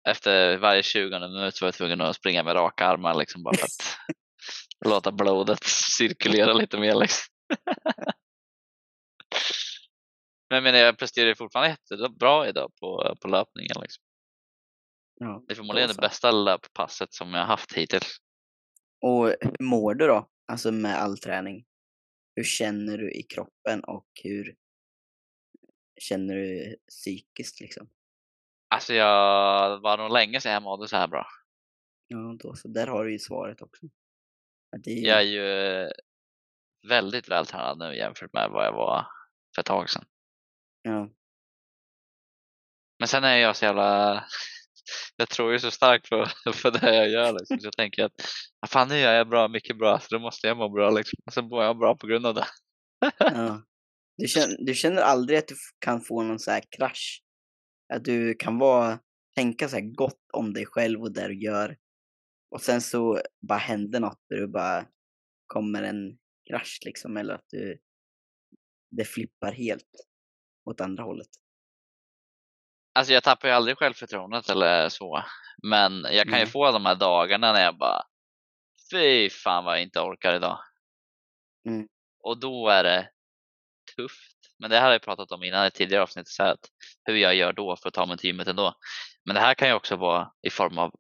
efter 0.09 0.57
varje 0.57 0.83
20 0.83 1.19
minut 1.21 1.61
var 1.61 1.67
jag 1.67 1.75
tvungen 1.75 2.01
att 2.01 2.17
springa 2.17 2.43
med 2.43 2.57
raka 2.57 2.87
armar 2.87 3.15
liksom, 3.15 3.43
bara 3.43 3.57
för 3.57 3.65
att 3.65 3.99
låta 4.87 5.13
blodet 5.13 5.65
cirkulera 5.65 6.53
lite 6.53 6.79
mer. 6.79 6.95
Liksom. 6.95 7.35
Men 10.49 10.57
jag, 10.57 10.63
menar, 10.63 10.79
jag 10.79 10.99
presterar 10.99 11.35
fortfarande 11.35 11.77
jättebra 11.91 12.49
idag 12.49 12.73
på, 12.81 13.17
på 13.21 13.29
löpningen. 13.29 13.77
Liksom. 13.81 14.05
Ja. 15.15 15.45
Det 15.47 15.53
är 15.53 15.57
förmodligen 15.57 15.89
det 15.89 16.01
bästa 16.01 16.31
löppasset 16.31 17.13
som 17.15 17.33
jag 17.33 17.41
har 17.41 17.47
haft 17.47 17.73
hittills. 17.73 18.17
Och 19.01 19.27
hur 19.27 19.65
mår 19.65 19.95
du 19.95 20.07
då? 20.07 20.29
Alltså 20.47 20.73
med 20.73 20.99
all 20.99 21.19
träning. 21.19 21.65
Hur 22.37 22.45
känner 22.45 22.99
du 22.99 23.13
i 23.13 23.23
kroppen 23.23 23.85
och 23.85 24.07
hur 24.23 24.57
känner 26.01 26.35
du 26.35 26.77
psykiskt 26.89 27.61
liksom? 27.61 27.89
Alltså 28.69 28.95
jag 28.95 29.81
var 29.81 29.99
nog 29.99 30.13
länge 30.13 30.41
sedan 30.41 30.53
jag 30.53 30.63
mådde 30.63 30.89
så 30.89 30.97
här 30.97 31.09
bra. 31.09 31.27
Ja, 32.07 32.37
då 32.39 32.55
så. 32.55 32.69
Där 32.69 32.87
har 32.87 33.05
du 33.05 33.13
ju 33.13 33.19
svaret 33.19 33.63
också. 33.63 33.87
Att 34.77 34.85
det 34.85 34.91
är, 34.91 35.09
Jag 35.09 35.19
är 35.19 35.23
ju 35.23 35.91
väldigt 36.89 37.29
vältränad 37.29 37.79
nu 37.79 37.97
jämfört 37.97 38.33
med 38.33 38.51
vad 38.51 38.67
jag 38.67 38.73
var 38.73 39.07
för 39.55 39.63
ett 39.63 39.67
tag 39.67 39.91
sedan. 39.91 40.05
ja, 40.83 41.11
Men 42.99 43.09
sen 43.09 43.25
är 43.25 43.37
jag 43.37 43.57
så 43.57 43.65
jävla... 43.65 44.25
Jag 45.17 45.29
tror 45.29 45.53
ju 45.53 45.59
så 45.59 45.71
starkt 45.71 46.11
på, 46.11 46.27
på 46.63 46.71
det 46.81 46.97
jag 46.97 47.11
gör. 47.11 47.33
Liksom. 47.33 47.61
Så 47.61 47.67
jag 47.67 47.77
tänker 47.77 48.05
att 48.05 48.13
"Ah, 48.61 48.67
fan, 48.67 48.89
nu 48.89 48.99
gör 48.99 49.13
jag 49.15 49.29
bra, 49.29 49.49
mycket 49.49 49.79
bra, 49.79 50.01
så 50.01 50.07
då 50.11 50.19
måste 50.19 50.47
jag 50.47 50.57
må 50.57 50.69
bra. 50.69 50.91
Liksom. 50.91 51.17
Och 51.27 51.33
så 51.33 51.43
mår 51.43 51.65
jag 51.65 51.79
bra 51.79 51.97
på 51.97 52.07
grund 52.07 52.27
av 52.27 52.35
det. 52.35 52.47
ja. 53.19 53.63
Du, 54.17 54.29
känner, 54.29 54.57
du 54.67 54.75
känner 54.75 55.03
aldrig 55.03 55.39
att 55.39 55.49
du 55.49 55.55
kan 55.79 56.01
få 56.01 56.23
någon 56.23 56.39
så 56.39 56.51
här 56.51 56.63
krasch? 56.77 57.23
Att 57.95 58.05
du 58.05 58.35
kan 58.35 58.59
vara, 58.59 58.99
tänka 59.35 59.69
så 59.69 59.77
här 59.77 59.95
gott 59.95 60.21
om 60.33 60.53
dig 60.53 60.67
själv 60.67 61.01
och 61.01 61.13
det 61.13 61.29
du 61.29 61.35
gör. 61.45 61.77
Och 62.51 62.63
sen 62.63 62.81
så 62.81 63.21
bara 63.49 63.59
händer 63.59 64.01
något 64.01 64.21
där 64.29 64.37
du 64.37 64.49
bara 64.49 64.87
kommer 65.47 65.83
en 65.83 66.19
krasch 66.51 66.79
liksom. 66.85 67.17
Eller 67.17 67.35
att 67.35 67.45
du, 67.49 67.79
det 68.97 69.05
flippar 69.05 69.53
helt 69.53 69.91
åt 70.71 70.81
andra 70.81 71.03
hållet. 71.05 71.29
Alltså 72.95 73.13
jag 73.13 73.23
tappar 73.23 73.49
ju 73.49 73.55
aldrig 73.55 73.79
självförtroendet 73.79 74.51
eller 74.51 74.89
så. 74.89 75.25
Men 75.63 75.93
jag 76.03 76.29
kan 76.29 76.39
ju 76.39 76.45
Nej. 76.45 76.47
få 76.47 76.73
de 76.73 76.87
här 76.87 76.95
dagarna 76.95 77.53
när 77.53 77.65
jag 77.65 77.79
bara 77.79 78.03
Fy 78.93 79.31
fan 79.31 79.65
vad 79.65 79.75
jag 79.75 79.83
inte 79.83 80.01
orkar 80.01 80.37
idag. 80.37 80.59
Mm. 81.69 81.89
Och 82.23 82.41
då 82.41 82.69
är 82.69 82.85
det 82.85 83.11
tufft. 83.97 84.37
Men 84.59 84.71
det 84.71 84.77
här 84.77 84.85
har 84.85 84.93
jag 84.93 85.03
pratat 85.03 85.33
om 85.33 85.43
innan 85.43 85.67
i 85.67 85.71
tidigare 85.71 86.03
avsnitt. 86.03 86.29
Så 86.29 86.43
att 86.43 86.59
hur 87.05 87.17
jag 87.17 87.35
gör 87.35 87.53
då 87.53 87.77
för 87.77 87.89
att 87.89 87.95
ta 87.95 88.07
mig 88.07 88.17
till 88.17 88.31
gymmet 88.31 88.49
ändå. 88.49 88.75
Men 89.25 89.35
det 89.35 89.41
här 89.41 89.55
kan 89.55 89.69
ju 89.69 89.75
också 89.75 89.97
vara 89.97 90.33
i 90.43 90.51
form 90.51 90.79
av 90.79 90.95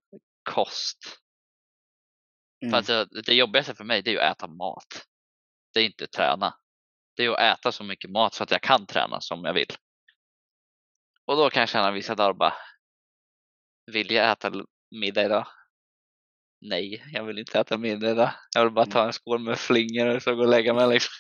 kost. 0.51 0.99
Mm. 2.63 2.71
För 2.71 2.77
alltså, 2.77 3.05
det 3.05 3.35
jobbigaste 3.35 3.75
för 3.75 3.85
mig 3.85 4.03
det 4.03 4.11
är 4.11 4.13
ju 4.13 4.21
att 4.21 4.37
äta 4.37 4.47
mat. 4.47 5.07
Det 5.75 5.81
är 5.81 5.85
inte 5.85 6.07
träna. 6.07 6.55
Det 7.17 7.25
är 7.25 7.31
att 7.31 7.59
äta 7.59 7.73
så 7.73 7.85
mycket 7.85 8.11
mat 8.11 8.35
så 8.35 8.43
att 8.43 8.51
jag 8.51 8.63
kan 8.63 8.87
träna 8.87 9.21
som 9.21 9.45
jag 9.45 9.55
vill. 9.55 9.67
Och 11.33 11.39
då 11.39 11.51
kan 11.51 11.61
jag 11.61 11.69
känna 11.69 11.91
vissa 11.91 12.15
dagar 12.15 12.33
bara, 12.33 12.55
vill 13.93 14.11
jag 14.11 14.33
äta 14.33 14.53
middag 14.91 15.25
idag? 15.25 15.47
Nej, 16.61 17.05
jag 17.13 17.25
vill 17.25 17.39
inte 17.39 17.61
äta 17.61 17.79
middag 17.79 18.11
idag. 18.11 18.31
Jag 18.55 18.65
vill 18.65 18.73
bara 18.73 18.87
ta 18.87 19.07
en 19.07 19.13
skål 19.13 19.39
med 19.39 19.59
flingor 19.59 20.17
och 20.17 20.23
så 20.23 20.35
gå 20.35 20.43
och 20.43 20.49
lägga 20.49 20.75
mig. 20.75 20.89
Liksom. 20.89 21.13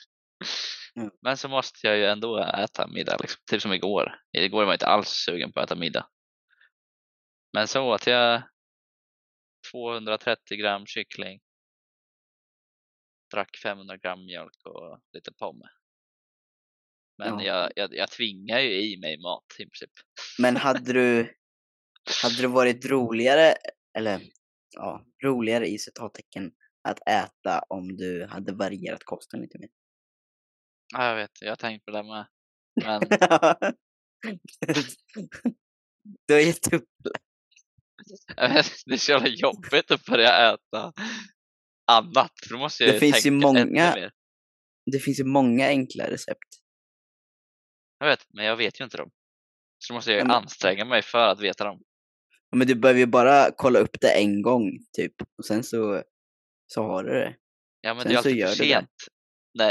Mm. 0.97 1.11
Men 1.23 1.37
så 1.37 1.49
måste 1.49 1.87
jag 1.87 1.97
ju 1.97 2.07
ändå 2.07 2.39
äta 2.39 2.87
middag, 2.87 3.17
liksom. 3.21 3.43
typ 3.51 3.63
som 3.63 3.73
igår. 3.73 4.21
Igår 4.33 4.59
var 4.59 4.73
jag 4.73 4.75
inte 4.75 4.87
alls 4.87 5.09
sugen 5.09 5.53
på 5.53 5.61
att 5.61 5.67
äta 5.67 5.81
middag. 5.81 6.09
Men 7.53 7.69
så 7.69 7.83
åt 7.83 8.07
jag 8.07 8.43
230 9.73 10.57
gram 10.57 10.87
kyckling, 10.87 11.41
drack 13.31 13.57
500 13.63 13.97
gram 13.97 14.25
mjölk 14.25 14.67
och 14.67 15.01
lite 15.13 15.33
pomme. 15.33 15.69
Men 17.25 17.39
Ja. 17.39 17.45
jag, 17.45 17.73
jag, 17.77 17.95
jag 17.95 18.11
tvingar 18.11 18.59
ju 18.61 18.93
i 18.93 18.99
mig 19.01 19.19
mat 19.19 19.45
i 19.59 19.65
princip. 19.65 19.91
Men 20.39 20.57
hade 20.57 20.93
du, 20.93 21.35
hade 22.23 22.43
det 22.43 22.49
varit 22.49 22.87
roligare, 22.87 23.55
eller 23.99 24.21
ja, 24.71 25.05
roligare 25.25 25.67
i 25.67 25.79
citattecken 25.79 26.53
att 26.89 27.09
äta 27.09 27.63
om 27.69 27.97
du 27.97 28.27
hade 28.27 28.53
varierat 28.53 29.05
kosten 29.05 29.41
lite 29.41 29.59
mer? 29.59 29.69
Ja, 30.95 31.09
jag 31.09 31.17
vet, 31.17 31.31
jag 31.41 31.51
har 31.51 31.57
tänkt 31.57 31.85
på 31.85 31.91
det 31.91 32.03
med. 32.03 32.27
Men 32.85 33.01
du 36.27 36.35
har 36.35 36.41
gett 36.41 36.73
upp. 36.73 36.89
det 38.87 38.95
är 38.95 38.97
så 38.97 39.13
jävla 39.13 39.29
jobbigt 39.29 39.91
att 39.91 40.05
börja 40.05 40.55
äta 40.55 40.93
annat. 41.87 42.33
För 42.43 42.55
då 42.55 42.59
måste 42.59 42.85
jag 42.85 42.95
Det 42.95 43.01
finns 43.01 43.27
ju 43.27 43.31
många-. 43.31 44.11
Det 44.93 44.99
finns 44.99 45.21
ju 45.21 45.25
många 45.25 45.67
enkla 45.67 46.11
recept. 46.11 46.62
Jag 48.03 48.09
vet, 48.09 48.27
men 48.35 48.45
jag 48.45 48.57
vet 48.57 48.81
ju 48.81 48.85
inte 48.85 48.97
dem. 48.97 49.11
Så 49.79 49.93
då 49.93 49.95
måste 49.95 50.11
jag 50.11 50.19
ju 50.19 50.25
men- 50.25 50.37
anstränga 50.37 50.85
mig 50.85 51.03
för 51.03 51.29
att 51.29 51.41
veta 51.41 51.65
dem. 51.65 51.79
Ja, 52.51 52.57
Men 52.57 52.67
du 52.67 52.75
behöver 52.75 53.01
ju 53.01 53.07
bara 53.07 53.51
kolla 53.57 53.79
upp 53.79 54.01
det 54.01 54.11
en 54.11 54.43
gång 54.43 54.71
typ 54.97 55.13
och 55.39 55.45
sen 55.45 55.65
så, 55.65 56.03
så 56.67 56.83
har 56.83 57.05
du 57.05 57.11
det. 57.13 57.37
Ja, 57.81 57.95
men 57.95 58.03
Sen 58.03 58.13
det 58.13 58.19
är 58.19 58.23
så 58.23 58.29
alltid 58.29 58.49
för 58.49 58.55
sent. 58.65 58.91
Jag, 59.53 59.59
när, 59.59 59.71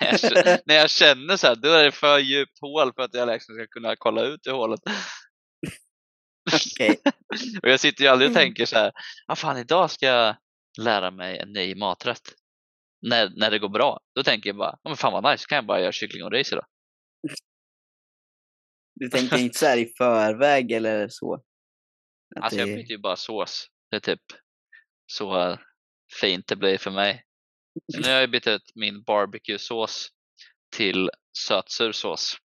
jag, 0.00 0.20
känner- 0.20 0.60
när 0.66 0.74
jag 0.74 0.90
känner 0.90 1.36
så 1.36 1.46
här, 1.46 1.54
då 1.56 1.68
är 1.68 1.84
det 1.84 1.92
för 1.92 2.18
djupt 2.18 2.60
hål 2.60 2.92
för 2.94 3.02
att 3.02 3.14
jag 3.14 3.28
liksom 3.28 3.54
ska 3.54 3.66
kunna 3.66 3.96
kolla 3.96 4.22
ut 4.22 4.46
i 4.46 4.50
hålet. 4.50 4.80
Okej. 6.52 7.00
Och 7.62 7.68
jag 7.68 7.80
sitter 7.80 8.04
ju 8.04 8.10
aldrig 8.10 8.30
och 8.30 8.36
tänker 8.36 8.66
så 8.66 8.76
här, 8.76 8.92
ah, 9.26 9.36
fan 9.36 9.58
idag 9.58 9.90
ska 9.90 10.06
jag 10.06 10.36
lära 10.80 11.10
mig 11.10 11.38
en 11.38 11.52
ny 11.52 11.74
maträtt. 11.74 12.34
När, 13.08 13.30
när 13.36 13.50
det 13.50 13.58
går 13.58 13.68
bra, 13.68 14.00
då 14.14 14.22
tänker 14.22 14.48
jag 14.50 14.56
bara, 14.56 14.70
oh, 14.72 14.88
men 14.88 14.96
fan 14.96 15.12
vad 15.12 15.32
nice, 15.32 15.46
kan 15.48 15.56
jag 15.56 15.66
bara 15.66 15.80
göra 15.80 15.92
kyckling 15.92 16.24
och 16.24 16.32
ris 16.32 16.52
idag. 16.52 16.64
Du 18.94 19.08
tänker 19.08 19.38
inte 19.38 19.58
så 19.58 19.66
här 19.66 19.76
i 19.76 19.92
förväg 19.98 20.72
eller 20.72 21.08
så? 21.08 21.34
Att 22.36 22.42
Alltså 22.42 22.58
jag 22.58 22.68
byter 22.68 22.90
ju 22.90 22.98
bara 22.98 23.16
sås. 23.16 23.66
Det 23.90 23.96
är 23.96 24.00
typ 24.00 24.22
så 25.06 25.58
fint 26.20 26.46
det 26.46 26.56
blir 26.56 26.78
för 26.78 26.90
mig. 26.90 27.24
Så 27.92 28.00
nu 28.00 28.08
har 28.08 28.20
jag 28.20 28.30
bytt 28.30 28.46
ut 28.46 28.72
min 28.74 29.02
barbecue-sås 29.02 30.08
till 30.76 31.10
sötsur 31.38 31.92
sås. 31.92 32.36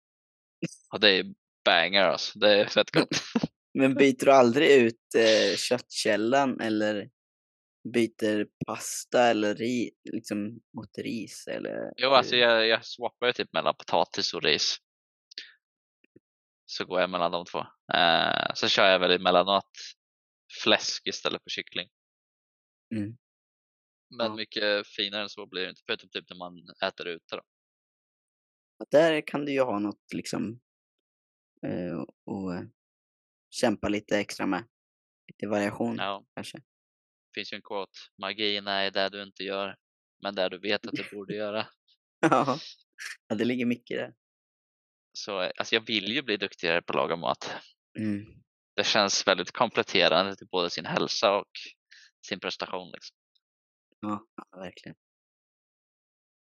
Och 0.92 1.00
det 1.00 1.10
är 1.10 1.24
banger 1.64 2.02
alltså. 2.02 2.38
Det 2.38 2.60
är 2.60 2.66
fett 2.66 2.90
gott. 2.90 3.08
Men 3.74 3.94
byter 3.94 4.24
du 4.24 4.32
aldrig 4.32 4.70
ut 4.70 5.14
eh, 5.16 5.56
köttkällan 5.56 6.60
eller 6.60 7.08
byter 7.92 8.46
pasta 8.66 9.22
eller 9.22 9.54
ri, 9.54 9.90
liksom 10.12 10.60
mot 10.76 10.98
ris 10.98 11.46
eller? 11.46 11.92
Jo, 11.96 12.10
alltså 12.10 12.36
jag, 12.36 12.66
jag 12.66 12.84
swappar 12.84 13.26
ju 13.26 13.32
typ 13.32 13.52
mellan 13.52 13.74
potatis 13.74 14.34
och 14.34 14.42
ris. 14.42 14.76
Så 16.66 16.84
går 16.84 17.00
jag 17.00 17.10
mellan 17.10 17.32
de 17.32 17.44
två. 17.44 17.58
Eh, 17.94 18.54
så 18.54 18.68
kör 18.68 18.86
jag 18.86 18.98
väl 18.98 19.10
emellanåt 19.10 19.70
fläsk 20.64 21.06
istället 21.06 21.42
för 21.42 21.50
kyckling. 21.50 21.88
Mm. 22.94 23.16
Men 24.16 24.26
Ja. 24.26 24.34
mycket 24.34 24.86
finare 24.86 25.22
än 25.22 25.28
så 25.28 25.46
blir 25.46 25.62
det 25.62 25.70
inte. 25.70 25.82
Förutom 25.86 26.08
typ 26.10 26.30
när 26.30 26.36
man 26.36 26.52
äter 26.84 27.06
ute 27.08 27.36
då. 27.36 27.42
Där 28.90 29.20
kan 29.26 29.44
du 29.44 29.52
ju 29.52 29.60
ha 29.62 29.78
något 29.78 30.12
liksom 30.14 30.60
eh, 31.66 32.04
och 32.24 32.54
eh, 32.54 32.62
kämpa 33.50 33.88
lite 33.88 34.18
extra 34.18 34.46
med. 34.46 34.64
Lite 35.28 35.48
variation 35.48 35.96
Ja, 35.96 36.24
kanske. 36.34 36.58
det 36.58 37.34
finns 37.34 37.52
ju 37.52 37.56
en 37.56 37.62
quote. 37.62 37.92
Magin 38.18 38.66
är 38.66 38.90
det 38.90 39.08
du 39.08 39.22
inte 39.22 39.42
gör, 39.44 39.76
men 40.22 40.34
det 40.34 40.48
du 40.48 40.58
vet 40.58 40.86
att 40.86 40.92
du 40.94 41.04
borde 41.12 41.34
göra. 41.34 41.66
Ja, 42.20 42.58
Ja, 43.28 43.36
det 43.36 43.44
ligger 43.44 43.66
mycket 43.66 43.94
i 43.94 43.98
det. 43.98 44.14
Så 45.16 45.38
alltså 45.38 45.74
jag 45.74 45.86
vill 45.86 46.12
ju 46.12 46.22
bli 46.22 46.36
duktigare 46.36 46.82
på 46.82 46.92
att 46.92 46.96
laga 46.96 47.16
mat. 47.16 47.50
Mm. 47.98 48.24
Det 48.76 48.84
känns 48.84 49.26
väldigt 49.26 49.50
kompletterande 49.50 50.36
till 50.36 50.46
både 50.46 50.70
sin 50.70 50.86
hälsa 50.86 51.36
och 51.36 51.50
sin 52.26 52.40
prestation. 52.40 52.90
Liksom. 52.90 53.16
Ja, 54.00 54.26
verkligen. 54.56 54.96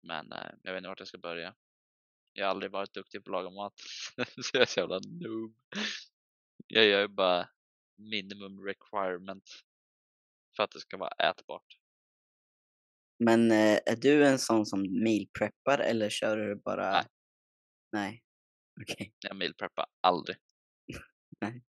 Men 0.07 0.31
eh, 0.31 0.51
jag 0.61 0.73
vet 0.73 0.77
inte 0.77 0.87
vart 0.87 0.99
jag 0.99 1.07
ska 1.07 1.17
börja. 1.17 1.55
Jag 2.33 2.45
har 2.45 2.49
aldrig 2.51 2.71
varit 2.71 2.93
duktig 2.93 3.23
på 3.23 3.29
att 3.29 3.43
laga 3.43 3.49
mat. 3.49 3.73
så 4.17 4.49
jag 4.53 4.61
är 4.61 4.65
så 4.65 4.79
jävla 4.79 4.99
noob. 4.99 5.55
Jag 6.67 6.85
gör 6.85 7.01
ju 7.01 7.07
bara 7.07 7.49
minimum 7.97 8.65
requirement 8.65 9.49
för 10.55 10.63
att 10.63 10.71
det 10.71 10.79
ska 10.79 10.97
vara 10.97 11.29
ätbart. 11.29 11.79
Men 13.19 13.51
eh, 13.51 13.79
är 13.85 13.95
du 13.95 14.27
en 14.27 14.39
sån 14.39 14.65
som 14.65 14.81
meal 14.81 15.27
preppar 15.39 15.79
eller 15.79 16.09
kör 16.09 16.37
du 16.37 16.55
bara? 16.55 16.91
Nej. 16.91 17.05
Nej. 17.91 18.23
Okej. 18.81 19.13
Jag 19.19 19.35
meal 19.35 19.53
preppar 19.53 19.85
aldrig. 20.01 20.37
Nej. 21.41 21.63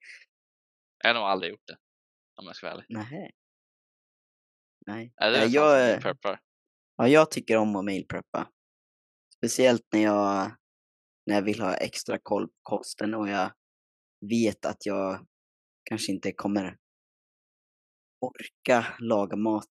Jag 0.99 1.09
har 1.09 1.15
nog 1.15 1.23
aldrig 1.23 1.51
gjort 1.51 1.67
det. 1.67 1.77
Om 2.37 2.47
jag 2.47 2.57
ska 2.57 2.67
vara 2.67 2.75
ärlig. 2.75 2.87
Nej. 2.89 3.31
Nej. 4.87 5.13
Är 5.17 5.31
Nej, 5.31 5.41
sån 5.41 5.53
jag, 5.53 6.03
preppar? 6.03 6.41
Ja, 6.97 7.09
jag 7.09 7.31
tycker 7.31 7.57
om 7.57 7.77
att 7.77 7.85
meal 7.85 8.05
preppa. 8.05 8.51
Speciellt 9.37 9.83
när 9.93 10.03
jag, 10.03 10.57
när 11.27 11.35
jag 11.35 11.43
vill 11.43 11.61
ha 11.61 11.75
extra 11.75 12.19
koll 12.23 12.47
på 12.49 12.55
kosten 12.63 13.15
och 13.15 13.29
jag 13.29 13.53
vet 14.31 14.65
att 14.65 14.87
jag 14.87 15.27
kanske 15.85 16.13
inte 16.13 16.33
kommer 16.33 16.79
orka 18.21 18.87
laga 18.99 19.37
mat. 19.37 19.77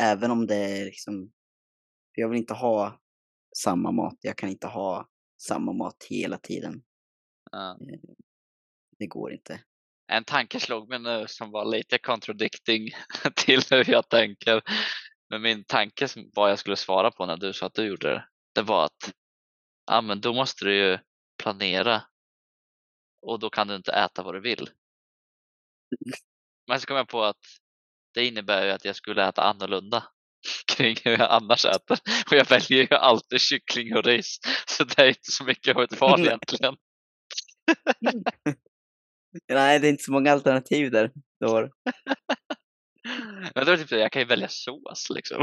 Även 0.00 0.30
om 0.30 0.46
det 0.46 0.56
är 0.56 0.84
liksom, 0.84 1.32
jag 2.12 2.28
vill 2.28 2.38
inte 2.38 2.54
ha 2.54 3.00
samma 3.56 3.92
mat. 3.92 4.16
Jag 4.20 4.36
kan 4.36 4.48
inte 4.48 4.66
ha 4.66 5.08
samma 5.38 5.72
mat 5.72 6.04
hela 6.10 6.38
tiden. 6.38 6.82
Ja. 7.50 7.78
Det 8.98 9.06
går 9.06 9.32
inte. 9.32 9.60
En 10.12 10.24
tanke 10.24 10.60
slog 10.60 10.88
mig 10.88 10.98
nu 10.98 11.24
som 11.28 11.50
var 11.50 11.64
lite 11.64 11.98
contradicting 11.98 12.88
till 13.36 13.60
hur 13.70 13.90
jag 13.90 14.08
tänker. 14.08 14.62
Men 15.30 15.42
min 15.42 15.64
tanke 15.64 16.08
som 16.08 16.30
vad 16.34 16.50
jag 16.50 16.58
skulle 16.58 16.76
svara 16.76 17.10
på 17.10 17.26
när 17.26 17.36
du 17.36 17.52
sa 17.52 17.66
att 17.66 17.74
du 17.74 17.86
gjorde 17.86 18.08
det, 18.08 18.28
det 18.54 18.62
var 18.62 18.84
att 18.84 19.12
ja, 19.86 20.00
men 20.00 20.20
då 20.20 20.32
måste 20.32 20.64
du 20.64 20.74
ju 20.74 20.98
planera 21.42 22.02
och 23.22 23.38
då 23.38 23.50
kan 23.50 23.68
du 23.68 23.76
inte 23.76 23.92
äta 23.92 24.22
vad 24.22 24.34
du 24.34 24.40
vill. 24.40 24.70
Men 26.66 26.80
så 26.80 26.86
kom 26.86 26.96
jag 26.96 27.08
på 27.08 27.24
att 27.24 27.40
det 28.14 28.26
innebär 28.26 28.66
ju 28.66 28.70
att 28.70 28.84
jag 28.84 28.96
skulle 28.96 29.28
äta 29.28 29.42
annorlunda 29.42 30.04
kring 30.66 30.96
hur 31.04 31.18
jag 31.18 31.30
annars 31.30 31.64
äter. 31.64 31.98
Och 32.30 32.32
jag 32.32 32.48
väljer 32.48 32.82
ju 32.90 32.96
alltid 32.96 33.40
kyckling 33.40 33.96
och 33.96 34.04
ris. 34.04 34.38
Så 34.66 34.84
det 34.84 35.02
är 35.02 35.08
inte 35.08 35.32
så 35.32 35.44
mycket 35.44 35.76
av 35.76 35.82
ett 35.82 36.00
val 36.00 36.20
egentligen. 36.20 36.76
Nej, 39.48 39.78
det 39.78 39.88
är 39.88 39.90
inte 39.90 40.04
så 40.04 40.12
många 40.12 40.32
alternativ 40.32 40.90
där. 40.90 41.12
Då. 41.40 41.60
Men 43.54 43.66
då 43.66 43.72
är 43.72 43.76
typ 43.76 43.90
jag 43.90 44.12
kan 44.12 44.22
ju 44.22 44.28
välja 44.28 44.48
sås 44.48 45.10
liksom. 45.10 45.42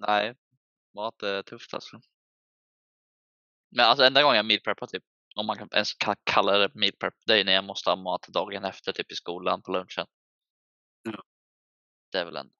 Nej, 0.00 0.34
mat 0.94 1.22
är 1.22 1.42
tufft 1.42 1.74
alltså. 1.74 2.00
Men 3.70 3.84
alltså 3.84 4.04
enda 4.04 4.22
gången 4.22 4.36
jag 4.36 4.46
meal 4.46 4.60
preppar 4.60 4.86
typ, 4.86 5.02
om 5.34 5.46
man 5.46 5.68
ens 5.72 5.94
kan 5.94 6.16
kalla 6.24 6.58
det 6.58 6.74
meal 6.74 6.92
prep, 7.00 7.14
det 7.26 7.40
är 7.40 7.44
när 7.44 7.52
jag 7.52 7.64
måste 7.64 7.90
ha 7.90 7.96
mat 7.96 8.28
dagen 8.28 8.64
efter, 8.64 8.92
typ 8.92 9.12
i 9.12 9.14
skolan 9.14 9.62
på 9.62 9.72
lunchen. 9.72 10.06
Det 12.16 12.20
är 12.20 12.24
väl 12.24 12.36
en, 12.36 12.50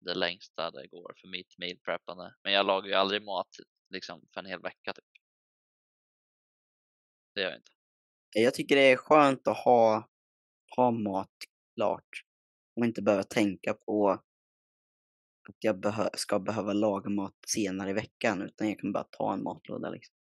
det 0.00 0.14
längsta 0.14 0.70
det 0.70 0.86
går 0.86 1.14
för 1.20 1.28
mitt 1.28 1.58
meal 1.58 1.78
preppande. 1.78 2.34
Men 2.42 2.52
jag 2.52 2.66
lagar 2.66 2.88
ju 2.88 2.94
aldrig 2.94 3.22
mat 3.22 3.48
liksom 3.88 4.28
för 4.34 4.40
en 4.40 4.46
hel 4.46 4.62
vecka 4.62 4.92
typ. 4.92 5.04
Det 7.34 7.40
gör 7.40 7.48
jag 7.48 7.58
inte. 7.58 7.70
Jag 8.34 8.54
tycker 8.54 8.76
det 8.76 8.92
är 8.92 8.96
skönt 8.96 9.48
att 9.48 9.56
ha, 9.56 10.08
ha 10.76 10.90
mat 10.90 11.30
klart 11.74 12.08
och 12.76 12.86
inte 12.86 13.02
behöva 13.02 13.22
tänka 13.22 13.74
på 13.74 14.10
att 15.48 15.56
jag 15.58 15.80
behö 15.80 16.08
ska 16.14 16.38
behöva 16.38 16.72
laga 16.72 17.10
mat 17.10 17.36
senare 17.46 17.90
i 17.90 17.94
veckan 17.94 18.42
utan 18.42 18.68
jag 18.68 18.78
kan 18.78 18.92
bara 18.92 19.04
ta 19.04 19.32
en 19.32 19.42
matlåda. 19.42 19.90
Liksom. 19.90 20.14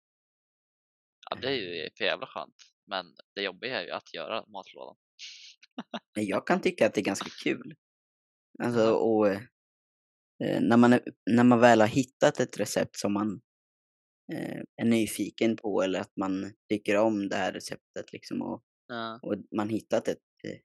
Ja, 1.31 1.37
det 1.37 1.49
är 1.49 1.53
ju 1.53 1.91
för 1.97 2.05
jävla 2.05 2.27
skönt. 2.27 2.57
Men 2.87 3.17
det 3.35 3.43
jobbiga 3.43 3.81
är 3.81 3.85
ju 3.85 3.91
att 3.91 4.15
göra 4.15 4.47
matlådan. 4.47 4.97
Jag 6.15 6.47
kan 6.47 6.61
tycka 6.61 6.87
att 6.87 6.95
det 6.95 7.01
är 7.01 7.05
ganska 7.05 7.31
kul. 7.45 7.77
Alltså, 8.63 8.95
och 8.95 9.29
eh, 9.29 9.41
när, 10.61 10.77
man, 10.77 10.93
är- 10.93 11.03
när 11.31 11.45
man 11.45 11.61
väl 11.61 11.81
har 11.81 11.89
hittat 11.89 12.41
ett 12.41 12.61
recept 12.61 12.97
som 12.97 13.13
man 13.13 13.41
eh, 14.33 14.61
är 14.77 14.85
nyfiken 14.85 15.57
på 15.57 15.83
eller 15.83 16.01
att 16.01 16.17
man 16.17 16.53
tycker 16.69 16.97
om 16.97 17.29
det 17.29 17.37
här 17.37 17.53
receptet 17.53 18.13
liksom 18.13 18.43
och, 18.43 18.63
Ja. 18.87 19.19
och 19.23 19.35
man 19.57 19.69
hittat 19.69 20.09
ett 20.09 20.19
eh, 20.45 20.59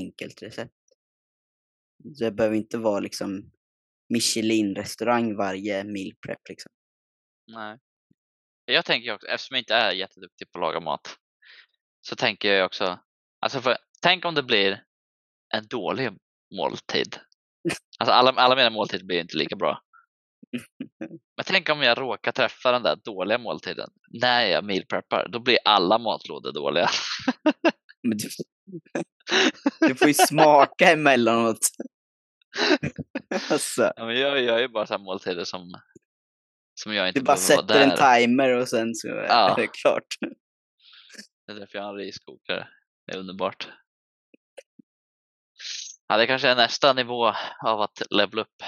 enkelt 0.00 0.42
recept. 0.42 0.74
Så 2.14 2.24
det 2.24 2.32
behöver 2.32 2.56
inte 2.56 2.78
vara 2.78 3.00
liksom 3.00 3.50
Michelin-restaurang 4.14 5.36
varje 5.36 5.84
meal 5.84 6.12
prep 6.26 6.48
liksom. 6.48 6.72
Nej. 7.52 7.78
Jag 8.64 8.84
tänker 8.84 9.14
också, 9.14 9.26
eftersom 9.26 9.54
jag 9.54 9.60
inte 9.60 9.74
är 9.74 9.92
jätteduktig 9.92 10.50
på 10.50 10.58
att 10.58 10.60
laga 10.60 10.80
mat, 10.80 11.16
så 12.00 12.16
tänker 12.16 12.52
jag 12.52 12.66
också, 12.66 13.00
alltså 13.40 13.60
för, 13.60 13.76
tänk 14.02 14.24
om 14.24 14.34
det 14.34 14.42
blir 14.42 14.84
en 15.54 15.66
dålig 15.66 16.10
måltid. 16.54 17.16
Alltså 17.98 18.12
alla, 18.12 18.30
alla 18.30 18.56
mina 18.56 18.70
måltider 18.70 19.04
blir 19.04 19.20
inte 19.20 19.36
lika 19.36 19.56
bra. 19.56 19.80
Men 21.36 21.44
tänk 21.46 21.68
om 21.68 21.82
jag 21.82 21.98
råkar 21.98 22.32
träffa 22.32 22.72
den 22.72 22.82
där 22.82 22.96
dåliga 23.04 23.38
måltiden 23.38 23.88
när 24.22 24.46
jag 24.46 24.64
meal 24.64 24.84
preppar, 24.84 25.28
då 25.28 25.40
blir 25.40 25.58
alla 25.64 25.98
matlådor 25.98 26.52
dåliga. 26.52 26.88
Men 28.02 28.18
du, 28.18 28.28
du 29.88 29.94
får 29.94 30.08
ju 30.08 30.14
smaka 30.14 30.90
emellanåt. 30.92 31.58
alltså, 33.50 33.92
Ja, 33.96 34.06
men 34.06 34.20
jag 34.20 34.40
gör 34.42 34.58
ju 34.58 34.68
bara 34.68 34.86
så 34.86 34.94
här 34.94 34.98
måltider 35.04 35.44
som, 35.44 35.72
som 36.80 36.94
jag 36.94 37.08
inte 37.08 37.20
du 37.20 37.24
bara 37.24 37.36
behöver 37.36 37.62
sätter 37.62 37.80
en 38.14 38.20
timer 38.26 38.56
och 38.56 38.68
sen 38.68 38.94
så 38.94 39.08
Ja. 39.08 39.52
är 39.52 39.56
det 39.56 39.66
klart. 39.66 40.06
Det 41.46 41.52
är 41.52 41.56
därför 41.56 41.78
jag 41.78 41.84
har 41.84 41.90
en 41.90 41.98
riskokare. 41.98 42.68
Det 43.06 43.12
är 43.12 43.18
underbart. 43.18 43.68
Ja, 46.06 46.16
det 46.16 46.26
kanske 46.26 46.48
är 46.48 46.56
nästa 46.56 46.92
nivå 46.92 47.26
av 47.64 47.80
att 47.80 48.02
levela 48.10 48.42
upp. 48.42 48.62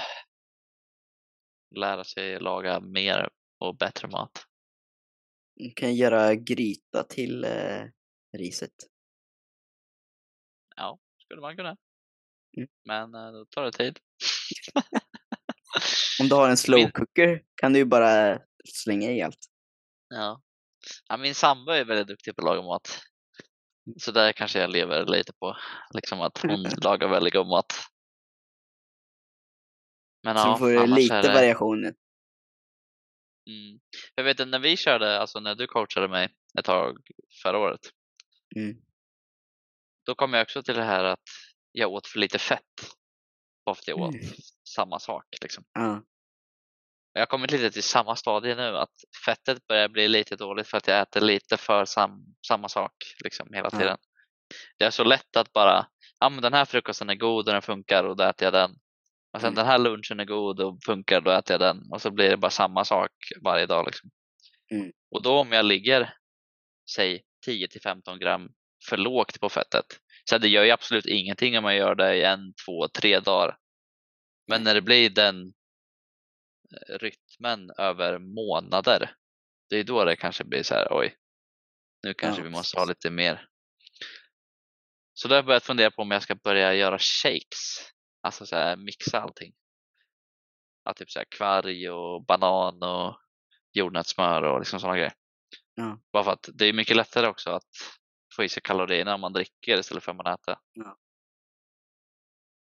Lära 1.75 2.03
sig 2.03 2.39
laga 2.39 2.79
mer 2.79 3.29
och 3.59 3.77
bättre 3.77 4.07
mat. 4.07 4.45
Du 5.55 5.71
kan 5.71 5.95
göra 5.95 6.35
gryta 6.35 7.03
till 7.03 7.43
eh, 7.43 7.83
riset. 8.37 8.73
Ja, 10.75 10.99
skulle 11.23 11.41
man 11.41 11.55
kunna. 11.55 11.77
Mm. 12.57 12.69
Men 12.85 13.15
eh, 13.15 13.31
då 13.31 13.45
tar 13.45 13.63
det 13.63 13.71
tid. 13.71 13.99
Om 16.21 16.27
du 16.27 16.35
har 16.35 16.49
en 16.49 16.57
slow 16.57 16.91
cooker 16.91 17.43
kan 17.55 17.73
du 17.73 17.79
ju 17.79 17.85
bara 17.85 18.39
slänga 18.65 19.11
i 19.11 19.21
allt. 19.21 19.39
Ja. 20.09 20.41
ja, 21.07 21.17
min 21.17 21.35
sambo 21.35 21.71
är 21.71 21.85
väldigt 21.85 22.07
duktig 22.07 22.35
på 22.35 22.41
att 22.41 22.45
laga 22.45 22.61
mat. 22.61 23.01
Så 23.99 24.11
där 24.11 24.33
kanske 24.33 24.59
jag 24.59 24.69
lever 24.69 25.05
lite 25.05 25.33
på. 25.33 25.57
Liksom 25.93 26.21
att 26.21 26.41
hon 26.41 26.63
lagar 26.83 27.07
väldigt 27.07 27.33
god 27.33 27.47
mat. 27.47 27.73
Men 30.23 30.37
så 30.37 30.47
ja, 30.47 30.53
du 30.53 30.59
får 30.59 30.77
annars 30.77 30.97
lite 30.99 31.21
det... 31.21 31.33
variation. 31.33 31.83
Mm. 33.49 33.79
Jag 34.15 34.23
vet 34.23 34.39
att 34.39 34.47
när 34.47 34.59
vi 34.59 34.77
körde, 34.77 35.19
alltså 35.19 35.39
när 35.39 35.55
du 35.55 35.67
coachade 35.67 36.07
mig 36.07 36.35
ett 36.59 36.65
tag 36.65 36.97
förra 37.43 37.57
året, 37.59 37.81
Mm. 38.55 38.77
då 40.05 40.15
kom 40.15 40.33
jag 40.33 40.41
också 40.41 40.63
till 40.63 40.75
det 40.75 40.83
här 40.83 41.03
att 41.03 41.23
jag 41.71 41.91
åt 41.91 42.07
för 42.07 42.19
lite 42.19 42.39
fett. 42.39 42.61
Bara 43.65 43.75
för 43.75 43.81
att 43.81 43.87
jag 43.87 43.99
åt 43.99 44.15
Mm. 44.15 44.27
samma 44.75 44.99
sak. 44.99 45.25
Liksom. 45.41 45.63
Ja. 45.73 46.03
Jag 47.17 47.21
har 47.21 47.25
kommit 47.25 47.51
lite 47.51 47.71
till 47.71 47.83
samma 47.83 48.15
stadie 48.15 48.55
nu, 48.55 48.77
att 48.77 48.93
fettet 49.25 49.67
börjar 49.67 49.89
bli 49.89 50.07
lite 50.07 50.35
dåligt 50.35 50.67
för 50.67 50.77
att 50.77 50.87
jag 50.87 51.01
äter 51.01 51.21
lite 51.21 51.57
för 51.57 51.85
sam, 51.85 52.25
samma 52.47 52.69
sak 52.69 52.91
liksom, 53.23 53.53
hela 53.53 53.69
tiden. 53.69 53.97
Det 54.77 54.85
är 54.85 54.89
så 54.89 55.03
lätt 55.03 55.37
att 55.37 55.53
bara, 55.53 55.87
ja 56.19 56.29
men 56.29 56.41
den 56.41 56.53
här 56.53 56.65
frukosten 56.65 57.09
är 57.09 57.15
god 57.15 57.47
och 57.47 57.53
den 57.53 57.61
funkar 57.61 58.03
och 58.03 58.15
då 58.15 58.23
äter 58.23 58.45
jag 58.45 58.53
den. 58.53 58.71
Och 59.33 59.41
sen 59.41 59.47
Mm. 59.47 59.55
den 59.55 59.65
här 59.65 59.77
lunchen 59.77 60.19
är 60.19 60.25
god 60.25 60.59
och 60.59 60.83
funkar, 60.85 61.21
då 61.21 61.31
äter 61.31 61.53
jag 61.53 61.61
den. 61.61 61.91
Och 61.91 62.01
så 62.01 62.11
blir 62.11 62.29
det 62.29 62.37
bara 62.37 62.51
samma 62.51 62.85
sak 62.85 63.11
varje 63.43 63.65
dag. 63.65 63.85
Liksom. 63.85 64.09
Mm. 64.71 64.91
Och 65.11 65.21
då 65.23 65.39
om 65.39 65.51
jag 65.51 65.65
ligger, 65.65 66.13
säg 66.95 67.23
10 67.45 67.67
till 67.67 67.81
15 67.81 68.19
gram 68.19 68.49
för 68.89 68.97
lågt 68.97 69.39
på 69.39 69.49
fettet, 69.49 69.85
så 70.29 70.37
det 70.37 70.47
gör 70.47 70.63
ju 70.63 70.71
absolut 70.71 71.05
ingenting 71.05 71.57
om 71.57 71.63
man 71.63 71.75
gör 71.75 71.95
det 71.95 72.15
i 72.15 72.23
en, 72.23 72.53
två, 72.65 72.87
tre 72.87 73.19
dagar. 73.19 73.57
Men 74.47 74.63
när 74.63 74.73
det 74.73 74.81
blir 74.81 75.09
den 75.09 75.53
rytmen 76.87 77.71
över 77.77 78.19
månader, 78.19 79.15
det 79.69 79.75
är 79.77 79.83
då 79.83 80.05
det 80.05 80.15
kanske 80.15 80.43
blir 80.43 80.63
så 80.63 80.73
här, 80.73 80.87
oj, 80.91 81.17
nu 82.03 82.13
kanske 82.13 82.41
vi 82.41 82.49
måste 82.49 82.79
ha 82.79 82.85
lite 82.85 83.09
mer. 83.09 83.47
Så 85.13 85.27
då 85.27 85.33
har 85.33 85.37
jag 85.37 85.45
börjat 85.45 85.63
fundera 85.63 85.91
på 85.91 86.01
om 86.01 86.11
jag 86.11 86.23
ska 86.23 86.35
börja 86.35 86.73
göra 86.73 86.99
shakes, 86.99 87.91
alltså 88.21 88.45
så 88.45 88.55
här, 88.55 88.77
mixa 88.77 89.21
allting. 89.21 89.53
Ja, 90.83 90.93
typ 90.93 91.11
så 91.11 91.19
här 91.19 91.25
kvarg 91.25 91.89
och 91.89 92.25
banan 92.25 92.83
och 92.83 93.19
jordnötssmör 93.73 94.41
och 94.41 94.59
liksom 94.59 94.79
sådana 94.79 94.97
grejer. 94.97 95.13
Ja. 95.75 95.99
Bara 96.13 96.23
för 96.23 96.31
att 96.31 96.49
det 96.53 96.65
är 96.65 96.73
mycket 96.73 96.95
lättare 96.95 97.27
också 97.27 97.49
att 97.49 97.69
få 98.35 98.43
i 98.43 98.49
sig 98.49 98.61
kalorierna 98.61 99.15
om 99.15 99.21
man 99.21 99.33
dricker 99.33 99.79
istället 99.79 100.03
för 100.03 100.11
att 100.11 100.17
man 100.17 100.33
äter. 100.33 100.57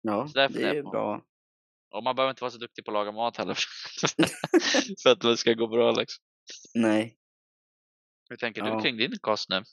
Ja, 0.01 0.27
Så 0.27 0.33
där 0.33 0.49
det 0.49 0.69
är 0.69 0.83
bra. 0.83 1.21
Och 1.89 2.03
man 2.03 2.15
behöver 2.15 2.29
inte 2.29 2.43
vara 2.43 2.51
så 2.51 2.57
duktig 2.57 2.85
på 2.85 2.91
att 2.91 2.93
laga 2.93 3.11
mat 3.11 3.37
heller. 3.37 3.57
för 5.03 5.09
att 5.09 5.21
det 5.21 5.37
ska 5.37 5.53
gå 5.53 5.67
bra 5.67 5.91
liksom. 5.91 6.23
Nej. 6.73 7.17
Hur 8.29 8.37
tänker 8.37 8.65
Ja. 8.65 8.75
du 8.75 8.81
kring 8.81 8.97
din 8.97 9.19
kost 9.21 9.49
nu? 9.49 9.63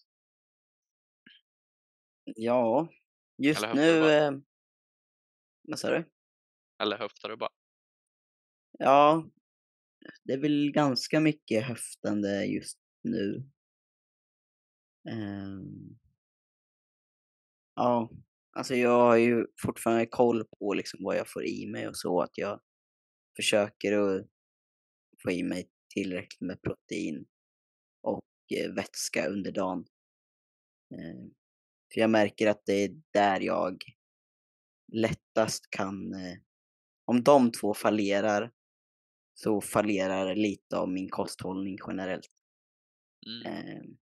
Ja, 2.24 2.88
just 3.38 3.66
nu... 3.74 4.10
Eh, 4.10 4.32
vad 5.62 5.78
sa 5.78 5.90
du? 5.90 6.10
Eller 6.82 6.98
höftar 6.98 7.28
du 7.28 7.36
bara? 7.36 7.50
Ja, 8.78 9.28
det 10.22 10.32
är 10.32 10.38
väl 10.38 10.72
ganska 10.72 11.20
mycket 11.20 11.66
höftande 11.66 12.44
just 12.44 12.78
nu. 13.02 13.50
Ehm, 15.08 15.98
ja, 17.74 18.10
alltså 18.54 18.74
jag 18.74 18.98
har 18.98 19.16
ju 19.16 19.46
fortfarande 19.62 20.06
koll 20.06 20.44
på 20.58 20.74
liksom 20.74 21.00
vad 21.02 21.16
jag 21.16 21.30
får 21.32 21.44
i 21.46 21.66
mig 21.66 21.88
och 21.88 21.96
så, 21.96 22.20
att 22.20 22.38
jag 22.38 22.60
försöker 23.36 23.92
att 23.92 24.26
få 25.22 25.30
i 25.30 25.42
mig 25.42 25.68
tillräckligt 25.94 26.40
med 26.40 26.62
protein 26.62 27.26
och 28.02 28.24
eh, 28.56 28.72
vätska 28.72 29.26
under 29.28 29.52
dagen. 29.52 29.84
Ehm, 30.94 31.30
för 31.94 32.00
jag 32.00 32.10
märker 32.10 32.46
att 32.46 32.62
det 32.66 32.84
är 32.84 33.02
där 33.12 33.40
jag 33.40 33.84
lättast 34.92 35.70
kan, 35.70 36.14
eh, 36.14 36.38
om 37.04 37.22
de 37.24 37.52
två 37.52 37.74
fallerar 37.74 38.52
så 39.34 39.60
fallerar 39.60 40.34
lite 40.34 40.76
av 40.76 40.88
min 40.88 41.08
kosthållning 41.08 41.78
generellt. 41.86 42.30
Mm. 43.26 43.52
Ehm, 43.52 43.96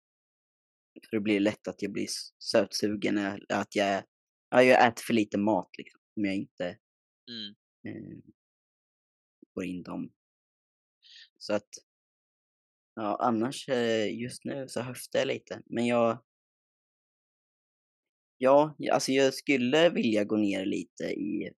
för 1.10 1.18
det 1.18 1.22
blir 1.22 1.40
lätt 1.40 1.68
att 1.68 1.82
jag 1.82 1.92
blir 1.92 2.08
sötsugen, 2.40 3.18
eller 3.18 3.46
att 3.54 3.76
jag, 3.76 4.04
ja, 4.52 4.64
jag 4.64 4.88
äter 4.88 5.04
för 5.04 5.14
lite 5.14 5.38
mat 5.38 5.70
liksom, 5.78 6.02
om 6.18 6.26
jag 6.26 6.36
inte 6.36 6.78
Mm. 7.30 7.56
eh, 7.86 8.18
får 9.54 9.66
in 9.66 9.84
dem. 9.84 10.12
Så 11.38 11.54
att, 11.54 11.70
ja 12.96 13.18
annars 13.22 13.70
eh, 13.70 14.20
just 14.22 14.46
nu 14.46 14.68
så 14.68 14.82
höftar 14.82 15.20
jag 15.20 15.28
lite, 15.28 15.62
men 15.66 15.86
jag 15.86 16.18
Ja, 18.38 18.76
alltså 18.92 19.12
jag 19.12 19.34
skulle 19.34 19.90
vilja 19.90 20.24
gå 20.24 20.38
ner 20.38 20.66
lite 20.66 21.04
i 21.04 21.52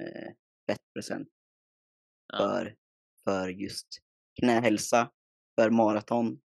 eh, 0.00 0.32
fettprocent 0.70 1.28
Ja. 2.32 2.38
för, 2.38 2.76
för 3.24 3.48
just 3.48 3.86
knähälsa, 4.40 5.10
för 5.60 5.70
maraton 5.70 6.40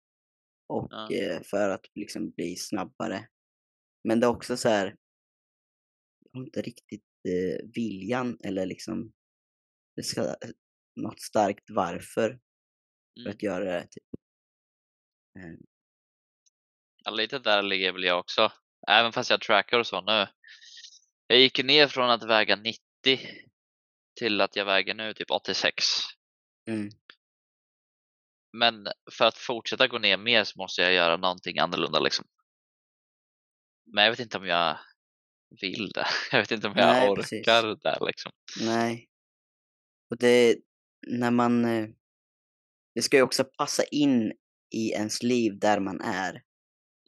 och 0.66 0.88
Ja. 0.90 1.12
eh, 1.14 1.42
för 1.42 1.70
att 1.70 1.86
liksom 1.94 2.30
bli 2.30 2.56
snabbare. 2.56 3.28
Men 4.04 4.20
det 4.20 4.26
är 4.26 4.30
också 4.30 4.56
så 4.56 4.68
här, 4.68 4.96
har 6.36 6.44
inte 6.44 6.62
riktigt 6.62 7.04
eh, 7.28 7.66
viljan 7.74 8.38
eller 8.44 8.66
liksom 8.66 9.12
det 9.96 10.02
ska, 10.02 10.34
något 10.96 11.20
starkt 11.20 11.64
varför 11.70 12.28
för 13.14 13.20
Mm. 13.20 13.30
att 13.30 13.42
göra 13.42 13.64
det. 13.64 13.82
Typ. 13.82 14.04
Eh, 15.38 15.54
Ja, 17.04 17.10
lite 17.10 17.38
där 17.38 17.62
ligger 17.62 17.92
väl 17.92 18.04
jag 18.04 18.18
också. 18.18 18.52
Även 18.88 19.12
fast 19.12 19.30
jag 19.30 19.40
trackar 19.40 19.78
och 19.78 19.86
så 19.86 20.00
nu. 20.00 20.26
Jag 21.26 21.38
gick 21.38 21.64
ner 21.64 21.88
från 21.88 22.10
att 22.10 22.22
väga 22.22 22.56
90 22.56 22.80
till 24.18 24.40
att 24.40 24.56
jag 24.56 24.64
väger 24.64 24.94
nu 24.94 25.14
typ 25.14 25.30
86. 25.30 25.84
Mm, 26.68 26.88
Men 28.52 28.86
för 29.12 29.24
att 29.24 29.38
fortsätta 29.38 29.86
gå 29.88 29.98
ner 29.98 30.16
mer 30.16 30.44
så 30.44 30.58
måste 30.58 30.82
jag 30.82 30.92
göra 30.92 31.16
någonting 31.16 31.58
annorlunda 31.58 32.00
liksom. 32.00 32.26
Men 33.84 34.04
jag 34.04 34.10
vet 34.10 34.20
inte 34.20 34.38
om 34.38 34.46
jag 34.46 34.78
vill 35.60 35.88
det. 35.94 36.06
Jag 36.32 36.38
vet 36.38 36.50
inte 36.50 36.66
om 36.66 36.74
jag 36.76 36.86
Nej, 36.86 37.08
orkar 37.08 37.22
precis. 37.22 37.82
det 37.82 38.06
liksom. 38.06 38.32
nej. 38.60 39.08
Och 40.10 40.16
det, 40.18 40.56
när 41.06 41.30
man, 41.30 41.64
eh, 41.64 41.88
det 42.94 43.02
ska 43.02 43.16
ju 43.16 43.22
också 43.22 43.44
passa 43.44 43.84
in 43.84 44.32
i 44.74 44.90
ens 44.90 45.22
liv 45.22 45.58
där 45.58 45.80
man 45.80 46.00
är. 46.00 46.42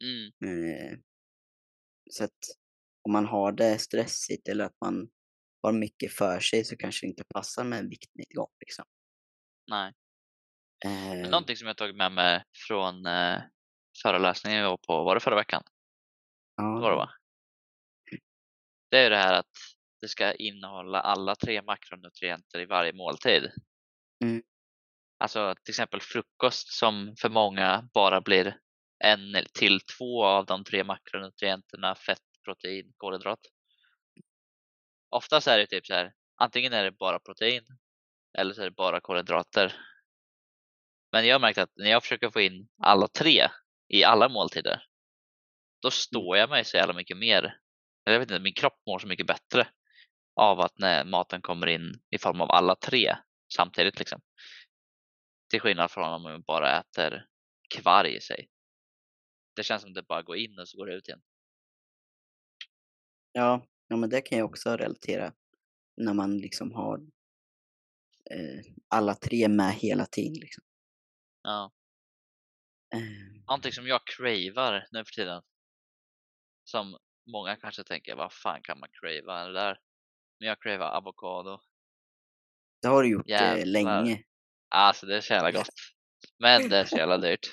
Mm. 0.03 0.65
Eh, 0.65 0.97
så 2.11 2.23
att 2.23 2.37
om 3.03 3.11
man 3.11 3.25
har 3.25 3.51
det 3.51 3.77
stressigt 3.79 4.47
eller 4.47 4.65
att 4.65 4.77
man 4.85 5.09
har 5.63 5.73
mycket 5.73 6.13
för 6.13 6.39
sig 6.39 6.63
så 6.63 6.77
kanske 6.77 7.05
det 7.05 7.09
inte 7.09 7.23
passar 7.33 7.63
med 7.63 7.79
en 7.79 7.89
viktnedgång. 7.89 8.51
Liksom. 8.59 8.85
Nej. 9.67 9.93
Eh, 10.85 11.29
någonting 11.29 11.55
som 11.55 11.67
jag 11.67 11.77
tagit 11.77 11.95
med 11.95 12.11
mig 12.11 12.43
från 12.67 13.05
eh, 13.05 13.41
föreläsningen 14.03 14.59
jag 14.59 14.69
var 14.69 14.77
på, 14.77 15.03
var 15.03 15.15
det 15.15 15.21
förra 15.21 15.35
veckan? 15.35 15.63
Det 16.57 16.63
var 16.63 16.81
det 16.81 16.87
ja, 16.87 16.95
va? 16.95 17.09
Det 18.91 18.97
är 18.97 19.09
det 19.09 19.17
här 19.17 19.33
att 19.33 19.51
det 20.01 20.07
ska 20.07 20.33
innehålla 20.33 20.99
alla 20.99 21.35
tre 21.35 21.61
makronutrienter 21.61 22.59
i 22.59 22.65
varje 22.65 22.93
måltid. 22.93 23.51
Mm. 24.23 24.43
Alltså 25.19 25.55
till 25.63 25.71
exempel 25.71 26.01
frukost 26.01 26.73
som 26.73 27.15
för 27.21 27.29
många 27.29 27.89
bara 27.93 28.21
blir 28.21 28.57
en 29.03 29.45
till 29.53 29.79
två 29.97 30.25
av 30.25 30.45
de 30.45 30.63
tre 30.63 30.83
makronutrienterna 30.83 31.95
fett, 31.95 32.23
protein, 32.45 32.93
kolhydrat. 32.97 33.39
Oftast 35.09 35.47
är 35.47 35.57
det 35.57 35.67
typ 35.67 35.85
så 35.85 35.93
här, 35.93 36.13
antingen 36.35 36.73
är 36.73 36.83
det 36.83 36.91
bara 36.91 37.19
protein 37.19 37.63
eller 38.37 38.53
så 38.53 38.61
är 38.61 38.65
det 38.65 38.75
bara 38.75 39.01
kolhydrater. 39.01 39.75
Men 41.11 41.27
jag 41.27 41.35
har 41.35 41.39
märkt 41.39 41.57
att 41.57 41.71
när 41.75 41.89
jag 41.89 42.03
försöker 42.03 42.29
få 42.29 42.41
in 42.41 42.69
alla 42.83 43.07
tre 43.07 43.47
i 43.87 44.03
alla 44.03 44.29
måltider, 44.29 44.83
då 45.81 45.91
står 45.91 46.37
jag 46.37 46.49
mig 46.49 46.65
så 46.65 46.77
jävla 46.77 46.93
mycket 46.93 47.17
mer. 47.17 47.59
Jag 48.13 48.19
vet 48.19 48.31
inte, 48.31 48.43
min 48.43 48.53
kropp 48.53 48.81
mår 48.87 48.99
så 48.99 49.07
mycket 49.07 49.27
bättre 49.27 49.67
av 50.35 50.59
att 50.59 50.77
när 50.79 51.05
maten 51.05 51.41
kommer 51.41 51.67
in 51.67 51.93
i 52.09 52.17
form 52.17 52.41
av 52.41 52.51
alla 52.51 52.75
tre 52.75 53.15
samtidigt. 53.53 53.99
Liksom. 53.99 54.21
Till 55.49 55.59
skillnad 55.61 55.91
från 55.91 56.13
om 56.13 56.21
man 56.21 56.41
bara 56.41 56.79
äter 56.79 57.25
kvarg 57.75 58.15
i 58.15 58.21
sig. 58.21 58.49
Det 59.55 59.63
känns 59.63 59.81
som 59.81 59.93
det 59.93 60.03
bara 60.03 60.21
går 60.21 60.37
in 60.37 60.59
och 60.59 60.69
så 60.69 60.77
går 60.77 60.85
det 60.85 60.95
ut 60.95 61.07
igen. 61.07 61.21
ja, 63.31 63.65
ja, 63.87 63.95
men 63.97 64.09
det 64.09 64.21
kan 64.21 64.37
jag 64.37 64.45
också 64.49 64.77
relatera. 64.77 65.33
När 65.97 66.13
man 66.13 66.37
liksom 66.37 66.71
har 66.71 66.97
eh, 68.31 68.61
alla 68.87 69.15
tre 69.15 69.47
med 69.47 69.73
hela 69.73 70.05
tiden. 70.05 70.33
Liksom. 70.33 70.63
Ja. 71.43 71.71
Eh, 72.95 73.43
Någonting 73.47 73.71
som 73.71 73.87
jag 73.87 74.01
cravar 74.07 74.87
nu 74.91 75.05
för 75.05 75.11
tiden. 75.11 75.41
Som 76.63 76.97
många 77.31 77.55
kanske 77.55 77.83
tänker, 77.83 78.15
vad 78.15 78.33
fan 78.33 78.61
kan 78.61 78.79
man 78.79 78.89
crava 78.91 79.47
det 79.47 79.53
där? 79.53 79.79
Men 80.39 80.47
jag 80.49 80.61
cravar 80.61 80.91
avokado. 80.91 81.59
det 82.81 82.87
har 82.87 83.03
du 83.03 83.09
gjort 83.09 83.29
eh, 83.29 83.31
Jävlar. 83.31 83.65
länge. 83.65 84.23
Alltså 84.69 85.05
det 85.05 85.17
är 85.17 85.21
så 85.21 85.33
jävla 85.33 85.51
gott. 85.51 85.69
Men 86.39 86.69
det 86.69 86.77
är 86.77 86.85
så 86.85 86.97
jävla 86.97 87.17
dyrt. 87.17 87.47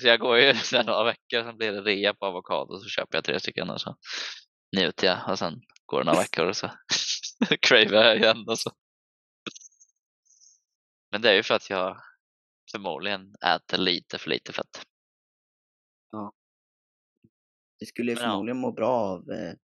Så 0.00 0.08
jag 0.08 0.20
går 0.20 0.38
ju 0.38 0.54
sen 0.54 0.86
några 0.86 1.04
veckor, 1.04 1.42
sen 1.42 1.56
blir 1.56 1.72
det 1.72 1.80
rea 1.80 2.14
på 2.14 2.26
avokado 2.26 2.78
så 2.78 2.88
köper 2.88 3.16
jag 3.18 3.24
tre 3.24 3.40
stycken 3.40 3.70
och 3.70 3.80
så 3.80 3.96
njuter 4.76 5.06
jag 5.06 5.30
och 5.30 5.38
sen 5.38 5.60
går 5.86 5.98
det 5.98 6.04
några 6.04 6.18
veckor 6.18 6.46
och 6.46 6.56
så 6.56 6.70
cravar 7.60 8.04
jag 8.04 8.16
igen 8.16 8.48
och 8.48 8.58
så. 8.58 8.72
Men 11.10 11.22
det 11.22 11.30
är 11.30 11.34
ju 11.34 11.42
för 11.42 11.54
att 11.54 11.70
jag 11.70 12.00
förmodligen 12.72 13.34
äter 13.34 13.78
lite 13.78 14.18
för 14.18 14.30
lite 14.30 14.52
fett. 14.52 14.86
Du 17.84 17.88
skulle 17.88 18.12
ju 18.12 18.16
förmodligen 18.16 18.56
må 18.60 18.72
bra 18.72 18.90
av 18.90 19.30
eh, 19.30 19.54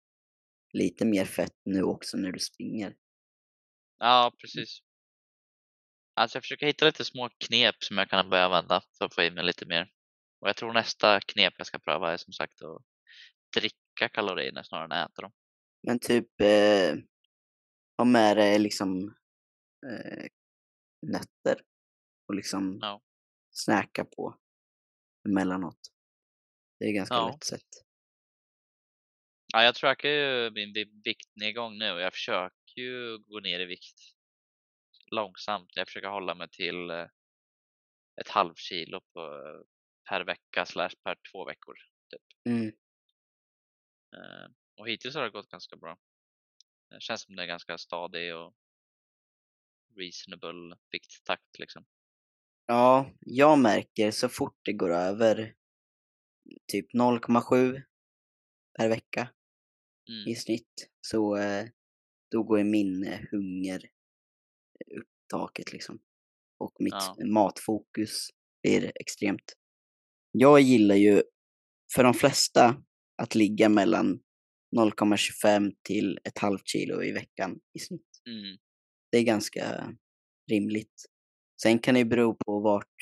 lite 0.73 1.05
mer 1.05 1.25
fett 1.25 1.55
nu 1.65 1.83
också 1.83 2.17
när 2.17 2.31
du 2.31 2.39
springer. 2.39 2.95
Ja, 3.99 4.31
precis. 4.41 4.79
Alltså 6.13 6.35
jag 6.37 6.43
försöker 6.43 6.65
hitta 6.65 6.85
lite 6.85 7.05
små 7.05 7.29
knep 7.37 7.75
som 7.79 7.97
jag 7.97 8.09
kan 8.09 8.29
börja 8.29 8.45
använda 8.45 8.81
för 8.97 9.05
att 9.05 9.15
få 9.15 9.21
i 9.21 9.31
mig 9.31 9.43
lite 9.43 9.65
mer. 9.65 9.91
Och 10.39 10.49
jag 10.49 10.55
tror 10.55 10.73
nästa 10.73 11.19
knep 11.19 11.53
jag 11.57 11.67
ska 11.67 11.79
pröva 11.79 12.13
är 12.13 12.17
som 12.17 12.33
sagt 12.33 12.61
att 12.61 12.81
dricka 13.57 14.09
kalorierna 14.13 14.63
snarare 14.63 14.85
än 14.85 15.05
äta 15.05 15.21
dem. 15.21 15.31
Men 15.87 15.99
typ 15.99 16.41
eh, 16.41 16.95
ha 17.97 18.05
med 18.05 18.37
dig 18.37 18.59
liksom 18.59 19.15
eh, 19.91 20.25
nötter 21.01 21.61
och 22.27 22.35
liksom 22.35 22.79
Ja. 22.81 23.01
snacka 23.51 24.05
på 24.05 24.35
emellanåt. 25.29 25.79
Det 26.79 26.85
är 26.85 26.91
ganska 26.93 27.15
Ja. 27.15 27.27
lätt 27.31 27.43
sätt. 27.43 27.90
Ja, 29.53 29.63
jag 29.63 29.75
trackar 29.75 30.09
ju 30.09 30.51
min 30.51 30.73
vi- 30.73 31.01
viktnedgång 31.03 31.77
nu 31.77 31.85
jag 31.85 32.13
försöker 32.13 32.81
ju 32.81 33.17
gå 33.17 33.39
ner 33.39 33.59
i 33.59 33.65
vikt 33.65 33.99
långsamt. 35.11 35.69
Jag 35.75 35.87
försöker 35.87 36.07
hålla 36.07 36.35
mig 36.35 36.49
till 36.49 36.89
eh, 36.89 37.07
ett 38.21 38.29
halvt 38.29 38.57
kilo 38.57 39.01
på, 39.13 39.21
per 40.09 40.21
vecka 40.25 40.65
slash 40.65 40.89
per 41.03 41.15
två 41.31 41.45
veckor. 41.45 41.75
Mm. 42.49 42.67
Eh, 44.15 44.51
Och 44.77 44.89
hittills 44.89 45.15
har 45.15 45.23
det 45.23 45.29
gått 45.29 45.49
ganska 45.49 45.75
bra. 45.75 45.97
Det 46.89 47.01
känns 47.01 47.21
som 47.21 47.35
det 47.35 47.43
är 47.43 47.47
ganska 47.47 47.77
stadig 47.77 48.35
och 48.35 48.53
reasonable 49.97 50.77
vikttakt 50.91 51.59
liksom. 51.59 51.85
Ja, 52.65 53.11
jag 53.19 53.59
märker 53.59 54.11
så 54.11 54.29
fort 54.29 54.59
det 54.63 54.73
går 54.73 54.93
över 54.93 55.55
typ 56.67 56.93
0,7 56.93 57.81
per 58.77 58.89
vecka 58.89 59.27
Mm. 60.11 60.27
i 60.27 60.35
snitt 60.35 60.89
så 61.01 61.35
eh, 61.37 61.65
då 62.31 62.43
går 62.43 62.57
ju 62.57 62.63
min 62.63 63.03
eh, 63.07 63.19
hunger 63.31 63.77
upp 64.97 65.07
taket 65.31 65.73
liksom. 65.73 65.99
Och 66.59 66.73
mitt 66.79 66.93
Ja. 66.93 67.25
matfokus 67.25 68.27
blir 68.63 68.91
extremt. 68.95 69.53
Jag 70.31 70.61
gillar 70.61 70.95
ju 70.95 71.23
för 71.95 72.03
de 72.03 72.13
flesta 72.13 72.83
att 73.21 73.35
ligga 73.35 73.69
mellan 73.69 74.19
0,25 74.77 75.73
till 75.87 76.19
ett 76.23 76.37
halvt 76.37 76.67
kilo 76.67 77.03
i 77.03 77.11
veckan 77.11 77.59
i 77.73 77.79
snitt. 77.79 78.21
Mm. 78.29 78.57
Det 79.11 79.17
är 79.17 79.23
ganska 79.23 79.95
rimligt. 80.51 81.05
Sen 81.61 81.79
kan 81.79 81.93
det 81.93 81.99
ju 81.99 82.05
bero 82.05 82.35
på 82.35 82.59
vart, 82.59 82.95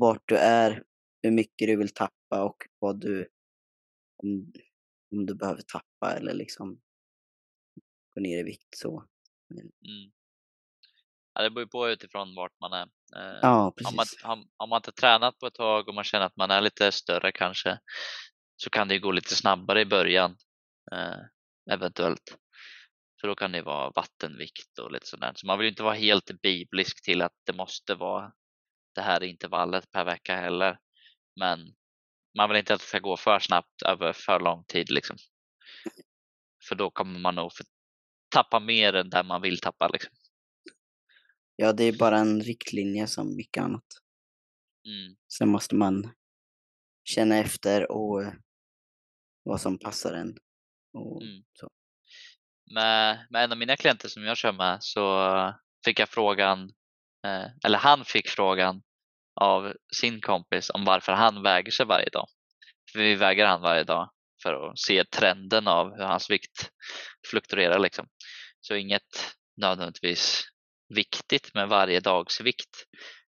vart 0.00 0.22
du 0.28 0.36
är, 0.36 0.84
hur 1.22 1.30
mycket 1.30 1.68
du 1.68 1.76
vill 1.76 1.88
tappa 1.88 2.44
och 2.44 2.56
vad 2.78 3.00
du, 3.00 3.28
om, 4.22 4.52
om 5.12 5.26
du 5.26 5.34
behöver 5.34 5.62
tappa 5.62 6.16
eller 6.16 6.34
liksom 6.34 6.80
gå 8.14 8.20
ner 8.20 8.38
i 8.38 8.42
vikt 8.42 8.78
så. 8.78 9.04
Mm. 9.50 10.12
Ja, 11.34 11.42
det 11.42 11.50
beror 11.50 11.64
ju 11.64 11.68
på 11.68 11.88
utifrån 11.88 12.34
vart 12.34 12.60
man 12.60 12.72
är. 12.72 12.82
Eh, 13.16 13.38
Ja, 13.42 13.66
om, 13.66 13.94
man, 13.96 14.04
precis. 14.04 14.24
om, 14.24 14.48
om 14.56 14.68
man 14.68 14.78
inte 14.78 14.92
tränat 14.92 15.38
på 15.38 15.46
ett 15.46 15.54
tag 15.54 15.88
och 15.88 15.94
man 15.94 16.04
känner 16.04 16.26
att 16.26 16.36
man 16.36 16.50
är 16.50 16.60
lite 16.60 16.92
större 16.92 17.32
kanske 17.32 17.78
så 18.56 18.70
kan 18.70 18.88
det 18.88 18.94
ju 18.94 19.00
gå 19.00 19.10
lite 19.12 19.34
snabbare 19.34 19.80
i 19.80 19.84
början 19.86 20.36
eh, 20.92 21.18
eventuellt. 21.70 22.36
För 23.20 23.28
då 23.28 23.34
kan 23.34 23.52
det 23.52 23.62
vara 23.62 23.90
vattenvikt 23.90 24.78
och 24.78 24.92
lite 24.92 25.06
sådär. 25.06 25.32
Så 25.34 25.46
man 25.46 25.58
vill 25.58 25.64
ju 25.64 25.70
inte 25.70 25.82
vara 25.82 25.94
helt 25.94 26.42
biblisk 26.42 27.04
till 27.04 27.22
att 27.22 27.32
det 27.44 27.52
måste 27.52 27.94
vara 27.94 28.32
det 28.94 29.00
här 29.00 29.22
intervallet 29.22 29.90
per 29.90 30.04
vecka 30.04 30.36
heller. 30.36 30.78
Men 31.40 31.74
man 32.36 32.48
vill 32.48 32.58
inte 32.58 32.74
att 32.74 32.80
det 32.80 32.86
ska 32.86 32.98
gå 32.98 33.16
för 33.16 33.38
snabbt 33.38 33.82
över 33.82 34.12
för 34.12 34.40
lång 34.40 34.64
tid 34.64 34.90
liksom. 34.90 35.16
För 36.68 36.74
då 36.74 36.90
kommer 36.90 37.20
man 37.20 37.34
nog 37.34 37.50
tappa 38.34 38.60
mer 38.60 38.92
än 38.94 39.10
där 39.10 39.24
man 39.24 39.42
vill 39.42 39.58
tappa 39.60 39.88
liksom. 39.88 40.12
Ja, 41.56 41.72
det 41.72 41.84
är 41.84 41.92
bara 41.98 42.18
en 42.18 42.40
riktlinje 42.40 43.06
som 43.06 43.36
mycket 43.36 43.62
annat. 43.62 43.84
Mm. 44.86 45.16
Sen 45.38 45.48
måste 45.48 45.74
man 45.74 46.10
känna 47.04 47.36
efter 47.36 47.92
och 47.92 48.22
eh, 48.22 48.32
vad 49.42 49.60
som 49.60 49.78
passar 49.78 50.12
en. 50.12 50.36
Och 50.92 51.22
Mm. 51.22 51.42
så. 51.52 51.68
med, 52.74 53.26
med 53.30 53.44
en 53.44 53.52
av 53.52 53.58
mina 53.58 53.76
klienter 53.76 54.08
som 54.08 54.22
jag 54.24 54.36
kör 54.36 54.52
med 54.52 54.78
så 54.82 55.28
fick 55.84 55.98
jag 55.98 56.08
frågan, 56.08 56.60
eh, 57.26 57.46
eller 57.64 57.78
han 57.78 58.04
fick 58.04 58.28
frågan 58.28 58.82
av 59.40 59.72
sin 59.96 60.20
kompis 60.20 60.70
om 60.70 60.84
varför 60.84 61.12
han 61.12 61.42
väger 61.42 61.72
sig 61.72 61.86
varje 61.86 62.08
dag. 62.08 62.26
För 62.92 62.98
vi 62.98 63.14
väger 63.14 63.46
han 63.46 63.60
varje 63.60 63.84
dag 63.84 64.10
för 64.42 64.70
att 64.70 64.78
se 64.78 65.04
trenden 65.04 65.68
av 65.68 65.94
hur 65.96 66.04
hans 66.04 66.30
vikt 66.30 66.70
fluktuerar 67.30 67.78
liksom. 67.78 68.06
Så 68.60 68.74
inget 68.74 69.34
nödvändigtvis 69.56 70.44
viktigt 70.94 71.54
med 71.54 71.68
varje 71.68 72.00
dags 72.00 72.40
vikt, 72.40 72.84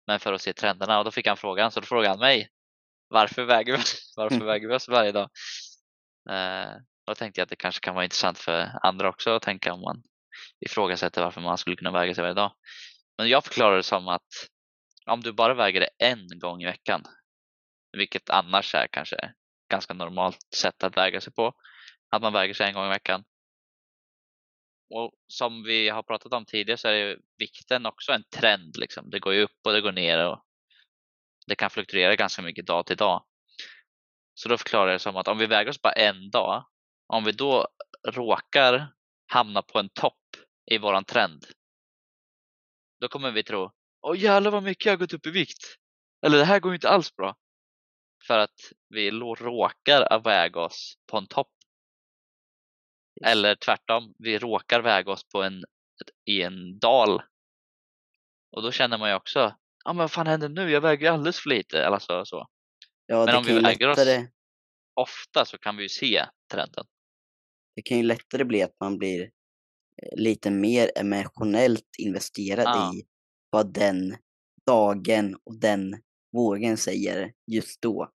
men 0.07 0.21
för 0.21 0.33
att 0.33 0.41
se 0.41 0.53
trenderna 0.53 0.99
och 0.99 1.05
då 1.05 1.11
fick 1.11 1.27
han 1.27 1.37
frågan, 1.37 1.71
så 1.71 1.81
då 1.81 1.87
frågade 1.87 2.09
han 2.09 2.19
mig 2.19 2.49
varför 3.09 3.45
väger 3.45 3.77
vi, 3.77 3.83
varför 4.17 4.45
väger 4.45 4.69
vi 4.69 4.75
oss 4.75 4.89
varje 4.89 5.13
dag? 5.13 5.29
Eh, 6.31 6.71
då 7.07 7.15
tänkte 7.15 7.41
jag 7.41 7.45
att 7.45 7.51
det 7.51 7.57
kanske 7.57 7.81
kan 7.81 7.95
vara 7.95 8.05
intressant 8.05 8.39
för 8.39 8.71
andra 8.83 9.09
också 9.09 9.31
att 9.31 9.43
tänka 9.43 9.73
om 9.73 9.81
man 9.81 10.03
ifrågasätter 10.67 11.23
varför 11.23 11.41
man 11.41 11.59
skulle 11.59 11.77
kunna 11.77 11.93
väga 11.93 12.15
sig 12.15 12.23
varje 12.23 12.35
dag. 12.35 12.53
Men 13.19 13.29
jag 13.29 13.45
förklarar 13.45 13.77
det 13.77 13.83
som 13.83 14.09
att 14.09 14.29
om 15.11 15.21
du 15.21 15.33
bara 15.33 15.55
väger 15.55 15.81
det 15.81 15.91
en 15.99 16.39
gång 16.39 16.63
i 16.63 16.67
veckan, 16.67 17.05
vilket 17.93 18.31
annars 18.31 18.75
är 18.75 18.87
kanske 18.93 19.33
ganska 19.71 19.95
normalt 19.95 20.47
sätt 20.55 20.83
att 20.83 20.97
väga 20.97 21.21
sig 21.21 21.33
på, 21.33 21.53
att 22.11 22.23
man 22.23 22.33
väger 22.33 22.55
sig 22.55 22.69
en 22.69 22.75
gång 22.75 22.87
i 22.87 22.89
veckan. 22.89 23.25
Och 24.95 25.13
som 25.27 25.63
vi 25.63 25.89
har 25.89 26.03
pratat 26.03 26.33
om 26.33 26.45
tidigare 26.45 26.79
så 26.79 26.89
är 26.89 26.93
ju 26.93 27.19
vikten 27.39 27.87
också 27.87 28.13
en 28.13 28.25
trend. 28.25 28.77
Liksom. 28.77 29.11
Det 29.11 29.19
går 29.19 29.35
ju 29.35 29.43
upp 29.43 29.59
och 29.67 29.73
det 29.73 29.81
går 29.81 29.93
ner. 29.93 30.27
Och 30.27 30.45
det 31.47 31.55
kan 31.55 31.71
fluktuera 31.71 32.17
ganska 32.17 32.43
mycket 32.43 32.67
dag 32.67 32.87
till 32.87 32.97
dag. 32.97 33.25
Så 34.35 34.49
då 34.49 34.59
förklarar 34.59 34.87
jag 34.87 34.95
det 34.95 35.03
som 35.03 35.17
att 35.17 35.29
om 35.29 35.39
vi 35.39 35.47
väger 35.47 35.71
oss 35.71 35.83
bara 35.83 35.93
en 35.93 36.31
dag, 36.31 36.67
om 37.07 37.25
vi 37.25 37.33
då 37.33 37.69
råkar 38.09 38.89
hamna 39.27 39.63
på 39.63 39.79
en 39.79 39.89
topp 39.89 40.37
i 40.71 40.79
våran 40.79 41.05
trend, 41.05 41.45
då 43.01 43.09
kommer 43.09 43.31
vi 43.31 43.43
tro, 43.43 43.73
åh 44.03 44.19
jävlar 44.19 44.51
vad 44.51 44.63
mycket 44.63 44.85
jag 44.87 44.93
har 44.93 44.99
gått 44.99 45.13
upp 45.15 45.27
i 45.27 45.31
vikt. 45.31 45.77
Eller 46.27 46.39
det 46.39 46.45
här 46.45 46.61
går 46.61 46.73
ju 46.73 46.77
inte 46.77 46.89
alls 46.89 47.17
bra. 47.17 47.37
För 48.27 48.39
att 48.39 48.61
vi 48.89 49.11
råkar 49.11 50.21
väga 50.25 50.61
oss 50.61 50.95
på 51.11 51.17
en 51.19 51.27
topp. 51.27 51.51
Eller 53.25 53.55
tvärtom, 53.55 54.15
vi 54.19 54.39
råkar 54.39 54.81
väga 54.81 55.13
oss 55.13 55.25
på 55.29 55.43
en, 55.43 55.65
i 56.25 56.43
en 56.43 56.79
dal. 56.79 57.23
Och 58.57 58.63
då 58.63 58.73
känner 58.73 58.99
man 58.99 59.09
ju 59.11 59.15
också, 59.17 59.39
ja 59.85 59.93
men 59.93 59.97
vad 59.97 60.11
fan 60.11 60.27
händer 60.27 60.49
nu? 60.49 60.71
Jag 60.71 60.81
väger 60.81 61.11
alldeles 61.13 61.41
för 61.41 61.49
lite. 61.51 61.83
Eller 61.85 61.99
så. 62.25 62.47
Ja, 63.07 63.25
Men 63.27 63.37
om 63.37 63.45
vi 63.45 63.53
ju 63.53 63.61
väger 63.61 63.89
oss- 63.89 63.99
lättare, 63.99 64.27
Ofta 64.95 65.45
så 65.45 65.59
kan 65.59 65.77
vi 65.77 65.83
ju 65.83 65.89
se 65.89 66.27
trenden. 66.53 66.85
det 67.77 67.83
kan 67.83 67.97
ju 67.97 68.03
lättare 68.03 68.45
bli 68.45 68.63
att 68.63 68.77
man 68.81 68.99
blir 68.99 69.23
eh, 69.23 70.19
lite 70.19 70.51
mer 70.51 70.91
emotionellt 70.97 71.89
investerad 71.99 72.65
Ja. 72.65 72.93
i 72.95 73.03
vad 73.51 73.73
den 73.75 74.17
dagen 74.67 75.37
och 75.45 75.61
den 75.61 75.97
vågen 76.33 76.77
säger 76.77 77.33
just 77.53 77.83
då. 77.83 78.11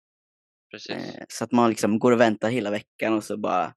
Precis. 0.71 0.89
Eh, 0.91 1.23
Så 1.29 1.43
att 1.43 1.51
man 1.51 1.69
liksom 1.69 1.99
går 1.99 2.11
och 2.11 2.19
väntar 2.19 2.49
hela 2.49 2.71
veckan 2.71 3.13
och 3.13 3.23
så 3.23 3.37
bara 3.37 3.73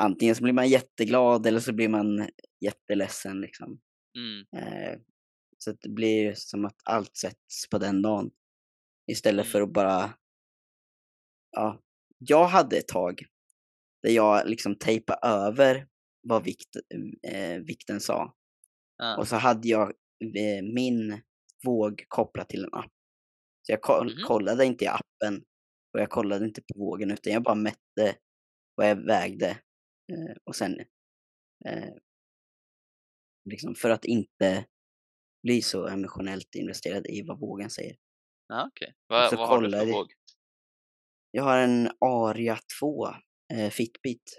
antingen 0.00 0.34
så 0.34 0.42
blir 0.42 0.52
man 0.52 0.68
jätteglad 0.68 1.46
eller 1.46 1.60
så 1.60 1.72
blir 1.72 1.88
man 1.88 2.28
jätteledsen 2.60 3.40
liksom. 3.40 3.80
Mm. 4.18 4.64
Eh, 4.66 4.98
Så 5.58 5.72
det 5.72 5.88
blir 5.88 6.34
som 6.36 6.64
att 6.64 6.76
allt 6.84 7.16
sätts 7.16 7.68
på 7.70 7.78
den 7.78 8.02
dagen. 8.02 8.30
Istället 9.10 9.44
Mm. 9.46 9.52
för 9.52 9.60
att 9.62 9.72
bara... 9.72 10.14
Ja, 11.50 11.80
jag 12.18 12.46
hade 12.46 12.76
ett 12.76 12.88
tag 12.88 13.22
där 14.02 14.10
jag 14.10 14.48
liksom 14.48 14.74
tejpade 14.78 15.18
över 15.22 15.86
vad 16.22 16.44
vikt, 16.44 16.76
eh, 17.28 17.58
vikten 17.58 18.00
sa. 18.00 18.34
Ja. 18.96 19.16
Och 19.18 19.28
så 19.28 19.36
hade 19.36 19.68
jag 19.68 19.92
min 20.62 21.20
våg 21.64 22.04
kopplad 22.08 22.48
till 22.48 22.64
en 22.64 22.74
app. 22.74 22.92
Så 23.62 23.72
jag 23.72 23.82
ko- 23.82 24.04
Mhm. 24.04 24.12
kollade 24.26 24.64
inte 24.66 24.84
i 24.84 24.88
appen 24.88 25.44
och 25.94 26.00
jag 26.00 26.10
kollade 26.10 26.44
inte 26.44 26.62
på 26.62 26.78
vågen 26.78 27.10
utan 27.10 27.32
jag 27.32 27.42
bara 27.42 27.54
mätte 27.54 28.16
vad 28.74 28.90
jag 28.90 28.96
vägde. 29.06 29.48
Eh, 30.12 30.36
och 30.44 30.56
sen 30.56 30.80
eh, 31.66 31.94
liksom 33.50 33.74
för 33.74 33.90
att 33.90 34.04
inte 34.04 34.64
bli 35.42 35.62
så 35.62 35.86
emotionellt 35.88 36.54
investerad 36.54 37.06
i 37.06 37.22
vad 37.22 37.40
vågen 37.40 37.70
säger. 37.70 37.96
Ja, 38.48 38.66
okej. 38.72 38.94
Vad, 39.06 39.30
så 39.30 39.36
vad 39.36 39.48
har 39.48 39.62
du 39.62 39.70
för 39.70 39.76
jag- 39.78 39.92
våg? 39.92 40.12
Jag 41.30 41.42
har 41.44 41.58
en 41.58 41.90
Aria 42.00 42.58
2 42.80 43.08
eh, 43.54 43.70
Fitbit. 43.70 44.38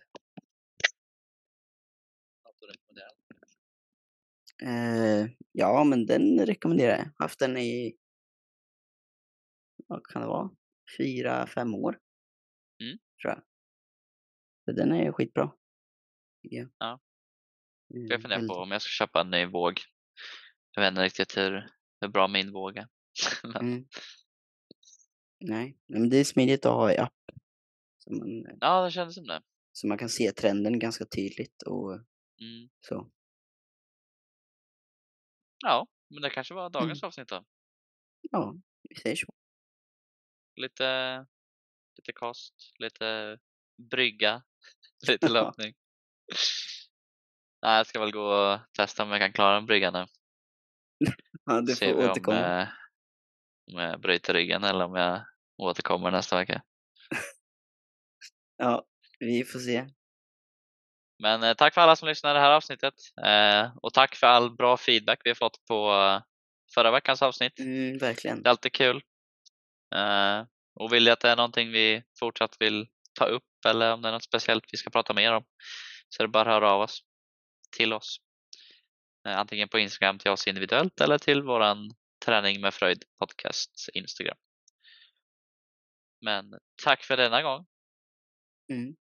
Eh, 4.64 5.30
ja, 5.51 5.84
men 5.84 6.05
den 6.05 6.45
rekommenderar 6.45 6.97
jag. 6.97 7.12
Haft 7.18 7.39
den 7.39 7.57
i, 7.57 7.95
vad 9.88 10.05
kan 10.05 10.22
det 10.22 10.28
vara, 10.28 10.49
fyra, 10.97 11.47
fem 11.47 11.76
år. 11.76 11.99
Mm. 12.84 12.97
Tror 13.22 13.34
jag. 13.34 13.43
Så 14.66 14.72
den 14.72 14.91
är 14.91 15.12
skitbra. 15.12 15.51
Ja. 16.41 16.99
Eh, 17.95 18.01
Jag 18.10 18.22
funderar 18.22 18.47
på 18.47 18.53
om 18.53 18.72
jag 18.72 18.82
ska 18.82 18.89
köpa 19.05 19.22
en 19.22 19.30
ny 19.32 19.45
våg. 19.45 19.80
Jag 20.72 20.82
vet 20.82 20.89
inte 20.91 21.01
riktigt 21.03 21.38
hur, 21.38 21.68
hur 22.01 22.07
bra 22.07 22.28
min 22.28 22.51
våg 22.51 22.78
är. 22.78 22.88
Men, 23.43 23.55
Mm. 23.55 23.86
Nej, 25.41 25.78
nej, 25.88 25.99
men 25.99 26.10
det 26.10 26.18
är 26.18 26.24
smidigt 26.24 26.66
att 26.66 26.74
ha 26.74 26.93
i 26.93 26.97
app. 26.97 27.14
Så 27.97 28.14
man, 28.14 28.45
ja, 28.60 28.86
det 28.86 28.91
kändes 28.91 29.16
som 29.16 29.28
det. 29.28 29.41
så 29.72 29.88
man 29.88 29.97
kan 29.97 30.10
se 30.10 30.32
trenden 30.32 30.80
ganska 30.80 31.05
tydligt 31.05 31.62
och 31.62 31.93
Mm. 32.41 32.70
så. 32.80 33.12
Ja, 35.64 35.88
men 36.10 36.22
det 36.22 36.30
kanske 36.30 36.53
var 36.53 36.70
dagens 36.70 37.03
Mm. 37.03 37.07
avsnitt 37.07 37.28
då. 37.28 37.45
Ja, 38.32 38.55
vi 38.89 38.95
säger 38.95 39.16
så. 39.16 39.28
Lite, 40.55 41.26
lite 41.97 42.14
kost, 42.14 42.53
lite 42.80 43.39
brygga, 43.91 44.43
lite 45.07 45.30
löpning. 45.30 45.74
Nej, 47.62 47.78
jag 47.78 47.88
ska 47.88 47.99
väl 47.99 48.12
gå 48.12 48.24
och 48.24 48.60
testa 48.74 49.03
om 49.03 49.10
jag 49.12 49.20
kan 49.20 49.34
klara 49.34 49.57
en 49.57 49.66
brygga 49.66 49.91
nu. 49.91 50.05
Ja, 51.45 51.62
du 51.62 51.76
får 51.76 51.93
om, 51.93 52.10
återkomma. 52.10 52.62
eh, 52.62 52.68
om 53.74 53.80
jag 53.80 53.99
bryter 54.01 54.34
ryggen 54.34 54.64
eller 54.64 54.86
om 54.86 54.95
jag 54.95 55.22
återkommer 55.57 56.12
nästa 56.12 56.36
vecka. 56.36 56.62
Ja, 58.62 58.86
vi 59.20 59.43
får 59.43 59.60
se. 59.60 59.88
Men 61.20 61.43
eh, 61.43 61.53
tack 61.53 61.74
för 61.74 61.82
alla 61.82 61.95
som 61.95 62.07
lyssnade 62.07 62.39
det 62.39 62.43
här 62.43 62.51
avsnittet. 62.51 62.93
Eh, 63.26 63.78
och 63.82 63.93
tack 63.93 64.15
för 64.15 64.28
all 64.28 64.55
bra 64.55 64.78
feedback 64.78 65.22
vi 65.24 65.30
har 65.30 65.36
fått 65.36 65.65
på 65.65 65.91
eh, 65.91 66.22
förra 66.74 66.91
veckans 66.91 67.22
avsnitt. 67.22 67.59
Mm, 67.59 67.97
verkligen. 67.97 68.43
Det 68.43 68.47
är 68.47 68.51
alltid 68.51 68.74
kul. 68.74 69.01
Och 70.80 70.93
vill 70.93 71.03
ni 71.03 71.11
att 71.11 71.20
det 71.20 71.30
är 71.30 71.36
någonting 71.36 71.72
vi 71.72 72.03
fortsatt 72.20 72.55
vill 72.59 72.88
ta 73.13 73.26
upp 73.26 73.65
eller 73.67 73.93
om 73.93 74.01
det 74.01 74.07
är 74.07 74.11
något 74.11 74.24
speciellt 74.24 74.63
vi 74.72 74.78
ska 74.78 74.89
prata 74.89 75.13
mer 75.13 75.34
om 75.34 75.43
så 76.09 76.24
är 76.24 76.28
det 76.28 76.32
bara 76.32 76.41
att 76.41 76.47
höra 76.47 76.72
av 76.72 76.82
oss 76.82 77.03
till 77.78 77.93
oss. 77.93 78.17
Antingen 79.24 79.70
på 79.70 79.80
Instagram 79.80 80.20
till 80.20 80.32
oss 80.32 80.47
individuellt 80.47 81.01
eller 81.01 81.17
till 81.17 81.41
våran 81.41 81.91
träning 82.26 82.61
med 82.61 82.74
Fröjd 82.74 83.03
podcast 83.20 83.89
Instagram. 83.93 84.38
Men 86.22 86.53
tack 86.84 87.03
för 87.03 87.17
denna 87.17 87.41
gång. 87.41 87.65
Mm. 88.72 88.95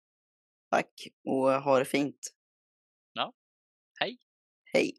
Tack 0.76 1.08
och 1.24 1.62
ha 1.62 1.78
det 1.78 1.84
fint. 1.84 2.34
Ja. 3.12 3.32
Hej. 4.00 4.18
Hej. 4.72 4.98